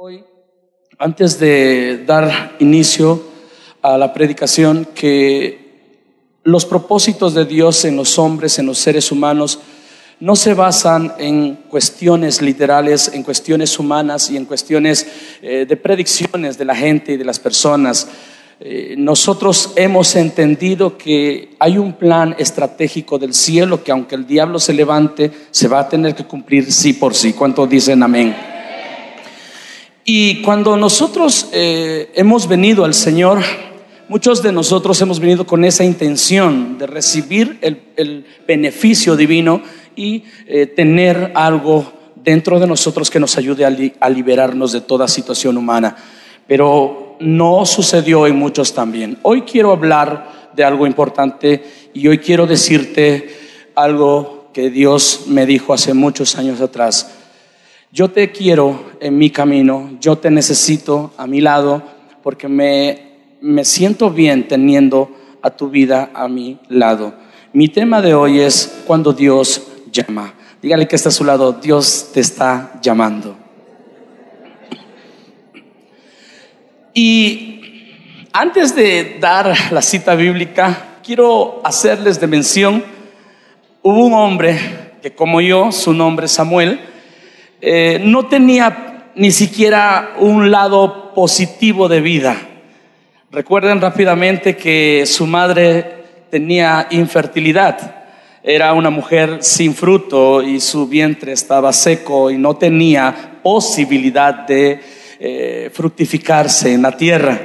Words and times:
Hoy, 0.00 0.22
antes 0.96 1.40
de 1.40 2.04
dar 2.06 2.54
inicio 2.60 3.20
a 3.82 3.98
la 3.98 4.14
predicación, 4.14 4.86
que 4.94 5.96
los 6.44 6.64
propósitos 6.64 7.34
de 7.34 7.44
Dios 7.44 7.84
en 7.84 7.96
los 7.96 8.16
hombres, 8.16 8.60
en 8.60 8.66
los 8.66 8.78
seres 8.78 9.10
humanos, 9.10 9.58
no 10.20 10.36
se 10.36 10.54
basan 10.54 11.14
en 11.18 11.56
cuestiones 11.68 12.40
literales, 12.40 13.10
en 13.12 13.24
cuestiones 13.24 13.76
humanas 13.76 14.30
y 14.30 14.36
en 14.36 14.44
cuestiones 14.44 15.04
eh, 15.42 15.66
de 15.68 15.76
predicciones 15.76 16.56
de 16.56 16.64
la 16.64 16.76
gente 16.76 17.14
y 17.14 17.16
de 17.16 17.24
las 17.24 17.40
personas. 17.40 18.06
Eh, 18.60 18.94
nosotros 18.96 19.72
hemos 19.74 20.14
entendido 20.14 20.96
que 20.96 21.56
hay 21.58 21.76
un 21.76 21.94
plan 21.94 22.36
estratégico 22.38 23.18
del 23.18 23.34
cielo 23.34 23.82
que 23.82 23.90
aunque 23.90 24.14
el 24.14 24.28
diablo 24.28 24.60
se 24.60 24.74
levante, 24.74 25.32
se 25.50 25.66
va 25.66 25.80
a 25.80 25.88
tener 25.88 26.14
que 26.14 26.22
cumplir 26.22 26.70
sí 26.70 26.92
por 26.92 27.16
sí. 27.16 27.32
¿Cuántos 27.32 27.68
dicen 27.68 28.00
amén? 28.00 28.47
Y 30.10 30.40
cuando 30.40 30.78
nosotros 30.78 31.50
eh, 31.52 32.10
hemos 32.14 32.48
venido 32.48 32.86
al 32.86 32.94
Señor, 32.94 33.42
muchos 34.08 34.42
de 34.42 34.52
nosotros 34.52 34.98
hemos 35.02 35.20
venido 35.20 35.46
con 35.46 35.66
esa 35.66 35.84
intención 35.84 36.78
de 36.78 36.86
recibir 36.86 37.58
el, 37.60 38.24
beneficio 38.46 39.16
divino 39.16 39.60
y 39.94 40.24
eh, 40.46 40.64
tener 40.64 41.32
algo 41.34 41.92
dentro 42.24 42.58
de 42.58 42.66
nosotros 42.66 43.10
que 43.10 43.20
nos 43.20 43.36
ayude 43.36 43.66
a, 43.66 44.08
liberarnos 44.08 44.72
de 44.72 44.80
toda 44.80 45.08
situación 45.08 45.58
humana. 45.58 45.94
Pero 46.46 47.18
no 47.20 47.66
sucedió 47.66 48.26
en 48.26 48.36
muchos 48.36 48.72
también. 48.72 49.18
Hoy 49.20 49.42
quiero 49.42 49.72
hablar 49.72 50.48
de 50.56 50.64
algo 50.64 50.86
importante 50.86 51.62
y 51.92 52.08
hoy 52.08 52.16
quiero 52.16 52.46
decirte 52.46 53.28
algo 53.74 54.48
que 54.54 54.70
Dios 54.70 55.24
me 55.26 55.44
dijo 55.44 55.74
hace 55.74 55.92
muchos 55.92 56.34
años 56.36 56.62
atrás 56.62 57.17
yo 57.90 58.10
te 58.10 58.30
quiero 58.30 58.84
en 59.00 59.16
mi 59.16 59.30
camino, 59.30 59.96
yo 60.00 60.16
te 60.16 60.30
necesito 60.30 61.12
a 61.16 61.26
mi 61.26 61.40
lado 61.40 61.82
porque 62.22 62.48
me, 62.48 63.12
me 63.40 63.64
siento 63.64 64.10
bien 64.10 64.46
teniendo 64.46 65.10
a 65.42 65.50
tu 65.50 65.70
vida 65.70 66.10
a 66.14 66.28
mi 66.28 66.58
lado. 66.68 67.14
Mi 67.52 67.68
tema 67.68 68.02
de 68.02 68.14
hoy 68.14 68.40
es 68.40 68.82
cuando 68.86 69.12
Dios 69.12 69.66
llama. 69.90 70.34
Dígale 70.60 70.86
que 70.86 70.96
está 70.96 71.08
a 71.08 71.12
su 71.12 71.24
lado, 71.24 71.52
Dios 71.52 72.10
te 72.12 72.20
está 72.20 72.78
llamando. 72.82 73.36
Y 76.92 77.60
antes 78.32 78.74
de 78.74 79.16
dar 79.20 79.54
la 79.70 79.80
cita 79.80 80.14
bíblica, 80.14 80.98
quiero 81.02 81.60
hacerles 81.64 82.20
de 82.20 82.26
mención, 82.26 82.84
hubo 83.82 84.04
un 84.04 84.12
hombre 84.12 84.58
que 85.00 85.14
como 85.14 85.40
yo, 85.40 85.72
su 85.72 85.94
nombre 85.94 86.26
es 86.26 86.32
Samuel, 86.32 86.80
eh, 87.60 88.00
no 88.04 88.26
tenía 88.26 89.10
ni 89.16 89.32
siquiera 89.32 90.14
un 90.20 90.50
lado 90.50 91.12
positivo 91.12 91.88
de 91.88 92.00
vida. 92.00 92.36
Recuerden 93.32 93.80
rápidamente 93.80 94.56
que 94.56 95.04
su 95.06 95.26
madre 95.26 96.04
tenía 96.30 96.86
infertilidad. 96.90 98.06
Era 98.44 98.72
una 98.74 98.90
mujer 98.90 99.38
sin 99.40 99.74
fruto 99.74 100.40
y 100.40 100.60
su 100.60 100.86
vientre 100.86 101.32
estaba 101.32 101.72
seco 101.72 102.30
y 102.30 102.38
no 102.38 102.56
tenía 102.56 103.40
posibilidad 103.42 104.46
de 104.46 104.80
eh, 105.18 105.70
fructificarse 105.72 106.72
en 106.72 106.82
la 106.82 106.96
tierra. 106.96 107.40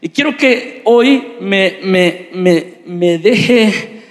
Y 0.00 0.10
quiero 0.10 0.36
que 0.36 0.82
hoy 0.84 1.34
me, 1.40 1.78
me, 1.82 3.18
deje 3.18 4.02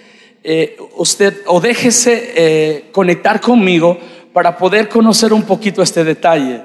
eh, 0.43 0.75
usted 0.97 1.37
o 1.45 1.61
déjese 1.61 2.83
conectar 2.91 3.39
conmigo 3.39 3.97
para 4.35 4.57
poder 4.57 4.89
conocer 4.89 5.31
un 5.31 5.43
poquito 5.43 5.81
este 5.81 6.03
detalle. 6.03 6.61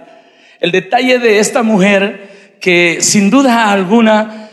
El 0.59 0.73
detalle 0.73 1.21
de 1.21 1.39
esta 1.39 1.63
mujer 1.63 2.57
que 2.61 2.99
sin 3.01 3.31
duda 3.31 3.71
alguna 3.71 4.51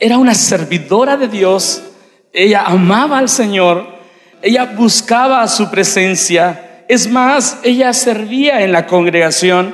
era 0.00 0.18
una 0.18 0.34
servidora 0.34 1.16
de 1.16 1.28
Dios, 1.28 1.84
ella 2.32 2.64
amaba 2.66 3.18
al 3.18 3.28
Señor, 3.28 3.86
ella 4.42 4.64
buscaba 4.64 5.46
su 5.46 5.70
presencia, 5.70 6.82
es 6.88 7.08
más, 7.08 7.60
ella 7.62 7.92
servía 7.92 8.60
en 8.62 8.72
la 8.72 8.88
congregación 8.88 9.72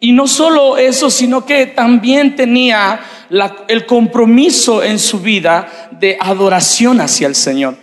y 0.00 0.12
no 0.12 0.26
solo 0.26 0.78
eso, 0.78 1.10
sino 1.10 1.44
que 1.44 1.66
también 1.66 2.36
tenía 2.36 3.00
el 3.68 3.84
compromiso 3.84 4.82
en 4.82 4.98
su 4.98 5.20
vida 5.20 5.90
de 5.90 6.16
adoración 6.18 7.02
hacia 7.02 7.26
el 7.26 7.34
Señor. 7.34 7.76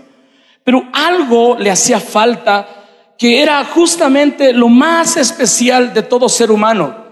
Pero 0.63 0.89
algo 0.93 1.59
le 1.59 1.69
hacía 1.69 1.99
falta 1.99 2.80
que 3.21 3.39
era 3.39 3.63
justamente 3.65 4.51
lo 4.51 4.67
más 4.67 5.15
especial 5.15 5.93
de 5.93 6.01
todo 6.01 6.27
ser 6.27 6.49
humano. 6.49 7.05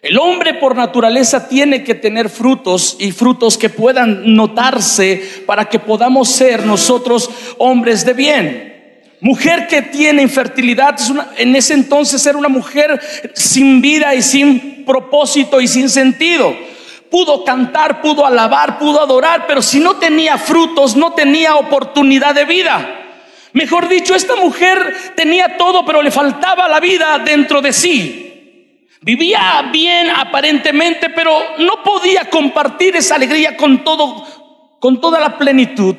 El 0.00 0.16
hombre 0.16 0.54
por 0.54 0.76
naturaleza 0.76 1.48
tiene 1.48 1.82
que 1.82 1.96
tener 1.96 2.28
frutos 2.28 2.94
y 3.00 3.10
frutos 3.10 3.58
que 3.58 3.68
puedan 3.68 4.32
notarse 4.36 5.42
para 5.44 5.64
que 5.64 5.80
podamos 5.80 6.28
ser 6.28 6.64
nosotros 6.64 7.28
hombres 7.58 8.06
de 8.06 8.12
bien. 8.12 9.10
Mujer 9.20 9.66
que 9.66 9.82
tiene 9.82 10.22
infertilidad, 10.22 10.94
en 11.36 11.56
ese 11.56 11.74
entonces 11.74 12.24
era 12.24 12.38
una 12.38 12.48
mujer 12.48 13.00
sin 13.32 13.80
vida 13.80 14.14
y 14.14 14.22
sin 14.22 14.84
propósito 14.84 15.60
y 15.60 15.66
sin 15.66 15.90
sentido. 15.90 16.54
Pudo 17.10 17.44
cantar, 17.44 18.00
pudo 18.00 18.24
alabar, 18.24 18.78
pudo 18.78 19.00
adorar, 19.00 19.48
pero 19.48 19.62
si 19.62 19.80
no 19.80 19.96
tenía 19.96 20.38
frutos, 20.38 20.94
no 20.94 21.12
tenía 21.12 21.56
oportunidad 21.56 22.36
de 22.36 22.44
vida. 22.44 23.00
Mejor 23.54 23.88
dicho, 23.88 24.16
esta 24.16 24.34
mujer 24.34 25.12
tenía 25.14 25.56
todo, 25.56 25.86
pero 25.86 26.02
le 26.02 26.10
faltaba 26.10 26.68
la 26.68 26.80
vida 26.80 27.20
dentro 27.20 27.62
de 27.62 27.72
sí. 27.72 28.78
Vivía 29.00 29.68
bien 29.70 30.10
aparentemente, 30.10 31.10
pero 31.10 31.38
no 31.58 31.80
podía 31.84 32.28
compartir 32.28 32.96
esa 32.96 33.14
alegría 33.14 33.56
con 33.56 33.84
todo, 33.84 34.26
con 34.80 35.00
toda 35.00 35.20
la 35.20 35.38
plenitud, 35.38 35.94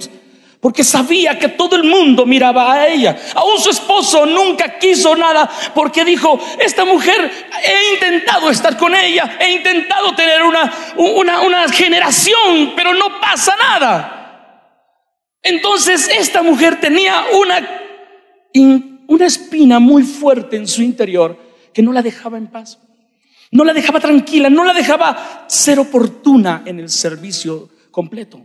porque 0.60 0.84
sabía 0.84 1.40
que 1.40 1.48
todo 1.48 1.78
el 1.78 1.86
mundo 1.86 2.26
miraba 2.26 2.74
a 2.74 2.88
ella. 2.90 3.16
Aún 3.36 3.58
su 3.62 3.70
esposo 3.70 4.26
nunca 4.26 4.78
quiso 4.78 5.16
nada, 5.16 5.50
porque 5.74 6.04
dijo, 6.04 6.38
esta 6.60 6.84
mujer, 6.84 7.48
he 7.64 7.94
intentado 7.94 8.50
estar 8.50 8.76
con 8.76 8.94
ella, 8.94 9.38
he 9.40 9.52
intentado 9.52 10.14
tener 10.14 10.44
una, 10.44 10.74
una, 10.98 11.40
una 11.40 11.70
generación, 11.70 12.74
pero 12.76 12.94
no 12.94 13.22
pasa 13.22 13.56
nada. 13.56 14.15
Entonces 15.46 16.10
esta 16.10 16.42
mujer 16.42 16.80
tenía 16.80 17.24
una, 17.40 17.70
una 19.08 19.26
espina 19.28 19.80
muy 19.80 20.02
fuerte 20.02 20.58
en 20.58 20.68
su 20.68 20.82
interior 20.82 21.40
que 21.72 21.84
no 21.84 21.94
la 21.94 22.02
dejaba 22.02 22.40
en 22.40 22.48
paz, 22.48 22.80
no 23.52 23.64
la 23.64 23.72
dejaba 23.72 24.00
tranquila, 24.00 24.50
no 24.50 24.64
la 24.64 24.74
dejaba 24.74 25.46
ser 25.48 25.78
oportuna 25.78 26.64
en 26.66 26.80
el 26.80 26.90
servicio 26.90 27.70
completo. 27.92 28.42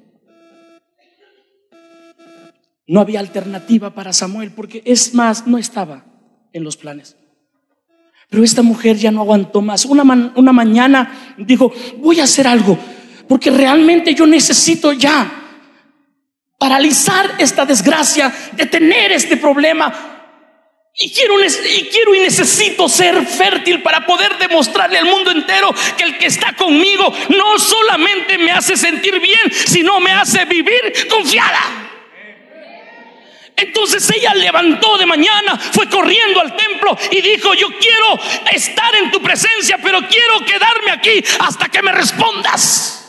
No 2.87 3.01
había 3.01 3.21
alternativa 3.21 3.95
para 3.95 4.13
Samuel 4.13 4.51
porque 4.51 4.83
es 4.85 5.15
más, 5.15 5.47
no 5.47 5.57
estaba 5.57 6.05
en 6.53 6.65
los 6.65 6.77
planes. 6.77 7.17
Pero 8.29 8.45
esta 8.45 8.61
mujer 8.61 8.99
ya 8.99 9.11
no 9.11 9.23
aguantó 9.23 9.63
más. 9.63 9.87
Una, 9.87 10.03
una 10.37 10.53
mañana 10.53 11.35
dijo, 11.39 11.73
voy 11.97 12.21
a 12.21 12.25
hacer 12.25 12.47
algo 12.47 12.77
porque 13.27 13.51
realmente 13.51 14.15
yo 14.15 14.27
necesito 14.27 14.93
ya 14.93 15.40
paralizar 16.61 17.37
esta 17.39 17.65
desgracia, 17.65 18.31
detener 18.53 19.13
este 19.13 19.39
problema. 19.39 19.91
Y 20.95 21.11
quiero, 21.11 21.43
y 21.43 21.89
quiero 21.91 22.15
y 22.15 22.21
necesito 22.21 22.87
ser 22.87 23.25
fértil 23.25 23.81
para 23.81 24.05
poder 24.05 24.37
demostrarle 24.37 24.99
al 24.99 25.07
mundo 25.07 25.31
entero 25.31 25.75
que 25.97 26.05
el 26.05 26.19
que 26.19 26.27
está 26.27 26.53
conmigo 26.53 27.11
no 27.31 27.59
solamente 27.59 28.37
me 28.37 28.53
hace 28.53 28.77
sentir 28.77 29.19
bien, 29.21 29.51
sino 29.51 30.01
me 30.01 30.13
hace 30.13 30.45
vivir 30.45 31.09
confiada. 31.09 31.61
Entonces 33.57 34.11
ella 34.11 34.35
levantó 34.35 34.99
de 34.99 35.07
mañana, 35.07 35.57
fue 35.57 35.89
corriendo 35.89 36.41
al 36.43 36.55
templo 36.55 36.97
y 37.11 37.23
dijo, 37.23 37.55
yo 37.55 37.69
quiero 37.79 38.21
estar 38.53 38.95
en 38.97 39.11
tu 39.11 39.23
presencia, 39.23 39.79
pero 39.83 40.01
quiero 40.07 40.45
quedarme 40.45 40.91
aquí 40.91 41.25
hasta 41.39 41.71
que 41.71 41.81
me 41.81 41.93
respondas 41.93 43.00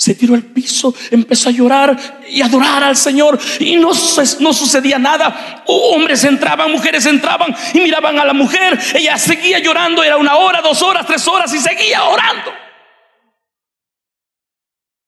se 0.00 0.14
tiró 0.14 0.36
al 0.36 0.44
piso, 0.44 0.94
empezó 1.10 1.48
a 1.48 1.52
llorar 1.52 2.24
y 2.30 2.40
adorar 2.40 2.84
al 2.84 2.96
Señor 2.96 3.36
y 3.58 3.74
no, 3.74 3.90
no 4.38 4.52
sucedía 4.52 4.96
nada. 4.96 5.64
Hombres 5.66 6.22
entraban, 6.22 6.70
mujeres 6.70 7.04
entraban 7.06 7.52
y 7.74 7.80
miraban 7.80 8.16
a 8.16 8.24
la 8.24 8.32
mujer. 8.32 8.78
Ella 8.94 9.18
seguía 9.18 9.58
llorando, 9.58 10.04
era 10.04 10.16
una 10.16 10.36
hora, 10.36 10.62
dos 10.62 10.82
horas, 10.82 11.04
tres 11.04 11.26
horas 11.26 11.52
y 11.52 11.58
seguía 11.58 12.04
orando. 12.04 12.52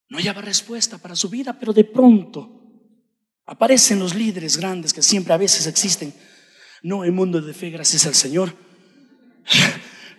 No 0.09 0.19
hallaba 0.19 0.41
respuesta 0.41 0.99
para 0.99 1.15
su 1.15 1.29
vida, 1.29 1.57
pero 1.57 1.73
de 1.73 1.85
pronto 1.85 2.51
aparecen 3.47 4.01
los 4.01 4.17
líderes 4.17 4.57
grandes 4.57 4.93
que 4.93 5.03
siempre 5.03 5.33
a 5.33 5.37
veces 5.37 5.69
existen. 5.69 6.13
No 6.83 7.05
en 7.05 7.15
mundo 7.15 7.41
de 7.41 7.55
fe, 7.55 7.71
gracias 7.71 8.07
al 8.07 8.17
Señor. 8.17 8.57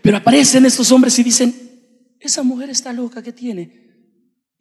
Pero 0.02 0.16
aparecen 0.16 0.66
estos 0.66 0.94
hombres 0.94 1.20
y 1.20 1.24
dicen, 1.24 2.16
esa 2.22 2.42
mujer 2.42 2.70
está 2.70 2.94
loca 2.94 3.22
que 3.22 3.34
tiene. 3.34 3.81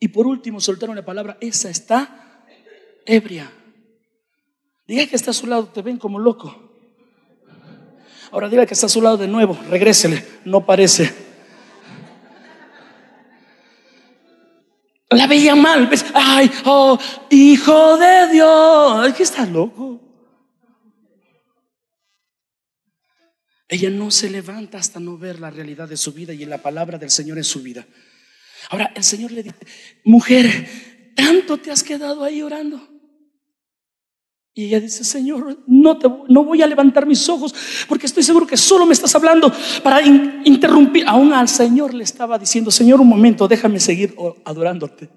Y 0.01 0.09
por 0.09 0.27
último 0.27 0.61
soltaron 0.61 0.97
la 0.97 1.05
palabra, 1.05 1.37
esa 1.43 1.69
está 1.69 2.43
ebria. 3.05 3.53
Diga 4.87 5.07
que 5.07 5.15
está 5.15 5.31
a 5.31 5.35
su 5.35 5.47
lado, 5.47 5.69
te 5.69 5.83
ven 5.83 5.99
como 5.99 6.19
loco. 6.19 6.71
Ahora 8.33 8.49
diga 8.49 8.65
que 8.65 8.75
está 8.75 8.87
a 8.87 8.89
su 8.89 9.03
lado 9.03 9.19
de 9.19 9.29
nuevo, 9.29 9.59
regrésele, 9.69 10.25
no 10.47 10.65
parece. 10.65 11.13
La 15.11 15.27
veía 15.27 15.55
mal, 15.55 15.89
¿ves? 15.89 16.07
Ay, 16.15 16.51
oh, 16.65 16.99
hijo 17.29 17.99
de 17.99 18.33
Dios, 18.33 19.13
¿qué 19.15 19.23
está 19.25 19.45
loco? 19.45 20.01
Ella 23.69 23.91
no 23.91 24.11
se 24.11 24.31
levanta 24.31 24.79
hasta 24.79 24.99
no 24.99 25.19
ver 25.19 25.41
la 25.41 25.51
realidad 25.51 25.89
de 25.89 25.97
su 25.97 26.13
vida 26.13 26.33
y 26.33 26.45
la 26.45 26.59
palabra 26.59 26.97
del 26.97 27.11
Señor 27.11 27.39
en 27.39 27.45
su 27.45 27.63
vida. 27.63 27.87
Ahora 28.69 28.93
el 28.95 29.03
Señor 29.03 29.33
le 29.33 29.43
dice, 29.43 29.57
mujer, 30.05 30.69
¿tanto 31.17 31.57
te 31.57 31.71
has 31.71 31.83
quedado 31.83 32.23
ahí 32.23 32.43
orando? 32.43 32.87
Y 34.53 34.65
ella 34.65 34.81
dice, 34.81 35.05
Señor, 35.05 35.63
no, 35.67 35.99
te, 35.99 36.09
no 36.29 36.45
voy 36.45 36.61
a 36.61 36.67
levantar 36.67 37.07
mis 37.07 37.29
ojos 37.29 37.55
porque 37.89 38.07
estoy 38.07 38.23
seguro 38.23 38.47
que 38.47 38.57
solo 38.57 38.85
me 38.85 38.93
estás 38.93 39.15
hablando 39.15 39.53
para 39.83 40.03
interrumpir. 40.03 41.05
Aún 41.07 41.33
al 41.33 41.49
Señor 41.49 41.95
le 41.95 42.05
estaba 42.05 42.39
diciendo, 42.39 42.71
Señor, 42.71 43.01
un 43.01 43.09
momento, 43.09 43.49
déjame 43.49 43.81
seguir 43.81 44.15
adorándote. 44.45 45.09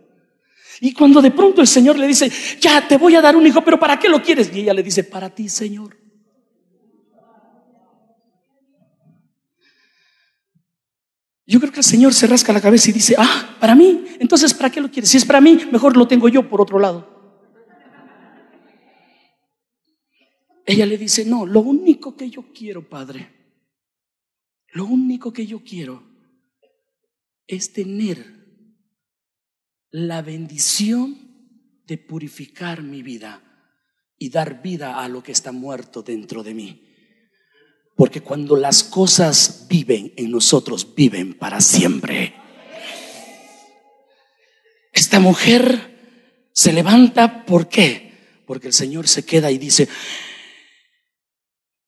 Y 0.80 0.94
cuando 0.94 1.22
de 1.22 1.31
pronto 1.31 1.62
el 1.62 1.68
Señor 1.68 1.98
le 1.98 2.07
dice, 2.07 2.31
ya 2.60 2.88
te 2.88 2.98
voy 2.98 3.16
a 3.16 3.22
dar 3.22 3.36
un 3.36 3.45
hijo, 3.45 3.62
pero 3.63 3.80
¿para 3.80 3.98
qué 3.98 4.07
lo 4.07 4.22
quieres? 4.22 4.51
Y 4.54 4.62
ella 4.62 4.74
le 4.74 4.84
dice, 4.84 5.04
para 5.04 5.30
ti, 5.30 5.50
Señor. 5.50 6.02
Yo 11.45 11.60
creo 11.60 11.72
que 11.72 11.80
el 11.80 11.86
Señor 11.86 12.13
se 12.13 12.28
rasca 12.28 12.54
la 12.54 12.62
cabeza 12.62 12.90
y 12.90 12.94
dice, 12.94 13.16
ah, 13.18 13.57
para 13.60 13.75
mí, 13.75 14.06
entonces 14.19 14.54
¿para 14.54 14.69
qué 14.69 14.80
lo 14.80 14.90
quieres? 14.90 15.10
Si 15.10 15.18
es 15.18 15.25
para 15.25 15.42
mí, 15.42 15.60
mejor 15.72 15.98
lo 15.98 16.07
tengo 16.07 16.30
yo 16.30 16.50
por 16.50 16.62
otro 16.62 16.80
lado. 16.80 17.12
Ella 20.66 20.86
le 20.86 20.98
dice, 20.98 21.25
no, 21.25 21.45
lo 21.45 21.60
único 21.60 22.16
que 22.16 22.30
yo 22.30 22.54
quiero, 22.54 22.88
Padre, 22.88 23.30
lo 24.72 24.86
único 24.86 25.34
que 25.34 25.45
yo 25.45 25.62
quiero 25.63 26.04
es 27.48 27.74
tener 27.74 28.44
la 29.92 30.22
bendición 30.22 31.18
de 31.86 31.98
purificar 31.98 32.81
mi 32.81 33.04
vida 33.04 33.42
y 34.18 34.30
dar 34.30 34.62
vida 34.62 35.04
a 35.04 35.10
lo 35.10 35.22
que 35.22 35.34
está 35.34 35.51
muerto 35.51 36.01
dentro 36.01 36.44
de 36.44 36.54
mí. 36.54 36.93
Porque 37.95 38.22
cuando 38.22 38.56
las 38.56 38.84
cosas 38.84 39.68
viven 39.69 40.13
en 40.16 40.31
nosotros, 40.31 40.95
viven 40.95 41.34
para 41.34 41.62
siempre. 41.62 42.34
Esta 44.92 45.19
mujer 45.19 46.50
se 46.51 46.74
levanta, 46.74 47.45
¿por 47.45 47.68
qué? 47.68 48.13
Porque 48.45 48.68
el 48.68 48.74
Señor 48.74 49.07
se 49.07 49.25
queda 49.25 49.51
y 49.51 49.57
dice, 49.57 49.88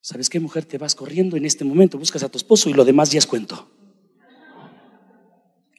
¿Sabes 0.06 0.30
qué, 0.30 0.38
mujer? 0.38 0.64
Te 0.64 0.78
vas 0.78 0.94
corriendo 0.94 1.36
en 1.36 1.44
este 1.44 1.64
momento, 1.64 1.98
buscas 1.98 2.22
a 2.22 2.28
tu 2.28 2.38
esposo 2.38 2.70
y 2.70 2.74
lo 2.74 2.84
demás 2.84 3.10
ya 3.10 3.18
es 3.18 3.26
cuento. 3.26 3.68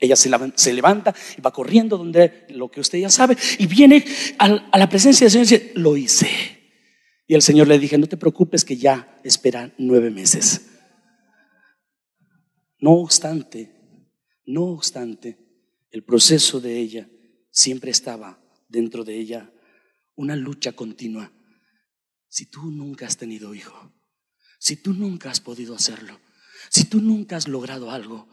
Ella 0.01 0.17
se, 0.17 0.73
levanta 0.73 1.15
y 1.37 1.39
va 1.39 1.53
corriendo 1.53 1.97
donde 1.97 2.45
lo 2.49 2.69
que 2.69 2.81
usted 2.81 2.99
ya 2.99 3.09
sabe 3.09 3.37
y 3.57 3.67
viene 3.67 4.03
a, 4.37 4.77
la 4.77 4.89
presencia 4.89 5.23
del 5.23 5.31
Señor 5.31 5.45
y 5.45 5.49
dice, 5.49 5.71
lo 5.75 5.95
hice. 5.95 6.56
Y 7.27 7.35
el 7.35 7.41
Señor 7.41 7.67
le 7.67 7.77
dije, 7.77 7.97
no 7.97 8.07
te 8.07 8.15
preocupes 8.15 8.63
que 8.63 8.77
ya 8.77 9.19
espera 9.23 9.73
nueve 9.77 10.09
meses. 10.09 10.69
No 12.79 12.93
obstante, 12.93 13.75
no 14.45 14.63
obstante, 14.65 15.37
el 15.91 16.03
proceso 16.03 16.61
de 16.61 16.79
ella 16.79 17.09
siempre 17.51 17.91
estaba 17.91 18.41
dentro 18.69 19.03
de 19.03 19.17
ella 19.17 19.51
una 20.15 20.35
lucha 20.35 20.71
continua. 20.71 21.33
Si 22.29 22.45
tú 22.45 22.71
nunca 22.71 23.05
has 23.05 23.17
tenido 23.17 23.53
hijo, 23.53 23.93
si 24.59 24.77
tú 24.77 24.93
nunca 24.93 25.29
has 25.29 25.41
podido 25.41 25.75
hacerlo, 25.75 26.19
si 26.69 26.85
tú 26.85 27.01
nunca 27.01 27.35
has 27.35 27.47
logrado 27.47 27.91
algo, 27.91 28.29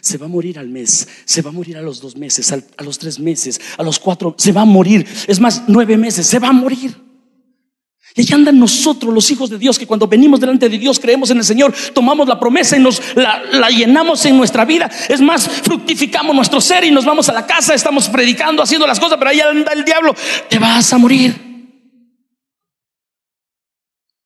se 0.00 0.18
va 0.18 0.26
a 0.26 0.28
morir 0.28 0.58
al 0.58 0.68
mes, 0.68 1.06
se 1.24 1.42
va 1.42 1.50
a 1.50 1.52
morir 1.52 1.76
a 1.76 1.82
los 1.82 2.00
dos 2.00 2.16
meses, 2.16 2.50
a 2.52 2.82
los 2.82 2.98
tres 2.98 3.20
meses, 3.20 3.60
a 3.76 3.82
los 3.82 4.00
cuatro, 4.00 4.34
se 4.38 4.52
va 4.52 4.62
a 4.62 4.66
morir. 4.66 5.06
Es 5.28 5.38
más, 5.38 5.64
nueve 5.68 5.96
meses, 5.96 6.26
se 6.26 6.38
va 6.38 6.48
a 6.48 6.52
morir. 6.52 7.03
Y 8.16 8.20
ahí 8.20 8.28
andan 8.32 8.60
nosotros, 8.60 9.12
los 9.12 9.28
hijos 9.32 9.50
de 9.50 9.58
Dios, 9.58 9.76
que 9.76 9.88
cuando 9.88 10.06
venimos 10.06 10.38
delante 10.38 10.68
de 10.68 10.78
Dios, 10.78 11.00
creemos 11.00 11.30
en 11.30 11.38
el 11.38 11.44
Señor, 11.44 11.74
tomamos 11.92 12.28
la 12.28 12.38
promesa 12.38 12.76
y 12.76 12.80
nos 12.80 13.02
la, 13.16 13.42
la, 13.52 13.70
llenamos 13.70 14.24
en 14.24 14.36
nuestra 14.36 14.64
vida. 14.64 14.88
Es 15.08 15.20
más, 15.20 15.48
fructificamos 15.48 16.34
nuestro 16.34 16.60
ser 16.60 16.84
y 16.84 16.92
nos 16.92 17.04
vamos 17.04 17.28
a 17.28 17.32
la 17.32 17.44
casa, 17.44 17.74
estamos 17.74 18.08
predicando, 18.08 18.62
haciendo 18.62 18.86
las 18.86 19.00
cosas, 19.00 19.18
pero 19.18 19.30
ahí 19.30 19.40
anda 19.40 19.72
el 19.72 19.84
diablo, 19.84 20.14
te 20.48 20.60
vas 20.60 20.92
a 20.92 20.98
morir. 20.98 21.34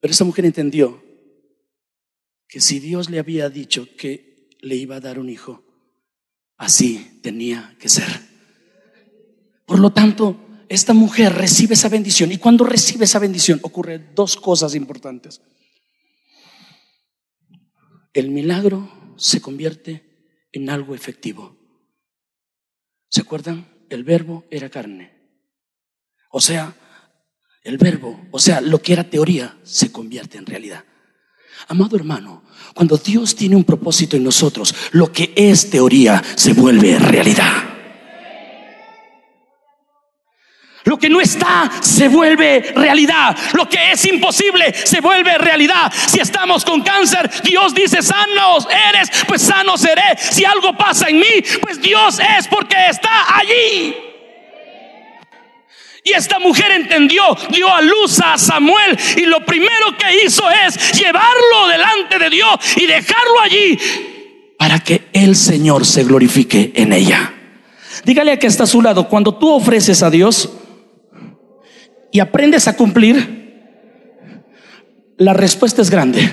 Pero 0.01 0.13
esa 0.13 0.25
mujer 0.25 0.45
entendió 0.45 1.03
que 2.47 2.61
si 2.61 2.81
Dios 2.81 3.09
le 3.09 3.19
había 3.19 3.49
dicho 3.49 3.89
que 3.97 4.51
le 4.61 4.77
iba 4.77 4.97
a 4.97 5.01
dar 5.01 5.19
un 5.19 5.31
hijo, 5.31 5.65
así 6.59 7.19
tenía 7.23 7.75
que 7.79 7.89
ser. 7.89 8.21
Por 9.65 9.79
lo 9.79 9.91
tanto, 9.91 10.48
esta 10.69 10.93
mujer 10.93 11.35
recibe 11.35 11.75
esa 11.75 11.89
bendición 11.89 12.31
y 12.33 12.39
cuando 12.39 12.65
recibe 12.65 13.05
esa 13.05 13.19
bendición 13.19 13.61
ocurren 13.63 14.11
dos 14.15 14.37
cosas 14.37 14.75
importantes. 14.75 15.41
El 18.13 18.31
milagro 18.31 19.15
se 19.17 19.41
convierte 19.41 20.47
en 20.53 20.71
algo 20.71 20.95
efectivo. 20.95 21.57
¿Se 23.09 23.23
acuerdan? 23.23 23.69
El 23.89 24.05
verbo 24.05 24.45
era 24.51 24.69
carne. 24.69 25.13
O 26.31 26.41
sea, 26.41 26.75
el 27.63 27.79
verbo, 27.79 28.21
o 28.31 28.39
sea, 28.39 28.61
lo 28.61 28.83
que 28.83 28.93
era 28.93 29.05
teoría, 29.05 29.59
se 29.63 29.91
convierte 29.91 30.39
en 30.39 30.47
realidad. 30.47 30.85
Amado 31.69 31.97
hermano, 31.97 32.45
cuando 32.75 32.97
Dios 32.97 33.35
tiene 33.35 33.57
un 33.57 33.65
propósito 33.65 34.17
en 34.17 34.25
nosotros, 34.25 34.75
lo 34.93 35.11
que 35.11 35.33
es 35.35 35.71
teoría 35.71 36.23
se 36.37 36.53
vuelve 36.53 36.99
realidad. 36.99 37.78
Lo 40.89 40.99
que 40.99 41.11
no 41.11 41.21
está 41.21 41.71
se 41.83 42.09
vuelve 42.09 42.73
realidad. 42.75 43.37
Lo 43.53 43.69
que 43.69 43.93
es 43.93 44.07
imposible 44.07 44.73
se 44.73 45.03
vuelve 45.03 45.37
realidad. 45.37 45.93
Si 45.93 46.19
estamos 46.19 46.65
con 46.65 46.81
cáncer, 46.81 47.31
Dios 47.45 47.75
dice, 47.75 48.01
sanos 48.01 48.67
eres, 48.89 49.11
pues 49.27 49.43
sano 49.43 49.77
seré. 49.77 50.17
Si 50.19 50.47
algo 50.47 50.75
pasa 50.79 51.11
en 51.11 51.19
mí, 51.19 51.45
pues 51.61 51.79
Dios 51.83 52.19
es 52.39 52.49
porque 52.49 52.77
está 52.89 53.37
allí. 53.37 53.95
Y 56.05 56.13
esta 56.15 56.39
mujer 56.39 56.73
entendió, 56.73 57.37
dio 57.51 57.71
a 57.71 57.83
luz 57.83 58.19
a 58.25 58.39
Samuel 58.39 58.99
y 59.19 59.27
lo 59.27 59.45
primero 59.45 59.95
que 59.99 60.25
hizo 60.25 60.43
es 60.51 60.93
llevarlo 60.93 61.69
delante 61.69 62.19
de 62.19 62.31
Dios 62.31 62.57
y 62.77 62.87
dejarlo 62.87 63.41
allí 63.43 63.79
para 64.59 64.81
que 64.81 65.09
el 65.13 65.37
Señor 65.37 65.85
se 65.85 66.05
glorifique 66.05 66.73
en 66.75 66.95
ella. 66.95 67.35
Dígale 68.05 68.33
a 68.33 68.39
que 68.39 68.47
está 68.47 68.65
a 68.65 68.67
su 68.67 68.81
lado, 68.81 69.07
cuando 69.07 69.35
tú 69.35 69.51
ofreces 69.51 70.03
a 70.03 70.09
Dios 70.09 70.49
y 72.11 72.21
aprendes 72.21 72.69
a 72.69 72.77
cumplir, 72.77 73.39
la 75.17 75.35
respuesta 75.35 75.83
es 75.83 75.91
grande. 75.91 76.33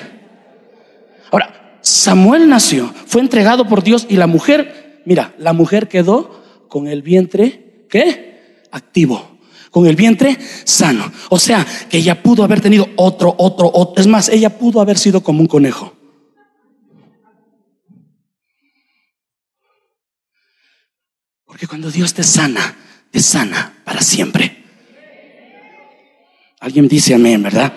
Ahora, 1.31 1.79
Samuel 1.81 2.47
nació, 2.47 2.93
fue 3.05 3.21
entregado 3.21 3.67
por 3.67 3.83
Dios 3.83 4.05
y 4.09 4.15
la 4.15 4.27
mujer, 4.27 5.01
mira, 5.05 5.33
la 5.37 5.53
mujer 5.53 5.87
quedó 5.87 6.43
con 6.69 6.87
el 6.87 7.01
vientre, 7.01 7.85
¿qué? 7.89 8.63
Activo 8.71 9.35
con 9.75 9.87
el 9.87 9.97
vientre 9.97 10.37
sano. 10.63 11.11
O 11.29 11.37
sea, 11.37 11.67
que 11.89 11.97
ella 11.97 12.23
pudo 12.23 12.45
haber 12.45 12.61
tenido 12.61 12.87
otro, 12.95 13.35
otro, 13.37 13.69
otro. 13.73 14.01
Es 14.01 14.07
más, 14.07 14.29
ella 14.29 14.57
pudo 14.57 14.79
haber 14.79 14.97
sido 14.97 15.21
como 15.21 15.41
un 15.41 15.47
conejo. 15.47 15.93
Porque 21.43 21.67
cuando 21.67 21.91
Dios 21.91 22.13
te 22.13 22.23
sana, 22.23 22.77
te 23.11 23.19
sana 23.19 23.81
para 23.83 24.01
siempre. 24.01 24.64
Alguien 26.59 26.87
dice 26.87 27.13
amén, 27.13 27.43
¿verdad? 27.43 27.71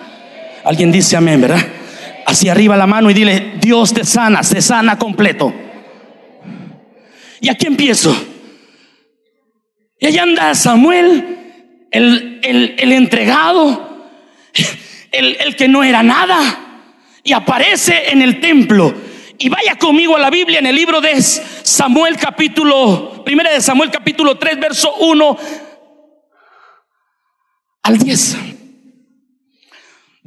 Alguien 0.63 0.91
dice 0.91 1.15
amén, 1.17 1.41
¿verdad? 1.41 1.65
Así 2.25 2.49
arriba 2.49 2.77
la 2.77 2.87
mano 2.87 3.09
y 3.09 3.13
dile, 3.13 3.53
Dios 3.59 3.93
te 3.93 4.03
sana, 4.03 4.43
se 4.43 4.61
sana 4.61 4.97
completo. 4.97 5.53
Y 7.41 7.49
aquí 7.49 7.65
empiezo. 7.65 8.15
Y 9.99 10.05
allá 10.05 10.23
anda 10.23 10.55
Samuel 10.55 11.37
el, 11.91 12.39
el, 12.77 12.91
entregado, 12.91 14.07
el, 15.11 15.37
el 15.39 15.55
que 15.55 15.67
no 15.67 15.83
era 15.83 16.03
nada, 16.03 16.83
y 17.23 17.33
aparece 17.33 18.11
en 18.11 18.21
el 18.21 18.39
templo. 18.39 18.93
Y 19.37 19.49
vaya 19.49 19.75
conmigo 19.77 20.15
a 20.15 20.19
la 20.19 20.29
Biblia 20.29 20.59
en 20.59 20.65
el 20.65 20.75
libro 20.75 20.99
de 21.01 21.21
Samuel 21.21 22.17
capítulo, 22.17 23.23
primera 23.23 23.51
de 23.51 23.61
Samuel 23.61 23.89
capítulo 23.89 24.37
3, 24.37 24.59
verso 24.59 24.93
1 24.95 25.37
al 27.83 27.97
10. 27.97 28.37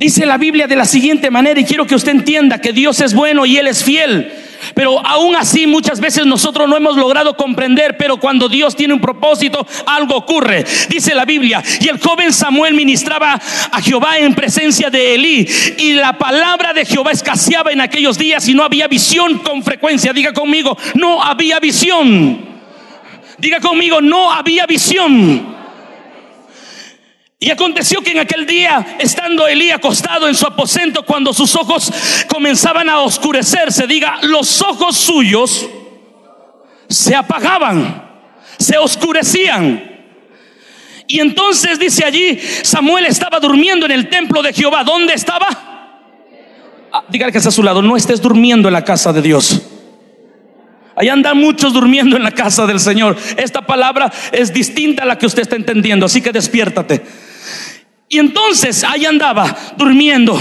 Dice 0.03 0.27
la 0.27 0.37
Biblia 0.37 0.67
de 0.67 0.75
la 0.75 0.85
siguiente 0.85 1.31
manera, 1.31 1.61
y 1.61 1.65
quiero 1.65 1.87
que 1.87 1.95
usted 1.95 2.11
entienda 2.11 2.61
que 2.61 2.73
Dios 2.73 3.01
es 3.01 3.15
bueno 3.15 3.47
y 3.47 3.57
Él 3.57 3.69
es 3.69 3.85
fiel. 3.85 4.33
pero 4.75 4.99
aún 5.07 5.37
así 5.37 5.65
muchas 5.69 6.01
veces 6.01 6.27
nosotros 6.27 6.69
no 6.69 6.77
hemos 6.77 6.97
logrado 6.97 7.37
comprender, 7.37 7.97
pero 7.97 8.17
cuando 8.17 8.49
Dios 8.49 8.75
tiene 8.75 8.95
un 8.95 9.01
propósito, 9.01 9.65
algo 9.87 10.17
ocurre. 10.17 10.65
Dice 10.89 11.15
la 11.15 11.25
Biblia, 11.25 11.63
y 11.81 11.87
el 11.87 12.01
joven 12.01 12.33
Samuel 12.33 12.75
ministraba 12.75 13.35
a 13.71 13.81
Jehová 13.81 14.19
en 14.19 14.35
presencia 14.35 14.91
de 14.91 15.15
Elí, 15.15 15.49
y 15.79 15.93
la 15.93 16.19
palabra 16.19 16.73
de 16.73 16.85
Jehová 16.85 17.13
escaseaba 17.13 17.71
en 17.71 17.81
aquellos 17.81 18.19
días 18.19 18.49
y 18.49 18.55
no 18.55 18.65
había 18.65 18.89
visión 18.89 19.39
con 19.39 19.63
frecuencia. 19.63 20.13
Diga 20.13 20.33
conmigo, 20.33 20.77
no 20.95 21.23
había 21.23 21.61
visión. 21.61 22.45
Diga 23.39 23.61
conmigo, 23.61 24.01
no 24.01 24.33
había 24.33 24.67
visión. 24.67 25.52
Y 27.43 27.51
aconteció 27.51 28.01
que 28.03 28.13
en 28.13 28.21
aquel 28.21 28.47
día, 28.47 28.99
estando 29.01 29.49
Elí 29.49 29.73
acostado 29.73 30.29
en 30.29 30.35
su 30.37 30.47
aposento, 30.47 31.05
cuando 31.05 31.35
sus 31.35 31.57
ojos 31.57 31.93
comenzaban 32.29 32.89
a 32.89 33.01
oscurecerse, 33.01 33.89
diga, 33.89 34.21
los 34.23 34.63
ojos 34.63 34.97
suyos 34.97 35.69
se 36.89 37.17
apagaban, 37.17 38.09
se 38.61 38.79
oscurecían. 38.79 39.83
Y 41.09 41.19
entonces 41.19 41.81
dice 41.81 42.05
allí, 42.05 42.39
Samuel 42.63 43.07
estaba 43.07 43.41
durmiendo 43.41 43.87
en 43.87 43.93
el 43.93 44.09
templo 44.09 44.41
de 44.41 44.53
Jehová. 44.53 44.85
¿Dónde 44.85 45.15
estaba? 45.15 45.49
Ah, 46.93 47.05
dígale 47.09 47.33
que 47.33 47.39
está 47.39 47.49
a 47.49 47.53
su 47.53 47.65
lado, 47.65 47.83
no 47.83 47.97
estés 47.97 48.23
durmiendo 48.23 48.69
en 48.69 48.75
la 48.75 48.85
casa 48.85 49.13
de 49.13 49.21
Dios. 49.21 49.63
Ahí 50.95 51.09
andan 51.09 51.39
muchos 51.39 51.73
durmiendo 51.73 52.17
en 52.17 52.23
la 52.23 52.31
casa 52.31 52.67
del 52.67 52.79
Señor. 52.79 53.17
Esta 53.37 53.67
palabra 53.67 54.13
es 54.31 54.55
distinta 54.55 55.03
a 55.03 55.07
la 55.07 55.19
que 55.19 55.27
usted 55.27 55.43
está 55.43 55.57
entendiendo, 55.57 56.07
así 56.07 56.23
que 56.23 56.31
despiértate. 56.31 57.32
Y 58.13 58.19
entonces 58.19 58.85
ahí 58.85 59.07
andaba 59.07 59.57
durmiendo 59.79 60.39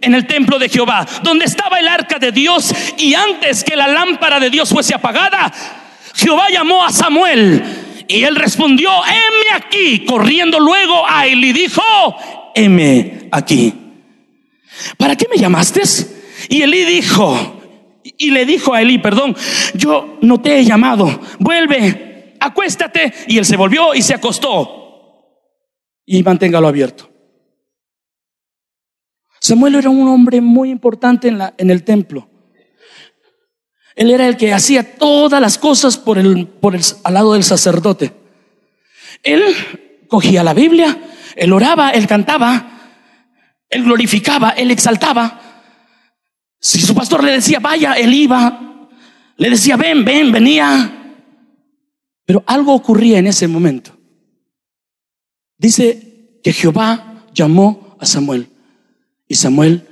en 0.00 0.14
el 0.14 0.26
templo 0.26 0.58
de 0.58 0.70
Jehová, 0.70 1.06
donde 1.22 1.44
estaba 1.44 1.78
el 1.78 1.86
arca 1.86 2.18
de 2.18 2.32
Dios. 2.32 2.74
Y 2.96 3.12
antes 3.12 3.62
que 3.62 3.76
la 3.76 3.88
lámpara 3.88 4.40
de 4.40 4.48
Dios 4.48 4.70
fuese 4.70 4.94
apagada, 4.94 5.52
Jehová 6.14 6.46
llamó 6.50 6.82
a 6.82 6.90
Samuel. 6.90 7.62
Y 8.08 8.24
él 8.24 8.36
respondió, 8.36 8.88
heme 9.04 9.54
aquí, 9.54 10.06
corriendo 10.06 10.58
luego 10.58 11.06
a 11.06 11.26
él 11.26 11.44
y 11.44 11.52
dijo, 11.52 11.82
heme 12.54 13.28
aquí. 13.30 13.74
¿Para 14.96 15.14
qué 15.14 15.26
me 15.30 15.36
llamaste? 15.36 15.82
Y 16.48 16.62
Elí 16.62 16.86
dijo, 16.86 17.60
y 18.16 18.30
le 18.30 18.46
dijo 18.46 18.72
a 18.72 18.80
Elí, 18.80 18.96
perdón, 18.96 19.36
yo 19.74 20.16
no 20.22 20.40
te 20.40 20.58
he 20.58 20.64
llamado, 20.64 21.20
vuelve, 21.38 22.36
acuéstate. 22.40 23.12
Y 23.28 23.36
él 23.36 23.44
se 23.44 23.58
volvió 23.58 23.94
y 23.94 24.00
se 24.00 24.14
acostó. 24.14 24.78
Y 26.06 26.22
manténgalo 26.22 26.66
abierto. 26.66 27.09
Samuel 29.50 29.74
era 29.74 29.90
un 29.90 30.06
hombre 30.06 30.40
muy 30.40 30.70
importante 30.70 31.26
en, 31.26 31.70
el 31.70 31.82
templo. 31.82 32.30
Él 33.96 34.12
era 34.12 34.28
el 34.28 34.36
que 34.36 34.52
hacía 34.52 34.94
todas 34.96 35.40
las 35.40 35.58
cosas 35.58 35.98
por 35.98 36.18
el, 36.18 36.46
por 36.46 36.76
el, 36.76 36.82
al 37.02 37.14
lado 37.14 37.32
del 37.32 37.42
sacerdote. 37.42 38.12
Él 39.24 39.42
cogía 40.06 40.44
la 40.44 40.54
Biblia, 40.54 40.96
él 41.34 41.52
oraba, 41.52 41.90
él 41.90 42.06
cantaba, 42.06 42.92
él 43.68 43.82
glorificaba, 43.82 44.50
él 44.50 44.70
exaltaba. 44.70 45.40
Si 46.60 46.80
su 46.80 46.94
pastor 46.94 47.24
le 47.24 47.32
decía, 47.32 47.58
vaya, 47.58 47.94
él 47.94 48.14
iba. 48.14 48.88
Le 49.36 49.50
decía, 49.50 49.76
ven, 49.76 50.04
ven, 50.04 50.30
venía. 50.30 51.16
Pero 52.24 52.44
algo 52.46 52.72
ocurría 52.72 53.18
en 53.18 53.26
ese 53.26 53.48
momento. 53.48 53.98
Dice 55.58 56.38
que 56.44 56.52
Jehová 56.52 57.24
llamó 57.34 57.96
a 57.98 58.06
Samuel. 58.06 58.48
Y 59.30 59.36
Samuel 59.36 59.86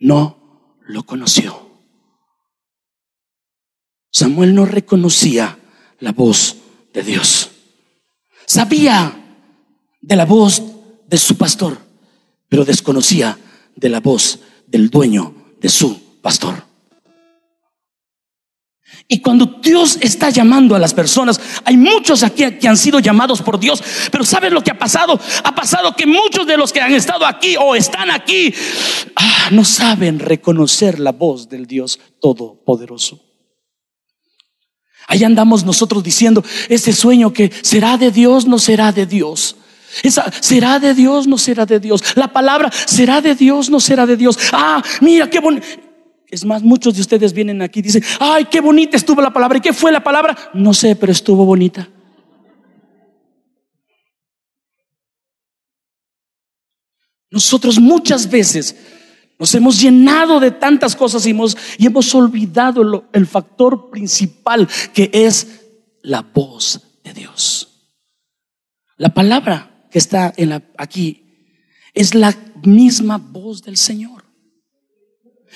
no 0.00 0.76
lo 0.80 1.06
conoció. 1.06 1.70
Samuel 4.10 4.56
no 4.56 4.66
reconocía 4.66 5.56
la 6.00 6.10
voz 6.10 6.56
de 6.92 7.04
Dios. 7.04 7.50
Sabía 8.44 9.38
de 10.00 10.16
la 10.16 10.24
voz 10.24 10.64
de 11.06 11.16
su 11.16 11.36
pastor, 11.36 11.78
pero 12.48 12.64
desconocía 12.64 13.38
de 13.76 13.88
la 13.88 14.00
voz 14.00 14.40
del 14.66 14.90
dueño 14.90 15.32
de 15.60 15.68
su 15.68 16.18
pastor. 16.20 16.64
Y 19.08 19.20
cuando 19.20 19.46
Dios 19.62 19.98
está 20.00 20.30
llamando 20.30 20.74
a 20.74 20.78
las 20.78 20.94
personas, 20.94 21.40
hay 21.64 21.76
muchos 21.76 22.22
aquí 22.22 22.50
que 22.52 22.68
han 22.68 22.76
sido 22.76 22.98
llamados 22.98 23.42
por 23.42 23.58
Dios, 23.58 23.82
pero 24.10 24.24
¿sabes 24.24 24.52
lo 24.52 24.62
que 24.62 24.70
ha 24.70 24.78
pasado? 24.78 25.18
Ha 25.44 25.54
pasado 25.54 25.94
que 25.94 26.06
muchos 26.06 26.46
de 26.46 26.56
los 26.56 26.72
que 26.72 26.80
han 26.80 26.92
estado 26.92 27.26
aquí 27.26 27.56
o 27.58 27.74
están 27.74 28.10
aquí 28.10 28.54
ah, 29.16 29.48
no 29.50 29.64
saben 29.64 30.18
reconocer 30.18 30.98
la 30.98 31.12
voz 31.12 31.48
del 31.48 31.66
Dios 31.66 31.98
Todopoderoso. 32.20 33.20
Ahí 35.08 35.24
andamos 35.24 35.64
nosotros 35.64 36.02
diciendo, 36.02 36.44
ese 36.68 36.92
sueño 36.92 37.32
que 37.32 37.52
será 37.62 37.98
de 37.98 38.10
Dios, 38.10 38.46
no 38.46 38.58
será 38.58 38.92
de 38.92 39.04
Dios. 39.04 39.56
Esa 40.02 40.32
será 40.40 40.78
de 40.78 40.94
Dios, 40.94 41.26
no 41.26 41.36
será 41.36 41.66
de 41.66 41.80
Dios. 41.80 42.02
La 42.16 42.28
palabra 42.28 42.70
será 42.86 43.20
de 43.20 43.34
Dios, 43.34 43.68
no 43.68 43.78
será 43.78 44.06
de 44.06 44.16
Dios. 44.16 44.38
Ah, 44.52 44.82
mira 45.00 45.28
qué 45.28 45.40
bonito. 45.40 45.66
Es 46.32 46.46
más, 46.46 46.62
muchos 46.62 46.94
de 46.94 47.02
ustedes 47.02 47.34
vienen 47.34 47.60
aquí 47.60 47.80
y 47.80 47.82
dicen, 47.82 48.02
ay, 48.18 48.46
qué 48.46 48.62
bonita 48.62 48.96
estuvo 48.96 49.20
la 49.20 49.34
palabra. 49.34 49.58
¿Y 49.58 49.60
qué 49.60 49.74
fue 49.74 49.92
la 49.92 50.02
palabra? 50.02 50.34
No 50.54 50.72
sé, 50.72 50.96
pero 50.96 51.12
estuvo 51.12 51.44
bonita. 51.44 51.90
Nosotros 57.30 57.78
muchas 57.78 58.30
veces 58.30 58.74
nos 59.38 59.54
hemos 59.54 59.78
llenado 59.78 60.40
de 60.40 60.52
tantas 60.52 60.96
cosas 60.96 61.26
y 61.26 61.30
hemos, 61.30 61.54
y 61.76 61.84
hemos 61.84 62.14
olvidado 62.14 63.10
el 63.12 63.26
factor 63.26 63.90
principal 63.90 64.66
que 64.94 65.10
es 65.12 65.60
la 66.00 66.22
voz 66.22 66.80
de 67.04 67.12
Dios. 67.12 67.90
La 68.96 69.12
palabra 69.12 69.86
que 69.90 69.98
está 69.98 70.32
aquí 70.78 71.58
es 71.92 72.14
la 72.14 72.34
misma 72.64 73.18
voz 73.18 73.62
del 73.62 73.76
Señor. 73.76 74.21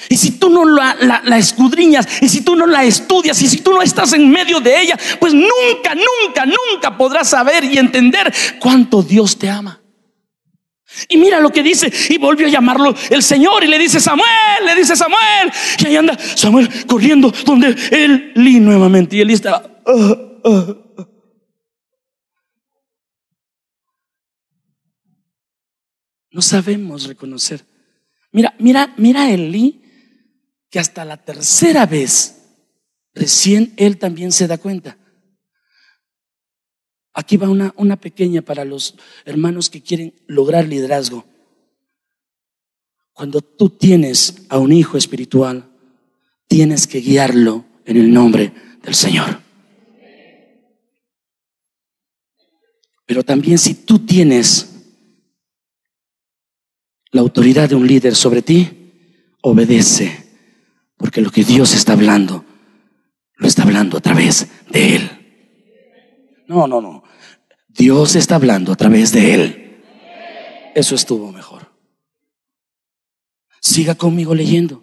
Y 0.08 0.16
si 0.16 0.32
tú 0.32 0.50
no 0.50 0.64
la, 0.64 1.38
escudriñas, 1.38 2.06
y 2.20 2.28
si 2.28 2.42
tú 2.42 2.54
no 2.54 2.66
la 2.66 2.84
estudias, 2.84 3.40
y 3.42 3.48
si 3.48 3.58
tú 3.58 3.72
no 3.72 3.82
estás 3.82 4.12
en 4.12 4.30
medio 4.30 4.60
de 4.60 4.80
ella, 4.80 4.98
pues 5.18 5.32
nunca, 5.32 5.94
nunca, 5.94 6.44
nunca 6.46 6.96
podrás 6.96 7.30
saber 7.30 7.64
y 7.64 7.78
entender 7.78 8.32
cuánto 8.60 9.02
Dios 9.02 9.38
te 9.38 9.48
ama. 9.48 9.80
Y 11.08 11.16
mira 11.16 11.40
lo 11.40 11.50
que 11.50 11.62
dice, 11.62 11.92
y 12.08 12.18
volvió 12.18 12.46
a 12.46 12.50
llamarlo 12.50 12.94
el 13.10 13.22
Señor, 13.22 13.64
y 13.64 13.68
le 13.68 13.78
dice 13.78 14.00
Samuel, 14.00 14.64
le 14.64 14.74
dice 14.74 14.96
Samuel, 14.96 15.50
y 15.78 15.86
ahí 15.86 15.96
anda 15.96 16.16
Samuel 16.36 16.86
corriendo 16.86 17.32
donde 17.44 17.74
él 17.90 18.32
li 18.36 18.60
nuevamente, 18.60 19.16
y 19.16 19.20
él 19.20 19.30
está. 19.30 19.80
Uh, 19.86 20.48
uh, 20.48 20.48
uh. 20.48 21.06
No 26.30 26.42
sabemos 26.42 27.06
reconocer. 27.06 27.64
Mira, 28.30 28.54
mira, 28.58 28.92
mira 28.98 29.30
Elí 29.30 29.85
hasta 30.78 31.04
la 31.04 31.16
tercera 31.16 31.86
vez 31.86 32.36
recién 33.14 33.72
él 33.76 33.98
también 33.98 34.32
se 34.32 34.46
da 34.46 34.58
cuenta. 34.58 34.98
Aquí 37.14 37.38
va 37.38 37.48
una, 37.48 37.72
una 37.76 37.96
pequeña 37.96 38.42
para 38.42 38.64
los 38.64 38.94
hermanos 39.24 39.70
que 39.70 39.82
quieren 39.82 40.14
lograr 40.26 40.66
liderazgo. 40.66 41.24
Cuando 43.14 43.40
tú 43.40 43.70
tienes 43.70 44.44
a 44.50 44.58
un 44.58 44.72
hijo 44.72 44.98
espiritual, 44.98 45.70
tienes 46.46 46.86
que 46.86 47.00
guiarlo 47.00 47.64
en 47.86 47.96
el 47.96 48.12
nombre 48.12 48.52
del 48.82 48.94
Señor. 48.94 49.40
Pero 53.06 53.22
también 53.22 53.56
si 53.56 53.74
tú 53.74 54.00
tienes 54.00 54.74
la 57.12 57.22
autoridad 57.22 57.68
de 57.68 57.76
un 57.76 57.86
líder 57.86 58.14
sobre 58.14 58.42
ti, 58.42 58.92
obedece 59.40 60.25
porque 60.96 61.20
lo 61.20 61.30
que 61.30 61.44
Dios 61.44 61.74
está 61.74 61.92
hablando, 61.92 62.44
lo 63.36 63.46
está 63.46 63.62
hablando 63.62 63.98
a 63.98 64.00
través 64.00 64.48
de 64.70 64.96
Él. 64.96 65.10
No, 66.48 66.66
no, 66.66 66.80
no. 66.80 67.02
Dios 67.68 68.16
está 68.16 68.36
hablando 68.36 68.72
a 68.72 68.76
través 68.76 69.12
de 69.12 69.34
Él. 69.34 69.82
Eso 70.74 70.94
estuvo 70.94 71.32
mejor. 71.32 71.72
Siga 73.60 73.94
conmigo 73.94 74.34
leyendo. 74.34 74.82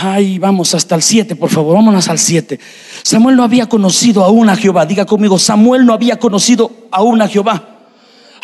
Ay, 0.00 0.38
vamos 0.38 0.74
hasta 0.74 0.94
el 0.94 1.02
7, 1.02 1.34
por 1.34 1.50
favor, 1.50 1.74
vámonos 1.74 2.08
al 2.08 2.18
7. 2.18 2.60
Samuel 3.02 3.36
no 3.36 3.42
había 3.42 3.68
conocido 3.68 4.22
aún 4.22 4.48
a 4.48 4.56
Jehová. 4.56 4.86
Diga 4.86 5.06
conmigo, 5.06 5.38
Samuel 5.38 5.84
no 5.84 5.92
había 5.92 6.18
conocido 6.18 6.70
aún 6.92 7.20
a 7.20 7.28
Jehová. 7.28 7.77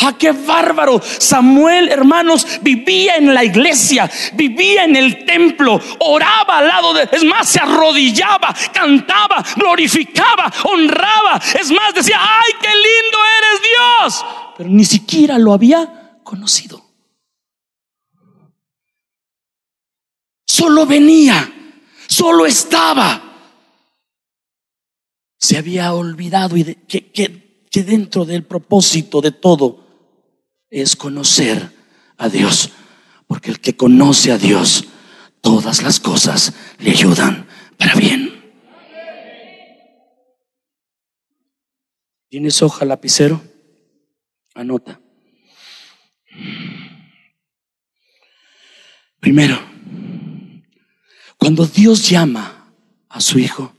¡Ah, 0.01 0.15
qué 0.19 0.33
bárbaro! 0.33 1.01
Samuel, 1.03 1.89
hermanos, 1.89 2.47
vivía 2.63 3.17
en 3.17 3.35
la 3.35 3.45
iglesia, 3.45 4.11
vivía 4.35 4.85
en 4.85 4.97
el 4.97 5.25
templo, 5.25 5.81
oraba 6.01 6.59
al 6.59 6.69
lado 6.69 6.95
de, 6.95 7.09
es 7.13 7.25
más, 7.25 7.49
se 7.49 7.61
arrodillaba, 7.61 8.55
cantaba, 8.73 9.45
glorificaba, 9.57 10.53
honraba. 10.65 11.41
Es 11.59 11.71
más, 11.71 11.95
decía, 11.95 12.19
¡ay, 12.21 12.53
qué 12.61 12.69
lindo 12.69 13.19
eres 13.39 13.63
Dios! 13.63 14.27
Pero 14.57 14.71
ni 14.71 14.85
siquiera 14.85 15.39
lo 15.39 15.53
había 15.53 16.19
conocido. 16.23 16.83
Solo 20.47 20.87
venía 20.87 21.51
solo 22.15 22.47
estaba. 22.47 23.21
Se 25.39 25.59
había 25.59 25.93
olvidado 25.93 26.57
y 26.57 26.65
que, 26.65 27.11
que 27.11 27.83
dentro 27.83 28.25
del 28.25 28.45
propósito 28.45 29.21
de 29.21 29.33
todo 29.33 29.84
es 30.75 30.97
conocer 30.97 31.71
a 32.17 32.29
Dios. 32.29 32.71
Porque 33.29 33.51
el 33.51 33.61
que 33.61 33.77
conoce 33.77 34.33
a 34.33 34.39
Dios, 34.39 34.87
todas 35.41 35.83
las 35.83 36.01
cosas 36.01 36.53
le 36.79 36.91
ayudan 36.91 37.47
para 37.79 37.95
bien. 37.95 38.53
¿Tienes 42.29 42.61
hoja 42.63 42.85
lapicero? 42.85 43.41
Anota. 44.55 45.01
Primero, 49.21 49.59
cuando 51.39 51.67
Dios 51.67 52.09
llama 52.11 52.75
a 53.09 53.21
su 53.21 53.39
hijo, 53.39 53.74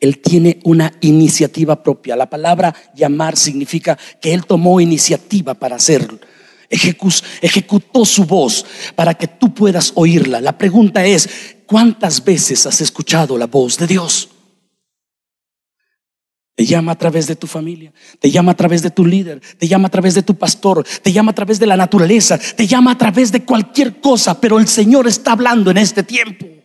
Él 0.00 0.18
tiene 0.20 0.60
una 0.64 0.92
iniciativa 1.00 1.82
propia. 1.82 2.16
La 2.16 2.30
palabra 2.30 2.74
llamar 2.94 3.36
significa 3.36 3.98
que 4.20 4.32
Él 4.32 4.46
tomó 4.46 4.80
iniciativa 4.80 5.54
para 5.54 5.76
hacerlo. 5.76 6.18
ejecutó 6.70 8.04
su 8.04 8.24
voz 8.24 8.64
para 8.94 9.14
que 9.14 9.26
tú 9.26 9.52
puedas 9.52 9.92
oírla. 9.94 10.40
La 10.40 10.56
pregunta 10.56 11.04
es, 11.04 11.56
¿cuántas 11.66 12.24
veces 12.24 12.66
has 12.66 12.80
escuchado 12.80 13.36
la 13.36 13.46
voz 13.46 13.78
de 13.78 13.86
Dios? 13.86 14.28
Te 16.54 16.66
llama 16.66 16.92
a 16.92 16.98
través 16.98 17.28
de 17.28 17.36
tu 17.36 17.46
familia, 17.46 17.92
te 18.18 18.32
llama 18.32 18.50
a 18.50 18.56
través 18.56 18.82
de 18.82 18.90
tu 18.90 19.06
líder, 19.06 19.40
te 19.58 19.68
llama 19.68 19.86
a 19.86 19.90
través 19.92 20.14
de 20.14 20.22
tu 20.22 20.34
pastor, 20.34 20.84
te 21.02 21.12
llama 21.12 21.30
a 21.30 21.34
través 21.34 21.60
de 21.60 21.66
la 21.66 21.76
naturaleza, 21.76 22.36
te 22.36 22.66
llama 22.66 22.90
a 22.90 22.98
través 22.98 23.30
de 23.30 23.44
cualquier 23.44 24.00
cosa, 24.00 24.40
pero 24.40 24.58
el 24.58 24.66
Señor 24.66 25.06
está 25.06 25.32
hablando 25.32 25.70
en 25.70 25.78
este 25.78 26.02
tiempo. 26.02 26.57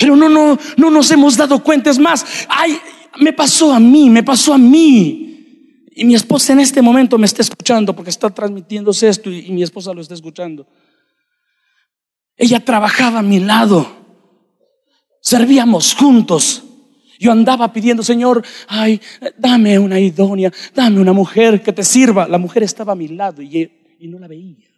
Pero 0.00 0.16
no, 0.16 0.30
no, 0.30 0.58
no 0.78 0.90
nos 0.90 1.10
hemos 1.10 1.36
dado 1.36 1.62
cuenta. 1.62 1.92
Más, 2.00 2.24
ay, 2.48 2.78
me 3.20 3.34
pasó 3.34 3.72
a 3.72 3.78
mí, 3.78 4.08
me 4.08 4.22
pasó 4.22 4.54
a 4.54 4.58
mí. 4.58 5.86
Y 5.94 6.04
mi 6.06 6.14
esposa 6.14 6.54
en 6.54 6.60
este 6.60 6.80
momento 6.80 7.18
me 7.18 7.26
está 7.26 7.42
escuchando 7.42 7.94
porque 7.94 8.08
está 8.08 8.30
transmitiéndose 8.30 9.08
esto 9.08 9.30
y, 9.30 9.40
y 9.46 9.52
mi 9.52 9.62
esposa 9.62 9.92
lo 9.92 10.00
está 10.00 10.14
escuchando. 10.14 10.66
Ella 12.34 12.64
trabajaba 12.64 13.18
a 13.18 13.22
mi 13.22 13.40
lado, 13.40 13.86
servíamos 15.20 15.94
juntos. 15.94 16.64
Yo 17.18 17.30
andaba 17.30 17.70
pidiendo, 17.70 18.02
Señor, 18.02 18.42
ay, 18.66 18.98
dame 19.36 19.78
una 19.78 20.00
idónea, 20.00 20.50
dame 20.74 21.02
una 21.02 21.12
mujer 21.12 21.62
que 21.62 21.74
te 21.74 21.84
sirva. 21.84 22.26
La 22.26 22.38
mujer 22.38 22.62
estaba 22.62 22.94
a 22.94 22.96
mi 22.96 23.08
lado 23.08 23.42
y, 23.42 23.70
y 23.98 24.08
no 24.08 24.18
la 24.18 24.26
veía. 24.26 24.69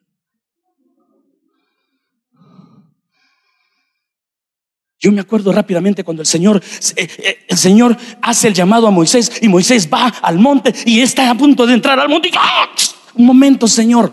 Yo 5.02 5.10
me 5.10 5.20
acuerdo 5.20 5.52
rápidamente 5.52 6.04
cuando 6.04 6.22
el 6.22 6.28
Señor, 6.28 6.62
eh, 6.94 7.08
eh, 7.18 7.44
el 7.48 7.58
Señor 7.58 7.96
hace 8.22 8.46
el 8.46 8.54
llamado 8.54 8.86
a 8.86 8.92
Moisés 8.92 9.32
y 9.40 9.48
Moisés 9.48 9.88
va 9.92 10.06
al 10.06 10.38
monte 10.38 10.72
y 10.86 11.00
está 11.00 11.28
a 11.28 11.34
punto 11.34 11.66
de 11.66 11.74
entrar 11.74 11.98
al 11.98 12.08
monte. 12.08 12.28
Y, 12.28 12.32
¡ah! 12.36 12.68
Un 13.14 13.26
momento, 13.26 13.66
Señor, 13.66 14.12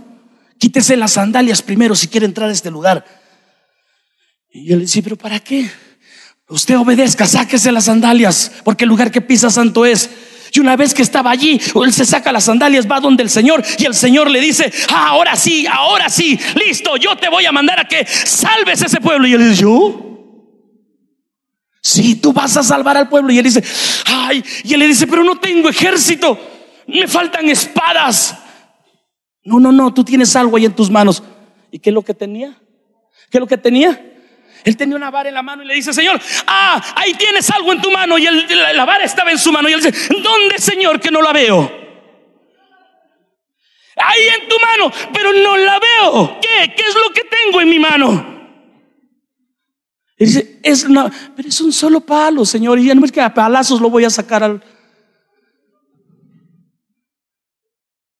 quítese 0.57 0.97
las 0.97 1.11
sandalias 1.11 1.61
primero 1.61 1.95
si 1.95 2.07
quiere 2.07 2.25
entrar 2.25 2.49
a 2.49 2.53
este 2.53 2.71
lugar. 2.71 3.05
Y 4.51 4.65
yo 4.65 4.77
le 4.77 4.81
decía, 4.81 5.03
pero 5.03 5.15
¿para 5.15 5.39
qué? 5.39 5.69
Usted 6.47 6.75
obedezca, 6.75 7.27
sáquese 7.27 7.71
las 7.71 7.85
sandalias, 7.85 8.51
porque 8.63 8.85
el 8.85 8.89
lugar 8.89 9.11
que 9.11 9.21
pisa 9.21 9.51
santo 9.51 9.85
es. 9.85 10.09
Y 10.51 10.59
una 10.59 10.75
vez 10.75 10.95
que 10.95 11.03
estaba 11.03 11.29
allí, 11.29 11.61
él 11.85 11.93
se 11.93 12.03
saca 12.03 12.31
las 12.31 12.45
sandalias, 12.45 12.89
va 12.89 12.99
donde 12.99 13.21
el 13.21 13.29
Señor 13.29 13.63
y 13.77 13.85
el 13.85 13.93
Señor 13.93 14.27
le 14.31 14.41
dice, 14.41 14.73
ah, 14.91 15.09
ahora 15.09 15.35
sí, 15.35 15.67
ahora 15.67 16.09
sí, 16.09 16.39
listo, 16.55 16.97
yo 16.97 17.15
te 17.15 17.29
voy 17.29 17.45
a 17.45 17.51
mandar 17.51 17.79
a 17.79 17.87
que 17.87 18.07
salves 18.07 18.81
ese 18.81 18.99
pueblo. 18.99 19.27
Y 19.27 19.33
él 19.33 19.49
dice, 19.51 19.61
¿yo? 19.61 20.08
Sí, 21.89 22.17
tú 22.17 22.31
vas 22.31 22.55
a 22.55 22.61
salvar 22.61 22.95
al 22.97 23.09
pueblo. 23.09 23.33
Y 23.33 23.39
él 23.39 23.43
dice, 23.43 23.63
ay, 24.05 24.43
y 24.63 24.73
él 24.73 24.79
le 24.79 24.87
dice, 24.87 25.07
pero 25.07 25.23
no 25.23 25.39
tengo 25.39 25.69
ejército, 25.69 26.37
me 26.85 27.07
faltan 27.07 27.49
espadas. 27.49 28.37
No, 29.43 29.59
no, 29.59 29.71
no, 29.71 29.91
tú 29.91 30.03
tienes 30.03 30.35
algo 30.35 30.57
ahí 30.57 30.65
en 30.65 30.75
tus 30.75 30.91
manos. 30.91 31.23
¿Y 31.71 31.79
qué 31.79 31.89
es 31.89 31.93
lo 31.95 32.03
que 32.03 32.13
tenía? 32.13 32.55
¿Qué 33.31 33.37
es 33.37 33.39
lo 33.39 33.47
que 33.47 33.57
tenía? 33.57 33.99
Él 34.63 34.77
tenía 34.77 34.95
una 34.97 35.09
vara 35.09 35.29
en 35.29 35.35
la 35.35 35.41
mano 35.41 35.63
y 35.63 35.65
le 35.65 35.73
dice, 35.73 35.91
Señor, 35.91 36.21
ah, 36.45 36.79
ahí 36.95 37.13
tienes 37.15 37.49
algo 37.49 37.71
en 37.71 37.81
tu 37.81 37.89
mano. 37.89 38.19
Y 38.19 38.27
la 38.75 38.85
vara 38.85 39.03
estaba 39.03 39.31
en 39.31 39.39
su 39.39 39.51
mano. 39.51 39.67
Y 39.67 39.73
él 39.73 39.81
dice, 39.81 40.13
¿dónde, 40.21 40.59
Señor, 40.59 40.99
que 40.99 41.09
no 41.09 41.23
la 41.23 41.33
veo? 41.33 41.59
Ahí 43.95 44.27
en 44.39 44.47
tu 44.47 44.59
mano, 44.59 44.91
pero 45.11 45.33
no 45.33 45.57
la 45.57 45.79
veo. 45.79 46.39
¿Qué? 46.39 46.71
¿Qué 46.75 46.83
es 46.83 46.93
lo 46.93 47.11
que 47.11 47.23
tengo 47.23 47.61
en 47.61 47.69
mi 47.69 47.79
mano? 47.79 48.38
Y 50.19 50.25
dice, 50.25 50.59
es 50.63 50.85
pero 51.33 51.47
es 51.47 51.61
un 51.61 51.71
solo 51.71 52.01
palo, 52.01 52.45
Señor. 52.45 52.77
Y 52.77 52.87
ya 52.87 52.93
no 52.93 53.05
es 53.05 53.11
que 53.11 53.21
a 53.21 53.33
palazos 53.33 53.79
lo 53.79 53.89
voy 53.89 54.03
a 54.03 54.09
sacar 54.09 54.43
al... 54.43 54.61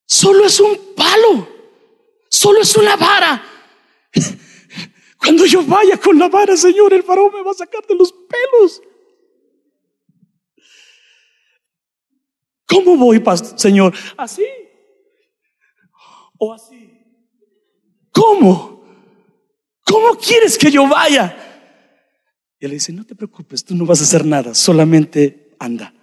Solo 0.05 0.45
es 0.45 0.57
un 0.62 0.95
palo. 0.95 1.47
Solo 2.29 2.62
es 2.62 2.73
una 2.77 2.95
vara. 2.95 3.43
Cuando 5.17 5.45
yo 5.45 5.62
vaya 5.65 5.97
con 5.97 6.17
la 6.17 6.29
vara, 6.29 6.55
Señor, 6.55 6.93
el 6.93 7.01
varón 7.01 7.33
me 7.33 7.41
va 7.41 7.51
a 7.51 7.55
sacar 7.55 7.85
de 7.85 7.95
los 7.95 8.13
pelos. 8.13 8.81
¿Cómo 12.65 12.95
voy, 12.95 13.21
Señor? 13.57 13.93
¿Así? 14.15 14.45
¿O 16.38 16.53
así? 16.53 16.97
¿Cómo? 18.13 18.85
¿Cómo 19.83 20.15
quieres 20.15 20.57
que 20.57 20.71
yo 20.71 20.88
vaya? 20.88 21.48
Y 22.60 22.67
le 22.67 22.74
dice, 22.74 22.91
no 22.91 23.06
te 23.06 23.15
preocupes, 23.15 23.63
tú 23.63 23.74
no 23.74 23.86
vas 23.86 24.02
a 24.02 24.04
hacer 24.04 24.26
nada, 24.26 24.54
solamente 24.54 25.52
anda. 25.60 25.93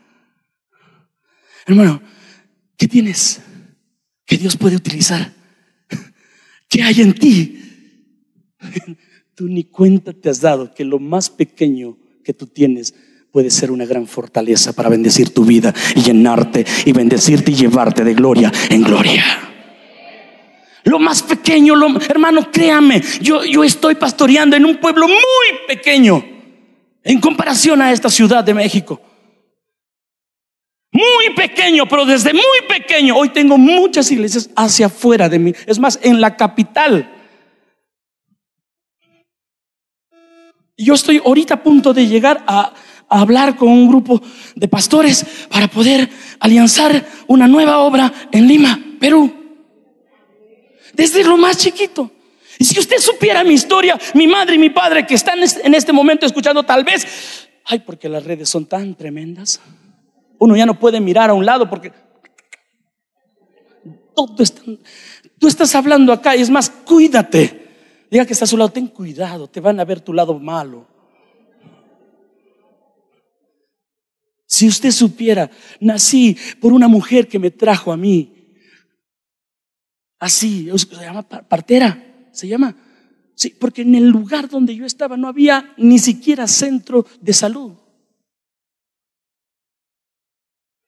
Hermano, 1.67 2.01
¿qué 2.79 2.89
tienes 2.89 3.41
que 4.25 4.39
Dios 4.39 4.57
puede 4.57 4.77
utilizar? 4.77 5.35
¿Qué 6.69 6.83
hay 6.83 7.03
en 7.03 7.13
ti? 7.15 7.63
Tú 9.35 9.49
ni 9.49 9.65
cuenta 9.65 10.15
te 10.15 10.31
has 10.31 10.41
dado 10.41 10.73
que 10.73 10.85
lo 10.85 10.99
más 10.99 11.29
pequeño 11.29 11.99
que 12.25 12.33
tú 12.33 12.47
tienes 12.47 12.95
puede 13.31 13.51
ser 13.51 13.71
una 13.71 13.85
gran 13.85 14.07
fortaleza 14.07 14.73
para 14.73 14.89
bendecir 14.89 15.35
tu 15.35 15.45
vida 15.45 15.75
y 15.95 16.01
llenarte 16.01 16.65
y 16.87 16.93
bendecirte 16.93 17.51
y 17.51 17.55
llevarte 17.55 18.03
de 18.03 18.15
gloria 18.15 18.51
en 18.71 18.83
gloria. 18.83 19.25
Lo 20.85 20.99
más 20.99 21.23
pequeño, 21.23 21.75
hermano, 22.09 22.51
créame, 22.51 23.03
yo, 23.21 23.45
yo 23.45 23.63
estoy 23.63 23.97
pastoreando 23.97 24.57
en 24.57 24.65
un 24.65 24.79
pueblo 24.79 25.07
muy 25.07 25.59
pequeño 25.69 26.36
en 27.07 27.21
comparación 27.21 27.81
a 27.81 27.93
esta 27.93 28.11
ciudad 28.11 28.45
de 28.45 28.53
México. 28.53 29.01
Muy 30.93 31.35
pequeño, 31.35 31.87
pero 31.89 32.05
desde 32.05 32.33
muy 32.33 32.61
pequeño, 32.69 33.17
hoy 33.17 33.31
tengo 33.31 33.57
muchas 33.57 34.11
iglesias 34.11 34.51
hacia 34.55 34.87
afuera 34.87 35.29
de 35.29 35.39
mí. 35.39 35.53
Es 35.67 35.79
más, 35.79 35.99
en 36.03 36.21
la 36.21 36.37
capital 36.37 37.13
Yo 40.79 40.93
estoy 40.93 41.23
ahorita 41.25 41.55
a 41.55 41.63
punto 41.63 41.95
de 41.95 42.07
llegar 42.07 42.45
a, 42.47 42.75
hablar 43.09 43.57
con 43.57 43.69
un 43.69 43.89
grupo 43.89 44.21
de 44.57 44.67
pastores 44.67 45.25
para 45.49 45.69
poder 45.69 46.11
alianzar 46.41 47.07
una 47.29 47.47
nueva 47.47 47.79
obra 47.79 48.13
en 48.33 48.49
Lima, 48.49 48.79
Perú. 48.99 49.33
Desde 50.93 51.23
lo 51.23 51.37
más 51.37 51.57
chiquito. 51.57 52.11
Y 52.59 52.65
si 52.65 52.79
usted 52.79 52.99
supiera 52.99 53.45
mi 53.45 53.55
historia, 53.55 53.99
mi 54.15 54.27
madre 54.27 54.55
y 54.55 54.59
mi 54.59 54.71
padre 54.71 55.07
que 55.07 55.15
están 55.15 55.39
en 55.41 55.75
este 55.75 55.93
momento 55.93 56.27
escuchando, 56.27 56.63
tal 56.63 56.85
vez, 56.85 57.49
ay, 57.65 57.81
porque 57.81 58.09
las 58.09 58.25
redes 58.25 58.49
son 58.49 58.67
tan 58.67 58.95
tremendas. 58.95 59.61
Uno 60.39 60.57
ya 60.57 60.67
no 60.67 60.79
puede 60.79 61.01
mirar 61.01 61.31
a 61.31 61.35
un 61.35 61.45
lado 61.45 61.69
porque 61.69 61.93
todo 64.15 64.43
está, 64.43 64.63
tú 65.39 65.47
estás 65.47 65.75
hablando 65.75 66.13
acá 66.13 66.35
y 66.37 66.43
es 66.43 66.51
más, 66.51 66.71
cuídate. 66.71 67.65
Diga 68.11 68.25
que 68.25 68.33
está 68.33 68.45
a 68.45 68.49
su 68.49 68.57
lado, 68.57 68.71
ten 68.71 68.87
cuidado, 68.87 69.49
te 69.49 69.61
van 69.61 69.81
a 69.81 69.85
ver 69.85 70.01
tu 70.01 70.13
lado 70.13 70.39
malo. 70.39 70.87
Si 74.47 74.69
usted 74.69 74.93
supiera, 74.93 75.51
nací 75.81 76.37
por 76.61 76.73
una 76.73 76.89
mujer 76.89 77.27
que 77.27 77.39
me 77.39 77.51
trajo 77.51 77.93
a 77.93 77.97
mí. 77.97 78.33
Así, 80.19 80.71
se 80.75 80.87
llama 80.95 81.23
partera, 81.23 82.06
se 82.37 82.49
llama. 82.49 82.77
Sí, 83.35 83.51
porque 83.51 83.83
en 83.83 83.95
el 83.95 84.09
lugar 84.09 84.49
donde 84.49 84.75
yo 84.75 84.87
estaba 84.87 85.17
no 85.17 85.29
había 85.29 85.75
ni 85.77 85.99
siquiera 85.99 86.47
centro 86.47 87.07
de 87.21 87.33
salud. 87.33 87.73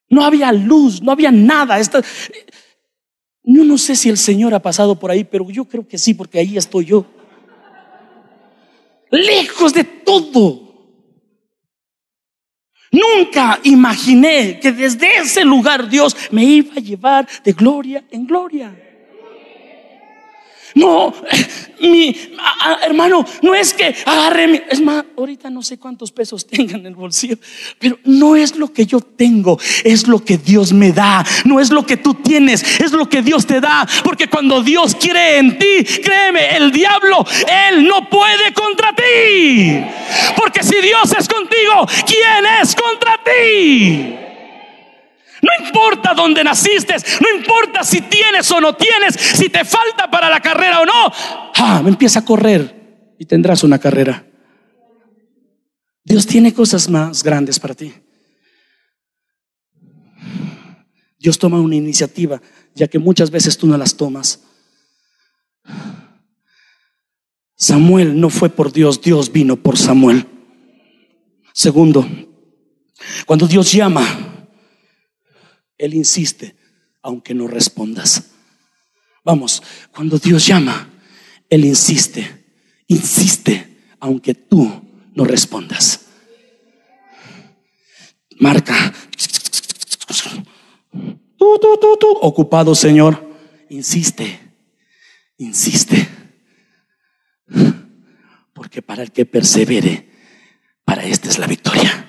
No 0.09 0.25
había 0.25 0.51
luz, 0.53 1.03
no 1.03 1.13
había 1.13 1.31
nada. 1.31 1.79
Yo 3.43 3.65
no 3.65 3.77
sé 3.77 3.97
si 3.97 4.09
el 4.09 4.17
Señor 4.17 4.55
ha 4.55 4.61
pasado 4.61 4.99
por 4.99 5.11
ahí, 5.11 5.25
pero 5.25 5.51
yo 5.51 5.67
creo 5.67 5.87
que 5.87 5.99
sí, 5.99 6.15
porque 6.15 6.39
ahí 6.39 6.57
estoy 6.57 6.87
yo. 6.87 7.05
Lejos 9.11 9.75
de 9.75 9.85
todo. 9.85 10.69
Nunca 12.91 13.61
imaginé 13.65 14.59
que 14.59 14.73
desde 14.73 15.19
ese 15.19 15.45
lugar 15.45 15.89
Dios 15.89 16.17
me 16.31 16.45
iba 16.45 16.75
a 16.75 16.81
llevar 16.81 17.29
de 17.45 17.53
gloria 17.53 18.05
en 18.11 18.27
gloria. 18.27 18.88
No, 20.79 21.13
mi 21.81 22.15
hermano, 22.83 23.25
no 23.43 23.53
es 23.53 23.75
que 23.75 23.97
agarre 24.07 24.47
mi, 24.47 24.61
es 24.71 24.81
más, 24.81 25.05
ahorita 25.17 25.51
no 25.51 25.61
sé 25.61 25.77
cuántos 25.77 26.13
pesos 26.13 26.47
tengan 26.47 26.81
en 26.81 26.87
el 26.87 26.95
bolsillo, 26.95 27.37
pero 27.81 27.99
no 28.05 28.37
es 28.37 28.55
lo 28.55 28.73
que 28.73 28.87
yo 28.87 29.01
tengo, 29.01 29.59
es 29.83 30.07
lo 30.07 30.25
que 30.25 30.39
Dios 30.39 30.73
me 30.73 30.93
da, 30.93 31.27
no 31.45 31.59
es 31.59 31.71
lo 31.71 31.85
que 31.85 31.97
tú 31.97 32.15
tienes, 32.15 32.63
es 32.81 32.93
lo 32.93 33.09
que 33.09 33.23
Dios 33.23 33.45
te 33.45 33.61
da, 33.61 33.89
porque 34.05 34.29
cuando 34.29 34.63
Dios 34.63 34.95
quiere 34.95 35.39
en 35.39 35.59
ti, 35.59 35.85
créeme, 36.01 36.57
el 36.57 36.71
diablo, 36.71 37.27
él 37.69 37.85
no 37.85 38.09
puede 38.09 38.53
contra 38.55 38.95
ti, 38.95 39.81
porque 40.37 40.63
si 40.63 40.81
Dios 40.81 41.13
es 41.19 41.27
contigo, 41.27 41.89
¿quién 42.07 42.47
es 42.63 42.77
contra 42.77 43.19
ti? 43.25 44.28
No 45.43 45.67
importa 45.67 46.15
dónde 46.15 46.43
naciste, 46.43 46.95
no 47.21 47.39
importa 47.39 47.85
si 47.85 48.01
tienes 48.03 48.51
o 48.51 48.61
no 48.61 48.75
tienes, 48.75 49.15
si 49.15 49.49
te 49.49 49.65
falta 49.65 50.11
para 50.11 50.29
la 50.29 50.41
carrera 50.41 50.81
o 50.81 50.85
no. 50.85 51.13
Ah, 51.57 51.83
empieza 51.87 52.21
a 52.21 52.25
correr 52.25 53.15
y 53.19 53.25
tendrás 53.25 53.63
una 53.63 53.79
carrera. 53.79 54.27
Dios 56.05 56.27
tiene 56.27 56.55
cosas 56.55 56.89
más 56.89 57.23
grandes 57.23 57.61
para 57.61 57.75
ti. 57.75 57.93
Dios 61.19 61.39
toma 61.39 61.61
una 61.61 61.75
iniciativa, 61.75 62.41
ya 62.75 62.89
que 62.89 62.99
muchas 62.99 63.31
veces 63.31 63.59
tú 63.59 63.67
no 63.67 63.77
las 63.77 63.97
tomas. 63.97 64.45
Samuel 67.57 68.19
no 68.19 68.31
fue 68.31 68.51
por 68.51 68.73
Dios, 68.73 69.03
Dios 69.03 69.33
vino 69.33 69.57
por 69.57 69.77
Samuel. 69.77 70.27
Segundo, 71.53 72.07
cuando 73.27 73.49
Dios 73.49 73.73
llama, 73.73 74.38
él 75.79 75.95
insiste, 75.95 76.57
aunque 77.03 77.35
no 77.35 77.47
respondas. 77.47 78.33
Vamos, 79.25 79.63
cuando 79.93 80.19
Dios 80.19 80.47
llama, 80.47 80.89
Él 81.51 81.65
insiste, 81.65 82.47
insiste, 82.87 83.77
aunque 84.01 84.35
tú 84.35 84.83
no 85.15 85.25
respondas. 85.25 86.07
Marca. 88.39 88.95
Tú, 91.37 91.59
tú, 91.61 91.79
tú, 91.81 91.97
tú. 92.01 92.11
Ocupado, 92.23 92.75
Señor. 92.75 93.29
Insiste, 93.69 94.41
insiste. 95.37 96.09
Porque 98.55 98.81
para 98.81 99.03
el 99.03 99.13
que 99.13 99.27
persevere, 99.27 100.09
para 100.85 101.05
esta 101.05 101.29
es 101.29 101.39
la 101.39 101.47
victoria. 101.47 102.09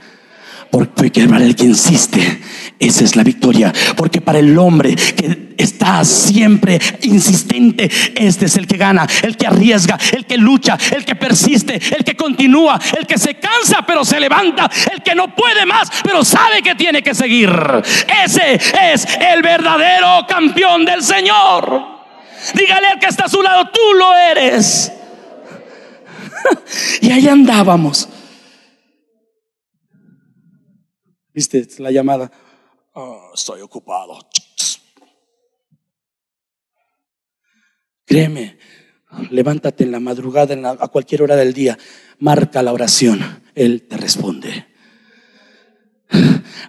Porque 0.72 1.28
para 1.28 1.44
el 1.44 1.56
que 1.56 1.66
insiste, 1.66 2.42
esa 2.80 3.04
es 3.04 3.16
la 3.16 3.24
victoria. 3.24 3.74
Porque 3.96 4.22
para 4.22 4.40
el 4.40 4.58
hombre 4.58 4.96
que 4.96 5.50
está 5.58 6.04
siempre 6.06 6.80
insistente, 7.02 7.90
este 8.16 8.46
es 8.46 8.56
el 8.56 8.66
que 8.66 8.78
gana, 8.78 9.06
el 9.22 9.36
que 9.36 9.48
arriesga, 9.48 9.98
el 10.14 10.26
que 10.26 10.38
lucha, 10.38 10.78
el 10.96 11.04
que 11.04 11.16
persiste, 11.16 11.76
el 11.76 12.04
que 12.04 12.16
continúa, 12.16 12.80
el 12.98 13.06
que 13.06 13.18
se 13.18 13.36
cansa 13.36 13.86
pero 13.86 14.06
se 14.06 14.20
levanta, 14.20 14.70
el 14.94 15.04
que 15.04 15.14
no 15.14 15.36
puede 15.36 15.66
más 15.66 15.90
pero 16.04 16.24
sabe 16.24 16.62
que 16.62 16.76
tiene 16.76 17.04
que 17.04 17.14
seguir. 17.14 17.52
Ese 18.24 18.60
es 18.94 19.06
el 19.20 19.42
verdadero 19.42 20.26
campeón 20.28 20.86
del 20.86 21.04
Señor. 21.04 22.00
Dígale 22.54 22.88
al 22.88 23.00
que 23.00 23.08
está 23.08 23.26
a 23.26 23.30
su 23.30 23.42
lado, 23.42 23.70
tú 23.72 23.94
lo 23.98 24.16
eres. 24.16 24.92
y 27.02 27.12
ahí 27.12 27.28
andábamos. 27.28 28.08
¿Viste 31.34 31.68
la 31.80 31.92
llamada? 31.92 32.32
Oh, 32.94 33.32
estoy 33.34 33.62
ocupado. 33.62 34.18
Créeme, 38.06 38.58
levántate 39.30 39.84
en 39.84 39.92
la 39.92 40.00
madrugada, 40.00 40.56
a 40.80 40.88
cualquier 40.88 41.22
hora 41.22 41.36
del 41.36 41.54
día, 41.54 41.78
marca 42.18 42.64
la 42.64 42.74
oración, 42.74 43.44
Él 43.54 43.88
te 43.88 43.98
responde. 43.98 44.66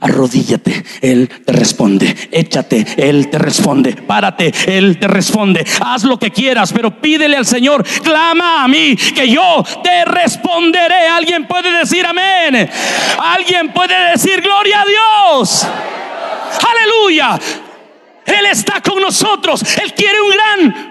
Arrodíllate, 0.01 0.85
Él 1.01 1.29
te 1.45 1.53
responde. 1.53 2.15
Échate, 2.31 2.87
Él 2.97 3.31
te 3.31 3.39
responde. 3.39 3.95
Párate, 3.95 4.53
Él 4.67 4.99
te 4.99 5.09
responde. 5.09 5.65
Haz 5.81 6.05
lo 6.05 6.19
que 6.19 6.31
quieras, 6.31 6.73
pero 6.73 7.01
pídele 7.01 7.37
al 7.37 7.47
Señor. 7.47 7.87
Clama 8.03 8.65
a 8.65 8.69
mí, 8.69 8.97
que 9.15 9.29
yo 9.29 9.65
te 9.83 10.05
responderé. 10.05 11.09
Alguien 11.09 11.47
puede 11.47 11.73
decir 11.73 12.05
amén. 12.05 12.69
Alguien 13.19 13.73
puede 13.73 14.11
decir 14.11 14.43
gloria 14.43 14.83
a 14.83 14.85
Dios. 14.85 15.67
Aleluya. 16.69 17.39
Él 18.27 18.47
está 18.47 18.81
con 18.81 19.01
nosotros. 19.01 19.63
Él 19.83 19.93
quiere 19.95 20.21
un 20.21 20.31
gran 20.31 20.91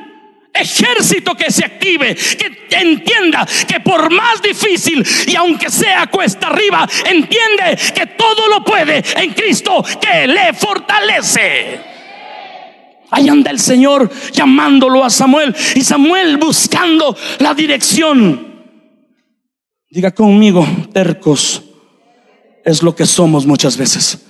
ejército 0.53 1.35
que 1.35 1.51
se 1.51 1.63
active, 1.65 2.15
que 2.15 2.77
entienda 2.77 3.47
que 3.67 3.79
por 3.79 4.11
más 4.11 4.41
difícil 4.41 5.05
y 5.27 5.35
aunque 5.35 5.69
sea 5.69 6.07
cuesta 6.07 6.47
arriba, 6.47 6.87
entiende 7.05 7.77
que 7.93 8.07
todo 8.07 8.47
lo 8.47 8.63
puede 8.63 9.03
en 9.15 9.33
Cristo 9.33 9.83
que 10.01 10.27
le 10.27 10.53
fortalece. 10.53 11.79
Ahí 13.11 13.27
anda 13.27 13.49
el 13.51 13.59
Señor 13.59 14.09
llamándolo 14.31 15.03
a 15.03 15.09
Samuel 15.09 15.55
y 15.75 15.81
Samuel 15.81 16.37
buscando 16.37 17.15
la 17.39 17.53
dirección. 17.53 18.47
Diga 19.89 20.11
conmigo, 20.11 20.67
tercos 20.93 21.63
es 22.63 22.83
lo 22.83 22.95
que 22.95 23.07
somos 23.07 23.47
muchas 23.47 23.77
veces. 23.77 24.28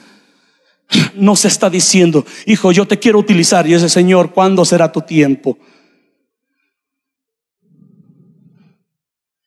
No 1.15 1.35
se 1.35 1.47
está 1.47 1.69
diciendo, 1.69 2.25
hijo, 2.45 2.71
yo 2.71 2.87
te 2.87 2.97
quiero 2.97 3.19
utilizar 3.19 3.67
y 3.67 3.73
ese 3.73 3.89
Señor, 3.89 4.31
¿cuándo 4.33 4.65
será 4.65 4.91
tu 4.91 5.01
tiempo? 5.01 5.57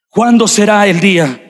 ¿Cuándo 0.08 0.46
será 0.46 0.86
el 0.86 1.00
día? 1.00 1.42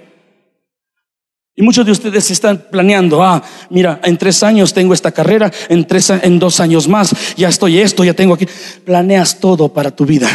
Y 1.54 1.62
muchos 1.62 1.84
de 1.84 1.92
ustedes 1.92 2.30
están 2.30 2.66
planeando, 2.70 3.22
ah, 3.22 3.42
mira, 3.68 4.00
en 4.04 4.16
tres 4.16 4.42
años 4.42 4.72
tengo 4.72 4.94
esta 4.94 5.12
carrera, 5.12 5.52
en, 5.68 5.86
tres, 5.86 6.08
en 6.10 6.38
dos 6.38 6.60
años 6.60 6.88
más, 6.88 7.14
ya 7.36 7.48
estoy 7.48 7.78
esto, 7.78 8.04
ya 8.04 8.14
tengo 8.14 8.34
aquí. 8.34 8.46
Planeas 8.84 9.38
todo 9.38 9.70
para 9.70 9.90
tu 9.90 10.06
vida, 10.06 10.30